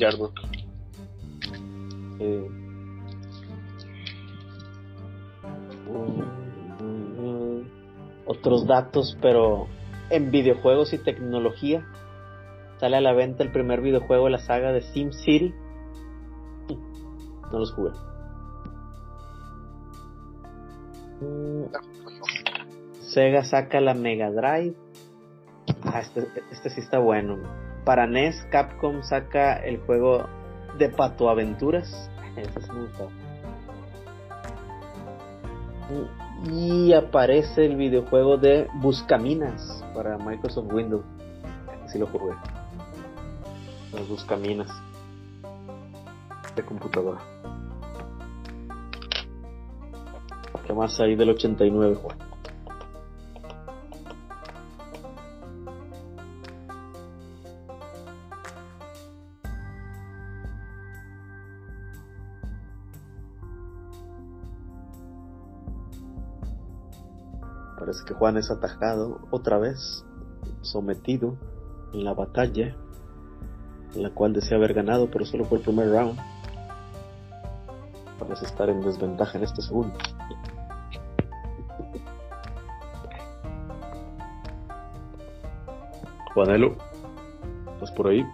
Eh, 2.19 2.47
otros 8.25 8.65
datos, 8.65 9.17
pero 9.21 9.67
en 10.09 10.31
videojuegos 10.31 10.93
y 10.93 10.97
tecnología 10.97 11.85
sale 12.79 12.97
a 12.97 13.01
la 13.01 13.13
venta 13.13 13.43
el 13.43 13.51
primer 13.51 13.81
videojuego 13.81 14.25
de 14.25 14.31
la 14.31 14.39
saga 14.39 14.71
de 14.71 14.81
SimCity. 14.81 15.53
No 17.51 17.59
los 17.59 17.71
jugué. 17.73 17.91
Sega 23.01 23.43
saca 23.43 23.79
la 23.79 23.93
Mega 23.93 24.31
Drive. 24.31 24.75
Ah, 25.83 25.99
este, 25.99 26.27
este 26.51 26.69
sí 26.71 26.81
está 26.81 26.97
bueno. 26.97 27.37
Para 27.85 28.07
NES, 28.07 28.47
Capcom 28.49 29.03
saca 29.03 29.57
el 29.57 29.79
juego 29.81 30.25
de 30.79 30.89
Pato 30.89 31.29
Aventuras. 31.29 32.09
Ese 32.35 32.59
es 32.59 32.67
Y 36.51 36.93
aparece 36.93 37.63
el 37.65 37.75
videojuego 37.75 38.37
de 38.37 38.67
Buscaminas 38.73 39.85
para 39.93 40.17
Microsoft 40.17 40.73
Windows. 40.73 41.05
Así 41.85 41.99
lo 41.99 42.07
jugué. 42.07 42.33
Los 43.93 44.09
Buscaminas 44.09 44.67
de 46.55 46.63
computadora. 46.63 47.19
¿Qué 50.65 50.73
más 50.73 50.99
hay 50.99 51.15
del 51.15 51.29
89, 51.29 51.95
Juan? 52.01 52.24
Que 68.05 68.13
Juan 68.13 68.37
es 68.37 68.51
atajado 68.51 69.19
otra 69.31 69.57
vez, 69.57 70.05
sometido 70.61 71.35
en 71.93 72.03
la 72.03 72.13
batalla, 72.13 72.75
en 73.93 74.03
la 74.03 74.11
cual 74.11 74.33
desea 74.33 74.57
haber 74.57 74.73
ganado, 74.73 75.09
pero 75.09 75.25
solo 75.25 75.45
por 75.45 75.59
el 75.59 75.63
primer 75.63 75.89
round. 75.89 76.19
Parece 78.19 78.45
estar 78.45 78.69
en 78.69 78.81
desventaja 78.81 79.37
en 79.37 79.43
este 79.43 79.61
segundo. 79.61 79.93
Juanelo, 86.33 86.75
¿estás 87.73 87.91
por 87.91 88.07
ahí? 88.07 88.25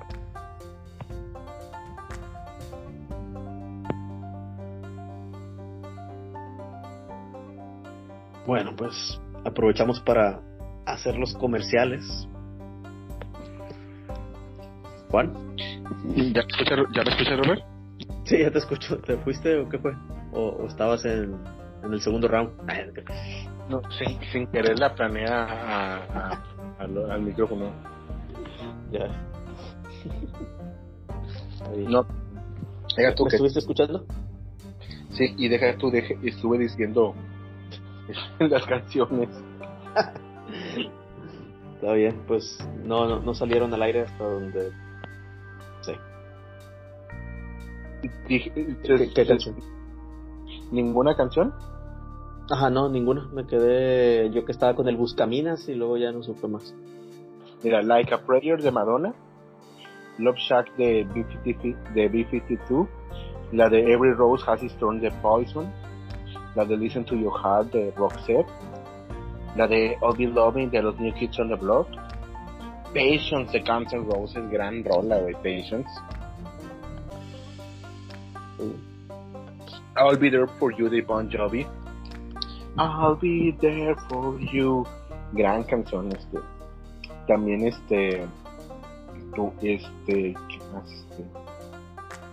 Bueno, 8.48 8.76
pues 8.76 9.22
aprovechamos 9.46 10.00
para 10.02 10.42
hacer 10.86 11.16
los 11.18 11.34
comerciales. 11.36 12.04
Juan. 15.10 15.34
¿Ya, 16.16 16.44
¿Ya 16.94 17.04
me 17.04 17.10
escuchas, 17.10 17.38
Robert? 17.38 17.64
Sí, 18.26 18.40
ya 18.40 18.52
te 18.52 18.60
escucho. 18.60 18.98
¿Te 19.00 19.18
fuiste 19.18 19.60
o 19.60 19.70
qué 19.70 19.78
fue? 19.78 19.94
¿O, 20.32 20.66
estabas 20.68 21.04
en, 21.06 21.36
en, 21.84 21.94
el 21.94 22.02
segundo 22.02 22.28
round? 22.28 22.52
No, 23.70 23.80
sin, 23.98 24.20
sin 24.34 24.48
querer 24.48 24.78
la 24.78 24.94
planea 24.94 25.46
a, 25.50 26.44
al 26.80 27.22
micrófono. 27.22 27.72
Ya. 28.92 29.08
No. 31.88 32.06
Deja 32.98 33.16
tú 33.16 33.24
¿Me 33.24 33.30
estuviste 33.30 33.60
escuchando? 33.60 34.06
Sí, 35.12 35.34
y 35.38 35.48
deja 35.48 35.78
tú, 35.78 35.90
deje, 35.90 36.18
estuve 36.24 36.58
diciendo 36.58 37.16
las 38.40 38.66
canciones. 38.66 39.30
Está 41.76 41.94
bien, 41.94 42.22
pues 42.28 42.60
no, 42.84 43.20
no, 43.20 43.34
salieron 43.34 43.74
al 43.74 43.82
aire 43.82 44.02
hasta 44.02 44.24
donde. 44.24 44.72
Sí. 45.82 45.94
¿Qué, 48.28 49.26
canción? 49.28 49.56
¿Ninguna 50.72 51.16
canción? 51.16 51.54
Ajá, 52.50 52.70
no, 52.70 52.90
ninguna. 52.90 53.28
Me 53.34 53.48
quedé 53.48 54.30
yo 54.32 54.46
que 54.46 54.52
estaba 54.52 54.76
con 54.76 54.88
el 54.88 54.98
Buscaminas 54.98 55.68
y 55.70 55.74
luego 55.74 55.98
ya 55.98 56.12
no 56.12 56.22
supe 56.24 56.48
más. 56.48 56.76
Mira, 57.64 57.82
Like 57.82 58.14
a 58.14 58.26
Prayer 58.26 58.62
de 58.62 58.72
Madonna, 58.72 59.14
Love 60.18 60.38
Shack 60.38 60.76
de 60.76 61.04
B-52, 61.14 61.94
de 61.94 62.10
B-52 62.10 62.88
la 63.52 63.70
de 63.70 63.92
Every 63.92 64.14
Rose 64.14 64.44
Has 64.48 64.64
Its 64.64 64.76
Thorn 64.78 65.00
de 65.00 65.12
Poison, 65.22 65.72
la 66.56 66.66
de 66.66 66.76
Listen 66.76 67.04
to 67.06 67.16
Your 67.16 67.32
Heart 67.32 67.72
de 67.72 67.92
Roxette, 67.96 68.48
la 69.56 69.68
de 69.68 69.98
All 70.02 70.16
Be 70.16 70.28
Loving 70.28 70.70
de 70.70 70.82
los 70.82 71.00
New 71.00 71.14
Kids 71.14 71.40
on 71.40 71.50
the 71.50 71.56
Block, 71.56 71.88
Patience 72.94 73.52
de 73.52 73.60
Guns 73.60 73.94
N' 73.94 74.06
Roses, 74.06 74.50
gran 74.50 74.84
rola, 74.84 75.20
güey, 75.20 75.34
Patience. 75.36 75.90
I'll 79.98 80.18
Be 80.18 80.30
There 80.30 80.48
For 80.60 80.72
You 80.74 80.90
de 80.90 81.02
Bon 81.02 81.30
Jovi. 81.30 81.66
I'll 82.78 83.16
Be 83.16 83.56
There 83.60 83.96
For 84.10 84.40
You. 84.40 84.86
Gran 85.34 85.64
canción, 85.64 86.12
este. 86.12 86.40
También, 87.28 87.68
este. 87.68 88.28
Este. 89.62 89.88
Este. 90.08 91.26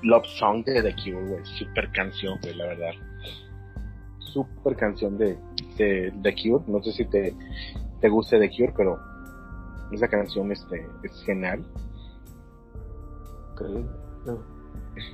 Love 0.02 0.26
Song 0.26 0.64
de 0.64 0.82
The 0.82 0.94
Cure. 0.94 1.44
Super 1.44 1.90
canción, 1.92 2.38
güey, 2.42 2.54
la 2.54 2.66
verdad 2.66 3.07
super 4.44 4.76
canción 4.76 5.18
de, 5.18 5.36
de, 5.76 6.12
The 6.22 6.34
Cure. 6.34 6.64
No 6.66 6.82
sé 6.82 6.92
si 6.92 7.04
te, 7.06 7.34
te 8.00 8.08
guste 8.08 8.38
The 8.38 8.50
Cure, 8.50 8.72
pero 8.76 8.98
esa 9.92 10.08
canción 10.08 10.52
este, 10.52 10.86
es 11.02 11.22
genial. 11.24 11.64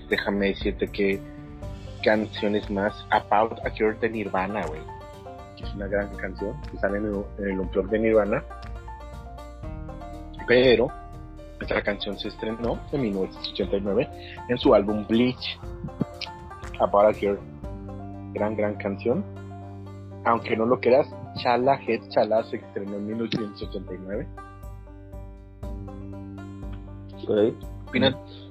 Déjame 0.08 0.48
decirte 0.48 0.88
que 0.88 1.20
canciones 2.02 2.68
más 2.70 3.06
About 3.10 3.60
a 3.64 3.70
Cure 3.70 3.94
de 4.00 4.10
Nirvana, 4.10 4.66
güey. 4.66 4.80
es 5.62 5.74
una 5.74 5.86
gran 5.86 6.14
canción 6.16 6.54
que 6.70 6.76
sale 6.78 6.98
en 6.98 7.06
el, 7.06 7.24
en 7.38 7.60
el 7.60 7.88
de 7.90 7.98
Nirvana. 7.98 8.44
Pero 10.46 10.88
esta 11.60 11.82
canción 11.82 12.18
se 12.18 12.28
estrenó 12.28 12.78
en 12.92 13.00
1989 13.00 14.08
en 14.48 14.58
su 14.58 14.74
álbum 14.74 15.06
Bleach. 15.06 15.58
About 16.78 17.14
a 17.14 17.18
Cure 17.18 17.53
gran, 18.34 18.56
gran 18.56 18.74
canción. 18.74 19.24
Aunque 20.24 20.56
no 20.56 20.66
lo 20.66 20.80
creas, 20.80 21.08
Chala 21.36 21.80
Head 21.86 22.08
Chala 22.08 22.42
se 22.44 22.56
estrenó 22.56 22.96
en 22.96 23.06
1989. 23.06 24.26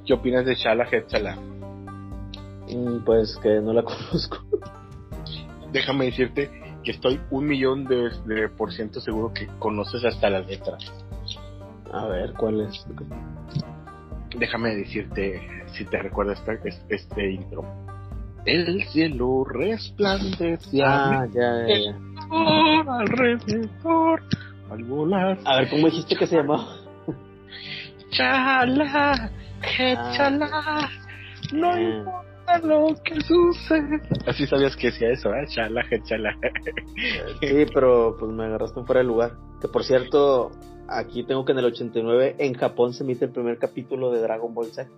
¿Qué 0.05 0.13
opinas 0.13 0.45
de 0.45 0.55
Chala 0.55 0.87
Head 0.91 1.07
Chala? 1.07 1.35
Mm, 2.69 3.03
pues 3.05 3.37
que 3.41 3.59
no 3.61 3.73
la 3.73 3.83
conozco. 3.83 4.37
Déjame 5.71 6.05
decirte 6.05 6.49
que 6.83 6.91
estoy 6.91 7.19
un 7.31 7.45
millón 7.45 7.85
de, 7.85 8.09
de 8.25 8.49
por 8.49 8.71
ciento 8.71 8.99
seguro 8.99 9.33
que 9.33 9.47
conoces 9.59 10.03
hasta 10.05 10.29
las 10.29 10.45
letras. 10.47 10.83
A 11.91 12.05
ver, 12.07 12.33
¿cuál 12.33 12.61
es? 12.61 12.85
Déjame 14.37 14.75
decirte 14.75 15.41
si 15.73 15.85
te 15.85 16.01
recuerdas 16.01 16.41
este, 16.47 16.71
este 16.89 17.31
intro 17.31 17.63
el 18.45 18.83
cielo 18.89 19.43
resplandecía 19.45 20.85
ah, 20.85 21.27
ya, 21.33 21.67
ya, 21.67 21.77
ya. 21.77 22.93
alrededor 22.99 24.21
al 24.69 24.83
volar. 24.83 25.39
A 25.45 25.57
ver, 25.57 25.69
¿cómo 25.69 25.87
dijiste 25.87 26.15
que 26.15 26.27
se 26.27 26.37
llamaba? 26.37 26.65
Chala, 28.11 29.31
que 29.61 29.95
ah. 29.97 30.13
chala, 30.15 30.89
no 31.53 31.71
ah. 31.71 31.81
importa 31.81 32.57
lo 32.63 32.95
que 33.03 33.21
suceda. 33.21 34.01
Así 34.27 34.45
sabías 34.45 34.75
que 34.75 34.87
decía 34.87 35.09
eso, 35.09 35.29
¿eh? 35.33 35.45
Chala, 35.47 35.83
que 35.89 36.01
chala. 36.03 36.37
sí, 37.41 37.65
pero 37.73 38.15
pues 38.19 38.31
me 38.31 38.45
agarraste 38.45 38.83
fuera 38.83 39.01
de 39.01 39.07
lugar. 39.07 39.31
Que 39.61 39.67
por 39.67 39.83
cierto, 39.83 40.51
aquí 40.87 41.23
tengo 41.23 41.45
que 41.45 41.53
en 41.53 41.59
el 41.59 41.65
89 41.65 42.35
en 42.39 42.53
Japón 42.53 42.93
se 42.93 43.03
emite 43.03 43.25
el 43.25 43.31
primer 43.31 43.57
capítulo 43.57 44.11
de 44.11 44.21
Dragon 44.21 44.53
Ball 44.53 44.67
Z. 44.67 44.89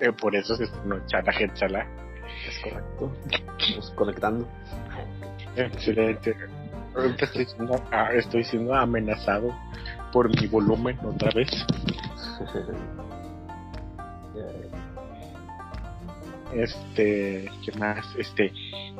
Eh, 0.00 0.12
por 0.12 0.34
eso 0.34 0.56
se 0.56 0.64
estrenó 0.64 1.04
Chala 1.06 1.32
Chala. 1.54 1.86
Es 2.48 2.58
correcto. 2.58 3.12
Estamos 3.58 3.90
conectando. 3.92 4.48
Excelente. 5.56 6.36
Ahorita 6.94 7.24
estoy 7.24 7.44
siendo, 7.46 7.82
ah, 7.90 8.12
estoy 8.12 8.44
siendo 8.44 8.74
amenazado 8.74 9.52
por 10.12 10.28
mi 10.28 10.46
volumen 10.46 10.98
otra 11.04 11.30
vez. 11.34 11.50
este, 16.54 17.50
¿qué 17.64 17.72
más? 17.78 18.06
Este, 18.16 18.52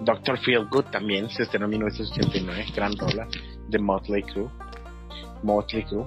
Doctor 0.02 0.38
Feel 0.38 0.66
Good 0.68 0.86
también 0.86 1.28
se 1.30 1.44
estrenó 1.44 1.66
en 1.66 1.70
1989, 1.72 2.66
gran 2.74 2.96
rola 2.96 3.28
de 3.68 3.78
Motley 3.78 4.22
Crue. 4.22 4.50
Motley 5.42 5.84
Crue. 5.84 6.06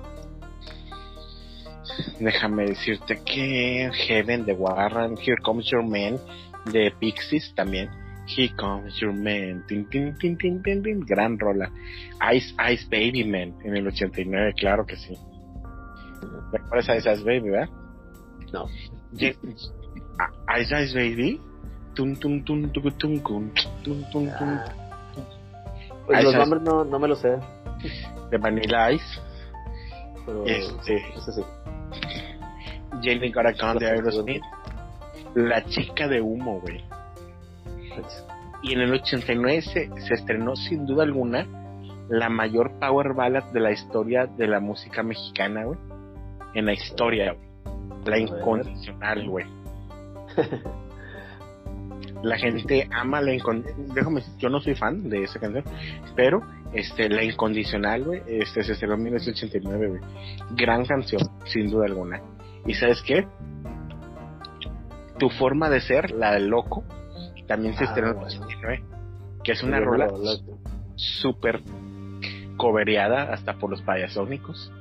Déjame 2.20 2.66
decirte 2.66 3.22
que 3.24 3.90
Heaven 4.08 4.46
de 4.46 4.54
Warren, 4.54 5.16
Here 5.18 5.38
Comes 5.44 5.70
Your 5.72 5.84
Man 5.84 6.18
de 6.72 6.92
Pixies 7.00 7.54
también. 7.56 7.90
Here 8.28 8.54
Comes 8.58 8.96
Your 9.00 9.14
Man, 9.14 9.64
tin, 9.68 9.88
tin, 9.90 10.16
tin, 10.18 10.38
tin, 10.38 10.62
tin, 10.62 10.84
tin, 10.84 11.00
gran 11.02 11.40
rola. 11.40 11.72
Ice 12.34 12.54
Ice 12.74 12.86
Baby 12.90 13.24
Man 13.24 13.56
en 13.64 13.78
el 13.78 13.88
89, 13.88 14.54
claro 14.58 14.86
que 14.86 14.96
sí. 14.98 15.18
¿Recuerdas 16.52 16.90
a 16.90 16.98
Ice 16.98 17.14
Ice 17.14 17.24
Baby, 17.24 17.50
verdad? 17.52 17.70
No. 18.52 18.66
Ye- 19.14 19.38
a- 20.20 20.60
Ice 20.60 20.84
Ice 20.84 20.94
Baby. 20.96 21.40
Tum, 21.94 22.16
tum, 22.16 22.44
tum, 22.44 22.70
tum, 22.72 22.84
tum, 22.92 23.20
tum, 23.22 23.22
tum, 23.24 23.52
tum, 23.84 24.04
tum, 24.12 24.30
Ah. 24.30 24.66
Pues 26.06 26.24
los 26.24 26.36
nombres 26.36 26.62
no, 26.62 26.84
no 26.86 27.00
me 27.00 27.08
los 27.08 27.20
sé. 27.20 27.38
de 28.32 28.38
Vanilla 28.38 28.92
Ice. 28.92 29.20
Pero 30.26 30.46
Este. 30.46 30.96
ese 31.18 31.32
sí. 31.34 31.42
A 32.92 33.52
Gun 33.52 33.78
de 33.80 33.88
Aerosmith. 33.88 34.44
La 35.36 35.64
chica 35.66 36.08
de 36.08 36.22
humo, 36.22 36.60
güey. 36.62 36.84
Y 38.64 38.74
en 38.74 38.82
el 38.82 38.94
89 38.94 39.62
se, 39.62 40.02
se 40.02 40.14
estrenó 40.14 40.56
sin 40.56 40.86
duda 40.86 41.04
alguna 41.04 41.46
la 42.10 42.30
mayor 42.30 42.72
power 42.80 43.14
ballad 43.14 43.44
de 43.52 43.60
la 43.60 43.72
historia 43.72 44.26
de 44.26 44.48
la 44.48 44.60
música 44.60 45.04
mexicana, 45.04 45.66
güey. 45.66 45.80
En 46.54 46.66
la 46.66 46.74
historia, 46.74 47.34
güey. 47.34 47.48
La 48.06 48.18
incondicional, 48.18 49.30
güey. 49.30 49.46
La 52.24 52.38
gente 52.38 52.88
ama 52.92 53.22
la 53.22 53.34
incondicional. 53.34 53.94
Déjame 53.94 54.16
decir, 54.22 54.34
yo 54.40 54.50
no 54.50 54.60
soy 54.60 54.76
fan 54.76 55.10
de 55.10 55.24
esa 55.24 55.40
canción, 55.40 55.64
pero 56.16 56.42
este, 56.74 57.10
la 57.10 57.24
incondicional, 57.24 58.04
güey, 58.04 58.22
este, 58.28 58.64
se 58.64 58.74
estrenó 58.74 58.96
en 58.96 59.04
1989, 59.04 59.88
güey. 59.88 60.02
Gran 60.56 60.86
canción, 60.86 61.22
sin 61.46 61.70
duda 61.70 61.86
alguna. 61.86 62.22
¿Y 62.66 62.74
sabes 62.74 63.02
qué? 63.04 63.28
Tu 65.20 65.30
forma 65.32 65.70
de 65.70 65.82
ser, 65.82 66.12
la 66.12 66.34
del 66.34 66.48
loco, 66.48 66.84
también 67.48 67.74
se 67.76 67.84
Ah, 67.86 67.88
estrenó 67.88 68.10
en 68.12 68.16
bueno. 68.20 68.28
89, 68.28 68.84
que 69.44 69.52
es 69.54 69.64
una 69.64 69.78
Sí, 69.80 69.84
rola 69.84 70.08
súper 70.96 71.62
cobereada 72.58 73.34
hasta 73.34 73.54
por 73.54 73.70
los 73.70 73.82
payasónicos. 73.82 74.72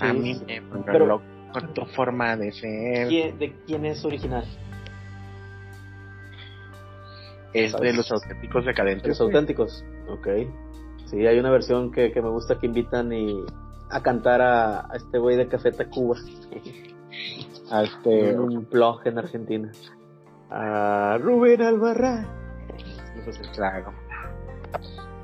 A 0.00 0.12
mí 0.12 0.34
sí. 0.34 0.44
me 0.46 0.60
Pero- 0.84 1.06
loco 1.06 1.24
tu 1.72 1.84
forma 1.86 2.36
de 2.36 2.50
ser. 2.50 3.06
¿Quién- 3.08 3.38
¿De 3.38 3.52
quién 3.64 3.86
es 3.86 4.04
original? 4.04 4.44
Es 7.54 7.72
de 7.76 7.92
los 7.92 8.10
auténticos 8.12 8.64
decadentes. 8.64 9.08
Los 9.08 9.20
auténticos. 9.20 9.84
Ok. 10.08 10.28
Sí, 11.06 11.26
hay 11.26 11.38
una 11.38 11.50
versión 11.50 11.90
que, 11.92 12.12
que 12.12 12.20
me 12.20 12.28
gusta 12.30 12.58
que 12.58 12.66
invitan 12.66 13.12
y 13.12 13.44
a 13.90 14.02
cantar 14.02 14.40
a, 14.42 14.80
a 14.92 14.96
este 14.96 15.18
güey 15.18 15.36
de 15.36 15.46
Café 15.48 15.70
Tacuba. 15.72 16.16
A 17.70 17.82
este, 17.84 18.30
en 18.30 18.40
un 18.40 18.68
blog 18.70 19.00
en 19.06 19.18
Argentina. 19.18 19.70
A 20.50 21.18
Rubén 21.20 21.62
Albarrán. 21.62 22.26
No 23.26 23.52
claro. 23.54 23.92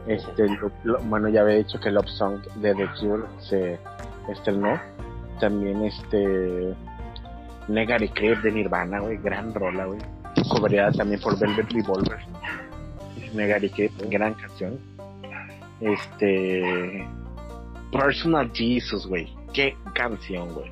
Este, 0.06 0.46
lo- 0.48 0.70
lo- 0.84 0.98
bueno, 1.02 1.28
ya 1.28 1.42
había 1.42 1.56
dicho 1.56 1.78
que 1.78 1.90
Love 1.90 2.08
Song 2.08 2.40
de 2.56 2.74
The 2.74 2.88
Cure 3.00 3.24
se 3.38 3.78
estrenó. 4.28 4.80
También 5.40 5.82
este 5.84 6.74
Negary 7.68 8.08
Creep 8.10 8.38
de 8.42 8.52
Nirvana, 8.52 9.00
güey, 9.00 9.16
gran 9.18 9.52
rola, 9.54 9.86
güey. 9.86 10.00
Cobereada 10.50 10.92
también 10.92 11.20
por 11.20 11.38
Velvet 11.38 11.72
Revolver. 11.72 12.18
Creep, 13.74 13.92
gran 14.10 14.34
canción. 14.34 14.78
Este 15.80 17.06
Personal 17.92 18.50
Jesus, 18.52 19.06
güey. 19.06 19.32
Qué 19.52 19.76
canción, 19.94 20.52
güey. 20.52 20.70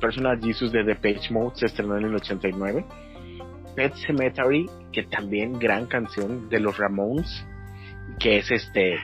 Personal 0.00 0.40
Jesus 0.40 0.70
de 0.72 0.84
Depeche 0.84 1.32
Mode 1.32 1.56
se 1.56 1.66
estrenó 1.66 1.96
en 1.96 2.04
el 2.04 2.14
89. 2.14 2.84
Pet 3.74 3.94
Cemetery, 3.94 4.68
que 4.92 5.04
también 5.04 5.58
gran 5.58 5.86
canción 5.86 6.48
de 6.48 6.60
los 6.60 6.78
Ramones, 6.78 7.46
que 8.18 8.38
es 8.38 8.50
este 8.50 8.98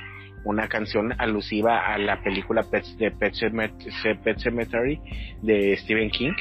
una 0.44 0.68
canción 0.68 1.14
alusiva 1.18 1.86
a 1.86 1.96
la 1.98 2.22
película 2.22 2.62
Pet, 2.64 2.84
Pet 3.18 4.38
Cemetery 4.38 5.00
de 5.42 5.76
Stephen 5.78 6.10
King, 6.10 6.32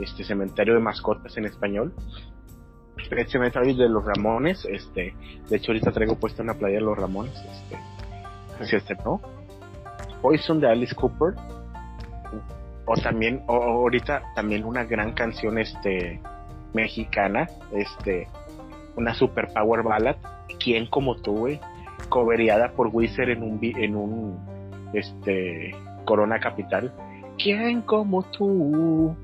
este 0.00 0.24
cementerio 0.24 0.74
de 0.74 0.80
mascotas 0.80 1.36
en 1.36 1.44
español. 1.44 1.94
Pet 3.08 3.28
Cemetery 3.28 3.74
de 3.74 3.88
los 3.88 4.04
Ramones, 4.04 4.64
este, 4.64 5.14
de 5.48 5.56
hecho 5.56 5.72
ahorita 5.72 5.92
traigo 5.92 6.16
puesta 6.16 6.42
una 6.42 6.54
playa 6.54 6.76
de 6.76 6.82
los 6.82 6.98
Ramones, 6.98 7.34
este, 7.34 8.66
se 8.66 8.76
estrenó. 8.76 9.20
Poison 10.22 10.60
de 10.60 10.68
Alice 10.68 10.94
Cooper, 10.94 11.34
o 12.84 12.94
también, 12.96 13.42
o 13.46 13.54
ahorita 13.54 14.22
también 14.34 14.64
una 14.64 14.84
gran 14.84 15.12
canción, 15.12 15.58
este, 15.58 16.20
mexicana, 16.74 17.48
este, 17.72 18.28
una 18.96 19.14
super 19.14 19.48
power 19.52 19.82
ballad, 19.82 20.16
¿Quién 20.58 20.86
como 20.86 21.16
tú, 21.16 21.38
güey? 21.38 21.60
Cobereada 22.08 22.72
por 22.72 22.88
Wizard 22.92 23.30
en 23.30 23.42
un, 23.42 23.58
en 23.62 23.96
un, 23.96 24.38
este, 24.92 25.74
Corona 26.04 26.40
Capital. 26.40 26.92
¿Quién 27.38 27.82
como 27.82 28.22
tú? 28.24 29.16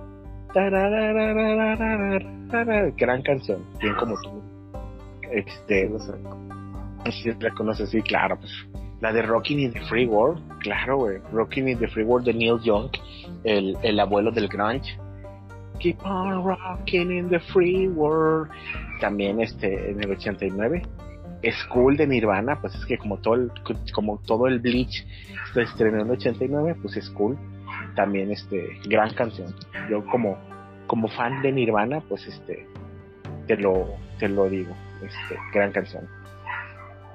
Gran 2.97 3.23
canción, 3.23 3.63
¿Quién 3.79 3.95
como 3.97 4.15
tú? 4.23 4.43
Este, 5.31 5.91
si 7.11 7.31
la 7.41 7.51
conoces, 7.51 7.91
sí, 7.91 8.01
claro, 8.01 8.39
pues. 8.39 8.51
La 9.03 9.13
de 9.13 9.21
Rocking 9.21 9.59
in 9.59 9.73
the 9.75 9.81
Free 9.83 10.07
World, 10.07 10.41
claro, 10.61 10.97
güey. 10.97 11.19
Rocking 11.31 11.69
in 11.69 11.79
the 11.79 11.89
Free 11.89 12.05
World 12.05 12.25
de 12.25 12.33
Neil 12.33 12.59
Young, 12.63 12.89
el, 13.45 13.77
el 13.83 14.01
abuelo 14.01 14.31
del 14.31 14.49
grunge. 14.49 14.99
Keep 15.79 15.99
on 16.07 16.43
rocking 16.43 17.11
in 17.13 17.29
the 17.29 17.39
free 17.39 17.87
world. 17.89 18.49
También 18.99 19.43
este 19.43 19.91
en 19.91 20.03
el 20.03 20.11
89. 20.13 20.83
School 21.67 21.99
de 21.99 22.07
Nirvana, 22.07 22.59
pues 22.63 22.75
es 22.77 22.87
que 22.87 22.97
como 22.97 23.19
todo 23.19 23.35
el, 23.35 23.53
como 23.95 24.19
todo 24.25 24.47
el 24.47 24.59
Bleach 24.59 25.07
se 25.53 25.63
estrenó 25.63 26.01
en 26.01 26.07
el 26.07 26.13
89, 26.13 26.77
pues 26.81 26.95
School 27.05 27.37
también 27.97 28.30
este 28.30 28.78
gran 28.88 29.12
canción. 29.14 29.53
Yo 29.90 30.05
como 30.07 30.38
como 30.86 31.09
fan 31.09 31.42
de 31.42 31.51
Nirvana, 31.51 32.01
pues 32.09 32.26
este 32.28 32.66
te 33.49 33.57
lo 33.57 33.88
te 34.18 34.28
lo 34.28 34.49
digo, 34.49 34.74
este 35.03 35.36
gran 35.53 35.72
canción. 35.72 36.07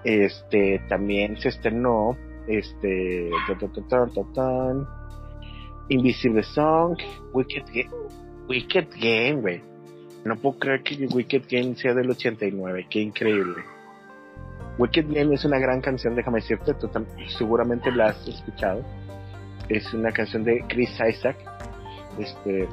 Este 0.04 0.82
también 0.90 1.38
se 1.38 1.50
estrenó 1.50 2.18
este 2.48 3.30
Invisible 5.90 6.44
Song, 6.44 6.98
Wicked 7.34 7.66
Game, 7.68 7.90
Wicked 8.48 8.88
Game, 9.00 9.42
güey. 9.42 9.62
No 10.24 10.36
puedo 10.36 10.60
creer 10.60 10.84
que 10.84 11.08
Wicked 11.08 11.44
Game 11.50 11.76
sea 11.76 11.94
del 11.94 12.10
89, 12.10 12.88
qué 12.90 13.00
increíble. 13.00 13.64
Wicked 14.78 15.08
Game 15.10 15.34
es 15.34 15.44
una 15.46 15.60
gran 15.60 15.82
canción, 15.82 16.16
déjame 16.16 16.40
decirte, 16.40 16.74
tú 16.76 16.90
seguramente 17.38 17.92
la 17.92 18.08
has 18.08 18.28
escuchado. 18.28 18.84
Es 19.76 19.94
una 19.94 20.12
canción 20.12 20.44
de 20.44 20.64
Chris 20.68 20.90
Isaac, 21.10 21.38
este, 22.20 22.68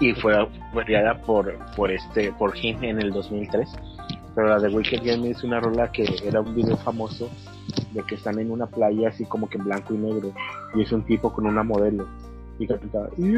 y 0.00 0.12
fue 0.14 0.34
variada 0.72 1.20
por, 1.22 1.54
por 1.76 1.90
este, 1.90 2.32
por 2.32 2.56
him 2.56 2.82
en 2.84 3.00
el 3.00 3.10
2003. 3.12 3.68
Pero 4.34 4.48
la 4.48 4.58
de 4.58 4.68
Wicked 4.74 5.02
Game 5.04 5.30
es 5.30 5.44
una 5.44 5.60
rola 5.60 5.92
que 5.92 6.04
era 6.24 6.40
un 6.40 6.54
video 6.54 6.76
famoso 6.78 7.30
de 7.92 8.02
que 8.02 8.16
están 8.16 8.38
en 8.40 8.50
una 8.50 8.66
playa 8.66 9.08
así 9.10 9.24
como 9.26 9.48
que 9.48 9.58
en 9.58 9.64
blanco 9.64 9.94
y 9.94 9.98
negro 9.98 10.32
y 10.74 10.82
es 10.82 10.90
un 10.90 11.04
tipo 11.04 11.32
con 11.32 11.46
una 11.46 11.62
modelo 11.62 12.06
y 12.58 12.66
canta 12.66 13.08
"Yeah. 13.16 13.34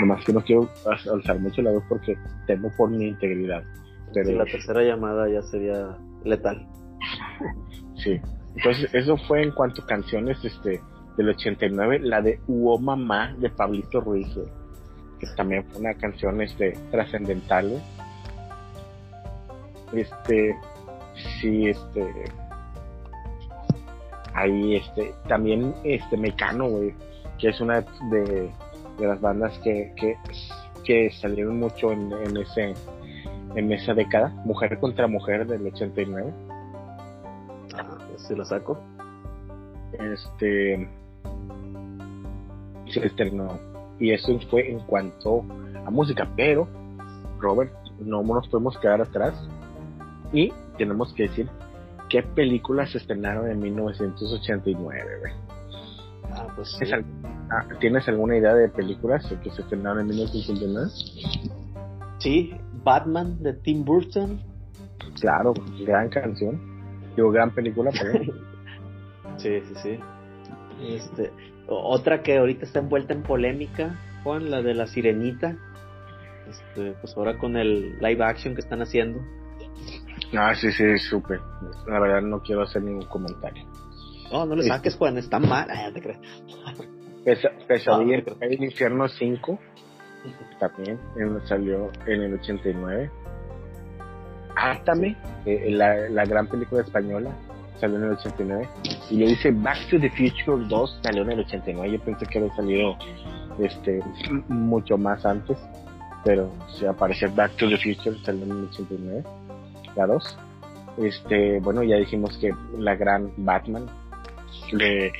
Nomás 0.00 0.24
que 0.24 0.32
no 0.32 0.40
quiero 0.42 0.68
al- 0.86 1.14
alzar 1.14 1.38
mucho 1.40 1.62
la 1.62 1.72
voz 1.72 1.82
porque 1.88 2.16
temo 2.46 2.70
por 2.76 2.88
mi 2.90 3.08
integridad. 3.08 3.62
Sí, 4.24 4.34
la 4.34 4.44
tercera 4.44 4.82
llamada 4.82 5.28
ya 5.28 5.42
sería 5.42 5.96
letal. 6.24 6.66
sí. 7.96 8.20
Entonces, 8.56 8.88
eso 8.94 9.16
fue 9.28 9.42
en 9.42 9.50
cuanto 9.50 9.82
a 9.82 9.86
canciones 9.86 10.42
este 10.42 10.80
del 11.16 11.28
89, 11.30 12.00
la 12.00 12.22
de 12.22 12.40
Uo 12.46 12.78
Mamá 12.78 13.34
de 13.38 13.50
Pablito 13.50 14.00
Ruiz, 14.00 14.28
que 15.18 15.26
también 15.36 15.64
fue 15.64 15.80
una 15.80 15.94
canción 15.94 16.40
este 16.40 16.72
trascendental. 16.90 17.82
Este 19.92 20.56
sí, 21.40 21.68
este 21.68 22.24
ahí 24.34 24.76
este 24.76 25.14
también 25.28 25.74
este 25.84 26.16
Mecano, 26.16 26.68
güey, 26.68 26.94
que 27.38 27.48
es 27.48 27.60
una 27.60 27.80
de, 28.10 28.50
de 28.98 29.06
las 29.06 29.20
bandas 29.20 29.58
que, 29.60 29.92
que, 29.96 30.16
que 30.84 31.10
salieron 31.10 31.58
mucho 31.58 31.92
en, 31.92 32.12
en 32.12 32.36
ese 32.36 32.74
en 33.54 33.72
esa 33.72 33.94
década, 33.94 34.28
Mujer 34.44 34.78
contra 34.78 35.06
Mujer 35.06 35.46
del 35.46 35.66
89. 35.66 36.32
Ah, 37.74 37.98
si 38.16 38.34
la 38.34 38.44
saco. 38.44 38.78
este 39.92 40.88
se 42.90 43.06
estrenó. 43.06 43.58
Y 43.98 44.12
eso 44.12 44.38
fue 44.50 44.70
en 44.70 44.80
cuanto 44.80 45.44
a 45.84 45.90
música, 45.90 46.28
pero 46.36 46.68
Robert, 47.38 47.72
no 47.98 48.22
nos 48.22 48.48
podemos 48.48 48.78
quedar 48.78 49.00
atrás 49.00 49.34
y 50.32 50.52
tenemos 50.76 51.12
que 51.14 51.24
decir 51.24 51.48
qué 52.08 52.22
películas 52.22 52.90
se 52.90 52.98
estrenaron 52.98 53.50
en 53.50 53.58
1989. 53.58 55.32
Ah, 56.32 56.46
pues 56.54 56.78
ah, 57.50 57.64
¿Tienes 57.80 58.06
alguna 58.08 58.36
idea 58.36 58.54
de 58.54 58.68
películas 58.68 59.24
que 59.42 59.50
se 59.50 59.62
estrenaron 59.62 60.00
en 60.00 60.06
1989? 60.08 60.90
Sí, 62.18 62.54
Batman 62.86 63.42
de 63.42 63.52
Tim 63.52 63.84
Burton. 63.84 64.40
Claro, 65.20 65.54
gran 65.84 66.08
canción. 66.08 66.60
Digo, 67.16 67.32
gran 67.32 67.52
película, 67.52 67.90
sí, 69.38 69.60
sí, 69.60 69.74
sí. 69.82 69.98
Este, 70.80 71.32
otra 71.66 72.22
que 72.22 72.38
ahorita 72.38 72.64
está 72.64 72.78
envuelta 72.78 73.12
en 73.12 73.24
polémica, 73.24 73.98
Juan, 74.22 74.50
la 74.50 74.62
de 74.62 74.74
la 74.74 74.86
sirenita. 74.86 75.56
Este, 76.48 76.92
pues 76.92 77.16
ahora 77.16 77.36
con 77.38 77.56
el 77.56 77.98
live 77.98 78.22
action 78.22 78.54
que 78.54 78.60
están 78.60 78.80
haciendo. 78.82 79.20
Ah, 80.38 80.54
sí, 80.54 80.70
sí, 80.70 80.96
supe. 80.98 81.40
La 81.88 81.98
verdad 81.98 82.22
no 82.22 82.40
quiero 82.40 82.62
hacer 82.62 82.82
ningún 82.82 83.06
comentario. 83.06 83.64
No, 84.30 84.46
no 84.46 84.54
le 84.54 84.60
este 84.60 84.74
saques, 84.74 84.94
Juan, 84.94 85.18
está 85.18 85.40
mal. 85.40 85.66
Ah, 85.74 85.90
te 85.92 86.00
crees. 86.00 86.20
Pesadilla 87.66 88.22
en 88.42 88.62
Infierno 88.62 89.08
5 89.08 89.58
también 90.58 90.98
salió 91.46 91.90
en 92.06 92.22
el 92.22 92.34
89. 92.34 93.10
Átame, 94.56 95.16
eh, 95.44 95.70
la, 95.70 96.08
la 96.08 96.24
gran 96.24 96.46
película 96.46 96.82
española, 96.82 97.30
salió 97.80 97.96
en 97.96 98.04
el 98.04 98.10
89. 98.12 98.68
Y 99.10 99.18
le 99.18 99.26
dice 99.26 99.50
Back 99.50 99.88
to 99.90 100.00
the 100.00 100.10
Future 100.10 100.64
2 100.68 101.00
salió 101.02 101.22
en 101.22 101.32
el 101.32 101.40
89. 101.40 101.92
Yo 101.92 102.00
pensé 102.00 102.26
que 102.26 102.38
había 102.38 102.54
salido 102.54 102.96
este 103.58 104.00
mucho 104.48 104.98
más 104.98 105.24
antes. 105.24 105.58
Pero 106.24 106.50
si 106.68 106.86
aparece 106.86 107.26
Back 107.28 107.52
to 107.56 107.68
the 107.68 107.76
Future 107.76 108.16
salió 108.24 108.44
en 108.44 108.50
el 108.50 108.64
89. 108.64 109.24
La 109.94 110.06
2. 110.06 110.38
Este, 110.98 111.60
bueno, 111.60 111.82
ya 111.82 111.96
dijimos 111.96 112.36
que 112.38 112.50
la 112.78 112.96
gran 112.96 113.30
Batman 113.36 113.86
de, 114.72 115.12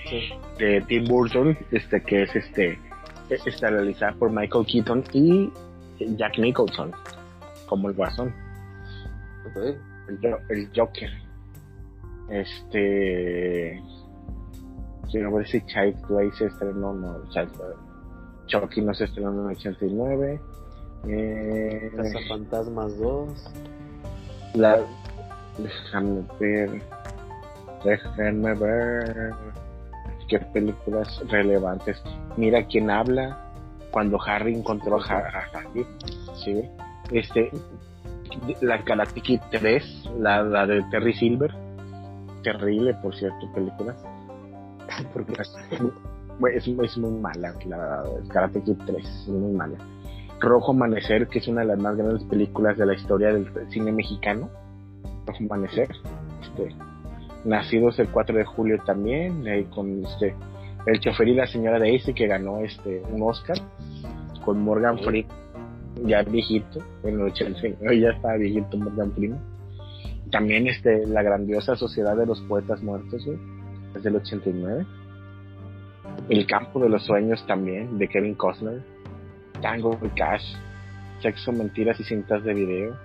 de 0.59 0.81
Tim 0.83 1.05
Burton, 1.05 1.57
este 1.71 2.01
que 2.03 2.23
es 2.23 2.35
este 2.35 2.79
está 3.29 3.71
realizada 3.71 4.13
por 4.13 4.31
Michael 4.31 4.67
Keaton 4.67 5.05
y 5.13 5.53
Jack 6.17 6.39
Nicholson 6.39 6.93
como 7.67 7.89
el 7.89 7.95
guasón. 7.95 8.33
El, 10.49 10.71
Joker. 10.75 11.11
Este. 12.31 13.83
Si 15.09 15.61
Child 15.67 16.07
Play 16.07 16.31
se 16.33 16.47
estrenó. 16.47 16.93
No, 16.93 17.23
Chucky 18.47 18.81
no 18.81 18.95
se 18.95 19.05
estrenó 19.05 19.33
en 19.33 19.51
el 19.51 19.57
89. 19.57 20.41
Eh, 21.09 21.93
Casa 21.97 22.19
Fantasmas 22.29 22.99
2. 22.99 23.51
La. 24.55 24.81
Déjame 25.59 26.25
ver. 26.39 26.83
Déjenme 27.85 28.55
ver. 28.55 29.35
Qué 30.29 30.39
películas 30.39 31.23
relevantes. 31.29 32.03
Mira 32.37 32.67
quién 32.67 32.91
habla. 32.91 33.43
Cuando 33.91 34.21
Harry 34.21 34.55
encontró 34.55 35.01
a, 35.01 35.05
Harry. 35.05 35.87
¿sí? 36.45 36.63
Este. 37.11 37.51
La 38.61 38.83
Kid 38.83 39.41
3. 39.51 40.11
La, 40.19 40.43
la 40.43 40.67
de 40.67 40.83
Terry 40.91 41.15
Silver 41.15 41.67
terrible, 42.47 42.95
por 43.03 43.15
cierto, 43.17 43.53
película. 43.53 43.97
Porque 45.13 45.33
es, 46.55 46.69
es, 46.69 46.99
muy 46.99 47.11
mala, 47.11 47.53
la. 47.67 48.05
Karate 48.29 48.63
Kid 48.63 48.77
3 48.87 49.05
es 49.05 49.29
muy 49.29 49.53
mala. 49.53 49.77
Rojo 50.39 50.71
Amanecer, 50.71 51.27
que 51.27 51.41
es 51.41 51.49
una 51.49 51.63
de 51.63 51.69
las 51.69 51.79
más 51.79 51.97
grandes 51.97 52.23
películas 52.25 52.77
de 52.79 52.87
la 52.87 52.95
historia 52.95 53.33
del 53.33 53.51
cine 53.71 53.91
mexicano. 53.91 54.49
Rojo 55.27 55.39
Amanecer. 55.41 55.89
Este, 56.41 56.69
nacidos 57.47 57.99
el 57.99 58.09
4 58.09 58.37
de 58.37 58.45
julio 58.45 58.79
también, 58.85 59.45
con 59.71 60.05
este 60.05 60.35
el 60.87 61.01
chofer 61.01 61.29
y 61.29 61.35
la 61.35 61.47
señora 61.47 61.79
Daisy 61.79 62.15
que 62.15 62.29
ganó 62.29 62.61
este 62.61 63.03
un 63.11 63.23
Oscar 63.23 63.57
con 64.45 64.63
Morgan 64.63 64.99
Freeman 65.01 65.31
ya 66.05 66.23
viejito, 66.23 66.81
bueno, 67.03 67.27
ya 67.29 68.11
estaba 68.11 68.37
viejito 68.37 68.77
Morgan 68.77 69.11
Freeman 69.13 69.57
también 70.31 70.67
este, 70.67 71.07
la 71.07 71.23
grandiosa 71.23 71.77
Sociedad 71.77 72.17
de 72.17 72.27
los 72.27 72.41
Poetas 72.43 72.83
Muertos, 72.83 73.25
es 73.95 74.03
del 74.03 74.17
89. 74.17 74.85
El 76.29 76.47
Campo 76.47 76.81
de 76.81 76.89
los 76.89 77.05
Sueños 77.05 77.45
también, 77.47 77.99
de 77.99 78.09
Kevin 78.09 78.35
Costner. 78.35 78.83
Tango 79.63 79.99
y 80.03 80.09
Cash. 80.19 80.57
Sexo, 81.21 81.53
Mentiras 81.53 81.99
y 82.01 82.05
Cintas 82.05 82.43
de 82.45 82.55
Video. 82.55 82.97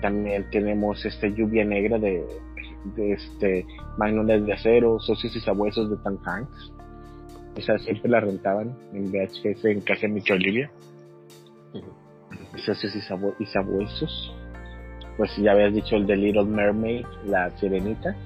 También 0.00 0.48
tenemos 0.50 1.04
este 1.04 1.32
Lluvia 1.32 1.64
Negra 1.64 1.98
de, 1.98 2.24
de 2.96 3.12
este 3.12 3.66
Magnolia 3.98 4.38
de 4.38 4.52
Acero, 4.52 4.98
Socios 5.00 5.34
y 5.36 5.40
Sabuesos 5.40 5.90
de 5.90 5.96
Tan 5.98 6.18
Hanks. 6.24 6.72
O 7.56 7.60
sea, 7.60 7.78
siempre 7.78 8.10
la 8.10 8.20
rentaban 8.20 8.76
en 8.92 9.10
VHS 9.10 9.64
en 9.64 9.80
casa 9.80 10.02
de 10.02 10.08
mi 10.08 10.22
Olivia. 10.30 10.70
Socios 12.56 12.94
y, 12.94 13.42
y 13.42 13.46
Sabuesos 13.46 14.34
pues 15.20 15.36
ya 15.36 15.52
habías 15.52 15.74
dicho 15.74 15.96
el 15.96 16.06
de 16.06 16.16
Little 16.16 16.44
Mermaid, 16.44 17.04
la 17.26 17.50
sirenita. 17.58 18.16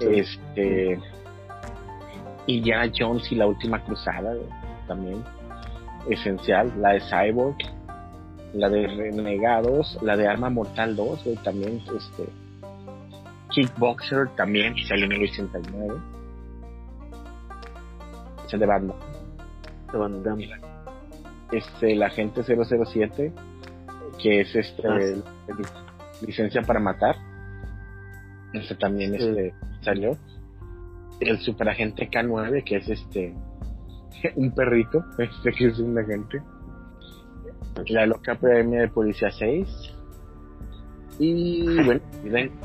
Este. 0.00 1.00
ya 2.46 2.90
Jones 2.94 3.32
y 3.32 3.36
la 3.36 3.46
última 3.46 3.82
cruzada, 3.82 4.34
también. 4.86 5.24
Esencial. 6.10 6.70
La 6.78 6.90
de 6.90 7.00
Cyborg. 7.00 7.56
La 8.52 8.68
de 8.68 8.86
Renegados. 8.86 9.98
La 10.02 10.14
de 10.14 10.28
Arma 10.28 10.50
Mortal 10.50 10.94
2, 10.94 11.42
también. 11.42 11.80
Este. 11.96 12.28
Kickboxer 13.54 14.28
también 14.36 14.74
salió 14.88 15.04
en 15.04 15.12
el 15.12 15.22
89. 15.22 15.94
Ese 18.46 18.58
de 18.58 18.66
banda. 18.66 18.94
De 19.92 19.98
banda. 19.98 20.36
Este, 21.52 21.94
la 21.94 22.10
gente 22.10 22.42
007, 22.42 23.32
que 24.20 24.40
es 24.40 24.56
este. 24.56 24.88
Ah, 24.88 24.96
el, 24.96 25.22
Licencia 26.26 26.62
para 26.62 26.80
Matar. 26.80 27.16
Este 28.52 28.74
también 28.74 29.14
este, 29.14 29.54
salió. 29.82 30.16
El 31.20 31.38
superagente 31.38 32.10
K9, 32.10 32.64
que 32.64 32.76
es 32.76 32.88
este 32.88 33.34
un 34.36 34.52
perrito, 34.52 35.04
este 35.18 35.52
que 35.52 35.66
es 35.66 35.78
un 35.78 35.96
agente. 35.96 36.42
La 37.86 38.06
loca 38.06 38.32
Academia 38.32 38.80
de 38.80 38.88
Policía 38.88 39.30
6. 39.30 39.93
Y 41.18 41.64
bueno, 41.82 42.00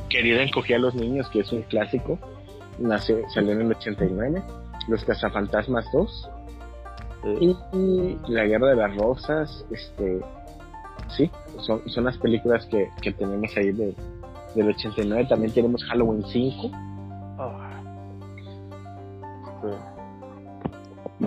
Querida 0.10 0.42
encogía 0.42 0.78
a 0.78 0.80
los 0.80 0.96
niños, 0.96 1.30
que 1.30 1.42
es 1.42 1.52
un 1.52 1.62
clásico. 1.64 2.18
Nació, 2.80 3.18
salió 3.30 3.52
en 3.52 3.62
el 3.62 3.72
89. 3.72 4.42
Los 4.88 5.04
Cazafantasmas 5.04 5.86
2. 5.94 6.30
Y, 7.42 8.18
La 8.30 8.46
Guerra 8.46 8.70
de 8.70 8.76
las 8.76 8.96
Rosas, 8.96 9.66
este 9.72 10.22
sí, 11.10 11.30
son, 11.60 11.82
son 11.90 12.06
las 12.06 12.18
películas 12.18 12.66
que, 12.68 12.90
que 13.02 13.12
tenemos 13.12 13.56
ahí 13.58 13.72
de, 13.72 13.94
del 14.56 14.70
89. 14.70 15.28
También 15.30 15.54
tenemos 15.54 15.84
Halloween 15.86 16.24
5. 16.26 16.72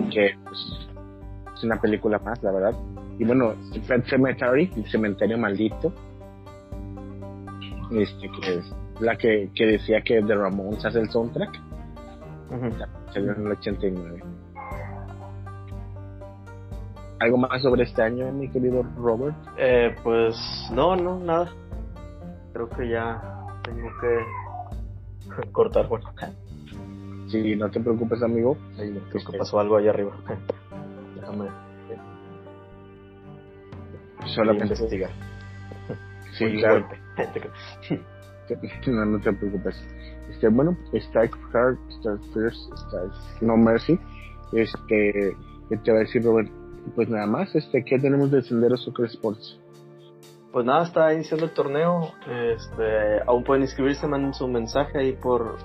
Que 0.09 0.35
pues, 0.43 0.59
es 1.55 1.63
una 1.63 1.79
película 1.79 2.19
más, 2.19 2.41
la 2.43 2.51
verdad. 2.51 2.73
Y 3.19 3.25
bueno, 3.25 3.53
Pet 3.87 4.05
Cemetery, 4.07 4.71
el 4.75 4.89
cementerio 4.89 5.37
maldito. 5.37 5.93
Este, 7.91 8.29
que 8.29 8.55
es 8.55 8.73
la 8.99 9.17
que, 9.17 9.49
que 9.55 9.65
decía 9.65 10.01
que 10.01 10.21
The 10.21 10.35
Ramones 10.35 10.83
hace 10.85 10.99
el 10.99 11.09
soundtrack. 11.09 11.59
Salió 13.13 13.33
en 13.33 13.45
el 13.45 13.51
89. 13.53 14.23
¿Algo 17.19 17.37
más 17.37 17.61
sobre 17.61 17.83
este 17.83 18.01
año, 18.01 18.31
mi 18.31 18.49
querido 18.49 18.83
Robert? 18.97 19.35
Eh, 19.57 19.95
pues 20.03 20.35
no, 20.73 20.95
no, 20.95 21.19
nada. 21.19 21.49
Creo 22.51 22.69
que 22.69 22.89
ya 22.89 23.21
tengo 23.63 23.89
que 24.01 25.47
cortar, 25.51 25.87
bueno. 25.87 26.09
Sí, 27.29 27.55
no 27.55 27.69
te 27.71 27.79
preocupes, 27.79 28.21
amigo. 28.21 28.57
creo 28.75 29.09
que 29.09 29.17
este, 29.17 29.37
pasó 29.37 29.59
algo 29.59 29.77
allá 29.77 29.91
arriba. 29.91 30.11
Déjame. 31.15 31.47
Solamente 34.27 34.73
investigar. 34.73 35.11
Sí, 36.51 36.57
claro. 36.57 36.87
no, 38.87 39.05
no 39.05 39.19
te 39.19 39.33
preocupes. 39.33 39.75
Este, 40.29 40.47
bueno, 40.49 40.77
Strike 40.93 41.37
Hard, 41.53 41.77
Strike 41.99 42.33
First, 42.33 42.73
Strike 42.73 43.41
No 43.41 43.57
Mercy. 43.57 43.99
Este, 44.53 45.35
¿qué 45.69 45.77
te 45.77 45.91
va 45.91 45.97
a 45.97 46.01
decir, 46.01 46.23
Robert? 46.23 46.49
pues 46.95 47.09
nada 47.09 47.25
más, 47.25 47.53
este, 47.55 47.83
¿qué 47.83 47.97
tenemos 47.99 48.31
de 48.31 48.41
Sendero 48.41 48.77
Soccer 48.77 49.05
Sports? 49.05 49.59
Pues 50.51 50.65
nada, 50.65 50.83
está 50.83 51.13
iniciando 51.13 51.45
el 51.45 51.51
torneo. 51.51 52.13
Este, 52.27 53.21
aún 53.25 53.43
pueden 53.43 53.63
inscribirse, 53.63 54.07
manden 54.07 54.33
su 54.33 54.47
mensaje 54.47 54.99
ahí 54.99 55.13
por 55.13 55.57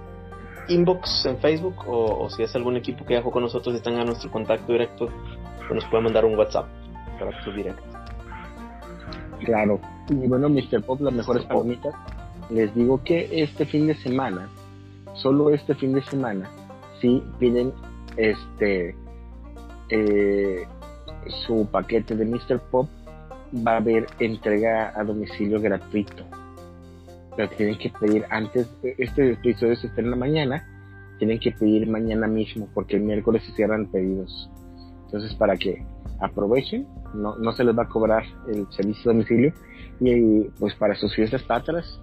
inbox 0.68 1.26
en 1.26 1.38
Facebook 1.38 1.76
o, 1.86 2.28
si 2.30 2.42
es 2.42 2.54
algún 2.54 2.76
equipo 2.76 3.04
que 3.04 3.14
viajó 3.14 3.30
con 3.30 3.42
nosotros 3.42 3.76
y 3.76 3.82
tenga 3.82 4.04
nuestro 4.04 4.30
contacto 4.30 4.72
directo, 4.72 5.08
pues 5.58 5.72
nos 5.72 5.84
puede 5.86 6.04
mandar 6.04 6.24
un 6.24 6.36
WhatsApp 6.36 6.66
para 7.18 7.42
su 7.44 7.52
directo. 7.52 7.82
Claro. 9.44 9.80
Y 10.08 10.26
bueno, 10.26 10.48
Mr. 10.48 10.82
Pop, 10.82 11.00
las 11.00 11.12
mejores 11.12 11.44
palomitas. 11.44 11.94
Les 12.50 12.74
digo 12.74 13.02
que 13.04 13.28
este 13.42 13.66
fin 13.66 13.86
de 13.86 13.94
semana, 13.94 14.48
solo 15.14 15.50
este 15.50 15.74
fin 15.74 15.92
de 15.92 16.02
semana, 16.02 16.48
si 17.00 17.22
piden 17.38 17.72
este 18.16 18.96
eh, 19.90 20.66
su 21.46 21.68
paquete 21.70 22.16
de 22.16 22.24
Mr. 22.24 22.58
Pop, 22.70 22.88
va 23.66 23.72
a 23.72 23.76
haber 23.76 24.06
entrega 24.18 24.98
a 24.98 25.04
domicilio 25.04 25.60
gratuito. 25.60 26.24
Pero 27.36 27.50
tienen 27.50 27.78
que 27.78 27.90
pedir 27.90 28.24
antes, 28.30 28.68
este 28.82 29.32
episodio 29.32 29.76
se 29.76 29.88
está 29.88 30.00
en 30.00 30.10
la 30.10 30.16
mañana, 30.16 30.66
tienen 31.18 31.38
que 31.38 31.52
pedir 31.52 31.88
mañana 31.88 32.26
mismo 32.26 32.68
porque 32.72 32.96
el 32.96 33.02
miércoles 33.02 33.42
se 33.44 33.52
cierran 33.52 33.86
pedidos. 33.90 34.50
Entonces, 35.04 35.34
para 35.34 35.56
que 35.56 35.84
aprovechen, 36.20 36.86
no, 37.14 37.36
no 37.36 37.52
se 37.52 37.64
les 37.64 37.76
va 37.76 37.84
a 37.84 37.88
cobrar 37.88 38.24
el 38.48 38.66
servicio 38.72 39.10
de 39.10 39.18
domicilio 39.18 39.52
y 40.00 40.44
pues 40.58 40.74
para 40.74 40.94
sus 40.94 41.14
fiestas 41.14 41.42
patras, 41.42 42.00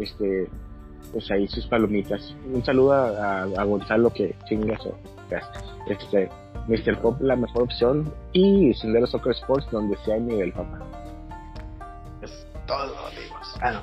este, 0.00 0.48
pues 1.12 1.30
ahí 1.30 1.46
sus 1.48 1.66
palomitas. 1.66 2.34
Un 2.52 2.64
saludo 2.64 2.92
a, 2.92 3.64
Gonzalo 3.64 4.12
que 4.12 4.34
chinga 4.48 4.78
su 4.78 4.92
este, 5.88 6.28
Mr. 6.68 7.00
Pop 7.00 7.20
la 7.20 7.36
mejor 7.36 7.64
opción 7.64 8.12
y 8.32 8.72
Sendero 8.74 9.06
Soccer 9.06 9.32
Sports 9.32 9.68
donde 9.70 9.96
sea 9.98 10.18
nivel 10.18 10.52
papá. 10.52 10.80
Es 12.22 12.46
todo 12.66 12.94
amigos. 13.06 13.58
Ah, 13.60 13.82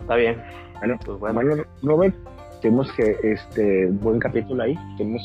Está 0.00 0.16
bien. 0.16 0.42
Bueno, 0.78 0.98
pues 1.04 1.18
bueno. 1.18 1.64
Robert, 1.82 2.14
tenemos 2.60 2.92
que 2.92 3.16
este 3.22 3.86
buen 3.86 4.18
capítulo 4.18 4.62
ahí, 4.62 4.76
tenemos 4.98 5.22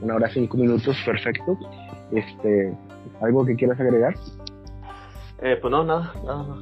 una 0.00 0.14
hora 0.14 0.28
cinco 0.30 0.56
minutos, 0.56 0.96
perfecto. 1.04 1.58
Este, 2.12 2.72
¿algo 3.20 3.44
que 3.44 3.56
quieras 3.56 3.78
agregar? 3.78 4.14
Eh, 5.42 5.58
pues 5.60 5.70
no, 5.70 5.84
nada, 5.84 6.14
nada, 6.24 6.56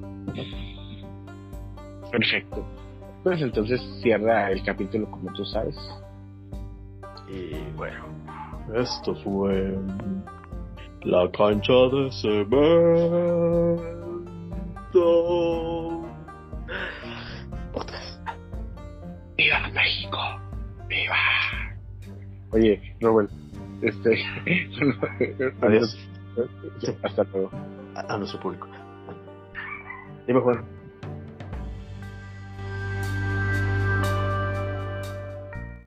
Perfecto. 2.10 2.64
Pues 3.22 3.40
entonces 3.40 3.80
cierra 4.02 4.50
el 4.50 4.62
capítulo 4.64 5.10
como 5.10 5.32
tú 5.32 5.44
sabes. 5.44 5.76
Y 7.28 7.54
bueno, 7.76 8.04
esto 8.74 9.14
fue 9.16 9.76
la 11.02 11.30
cancha 11.30 11.72
de 11.72 12.10
cemento. 12.12 12.54
¡Viva 19.36 19.68
México! 19.72 20.18
¡Viva! 20.88 21.16
Oye, 22.52 22.96
Robert, 23.00 23.30
este. 23.82 24.24
Adiós. 25.60 25.98
Hasta 27.02 27.24
luego. 27.32 27.50
A, 27.94 28.14
a 28.14 28.18
nuestro 28.18 28.40
público. 28.40 28.68
Dime, 30.26 30.40
Juan. 30.40 30.73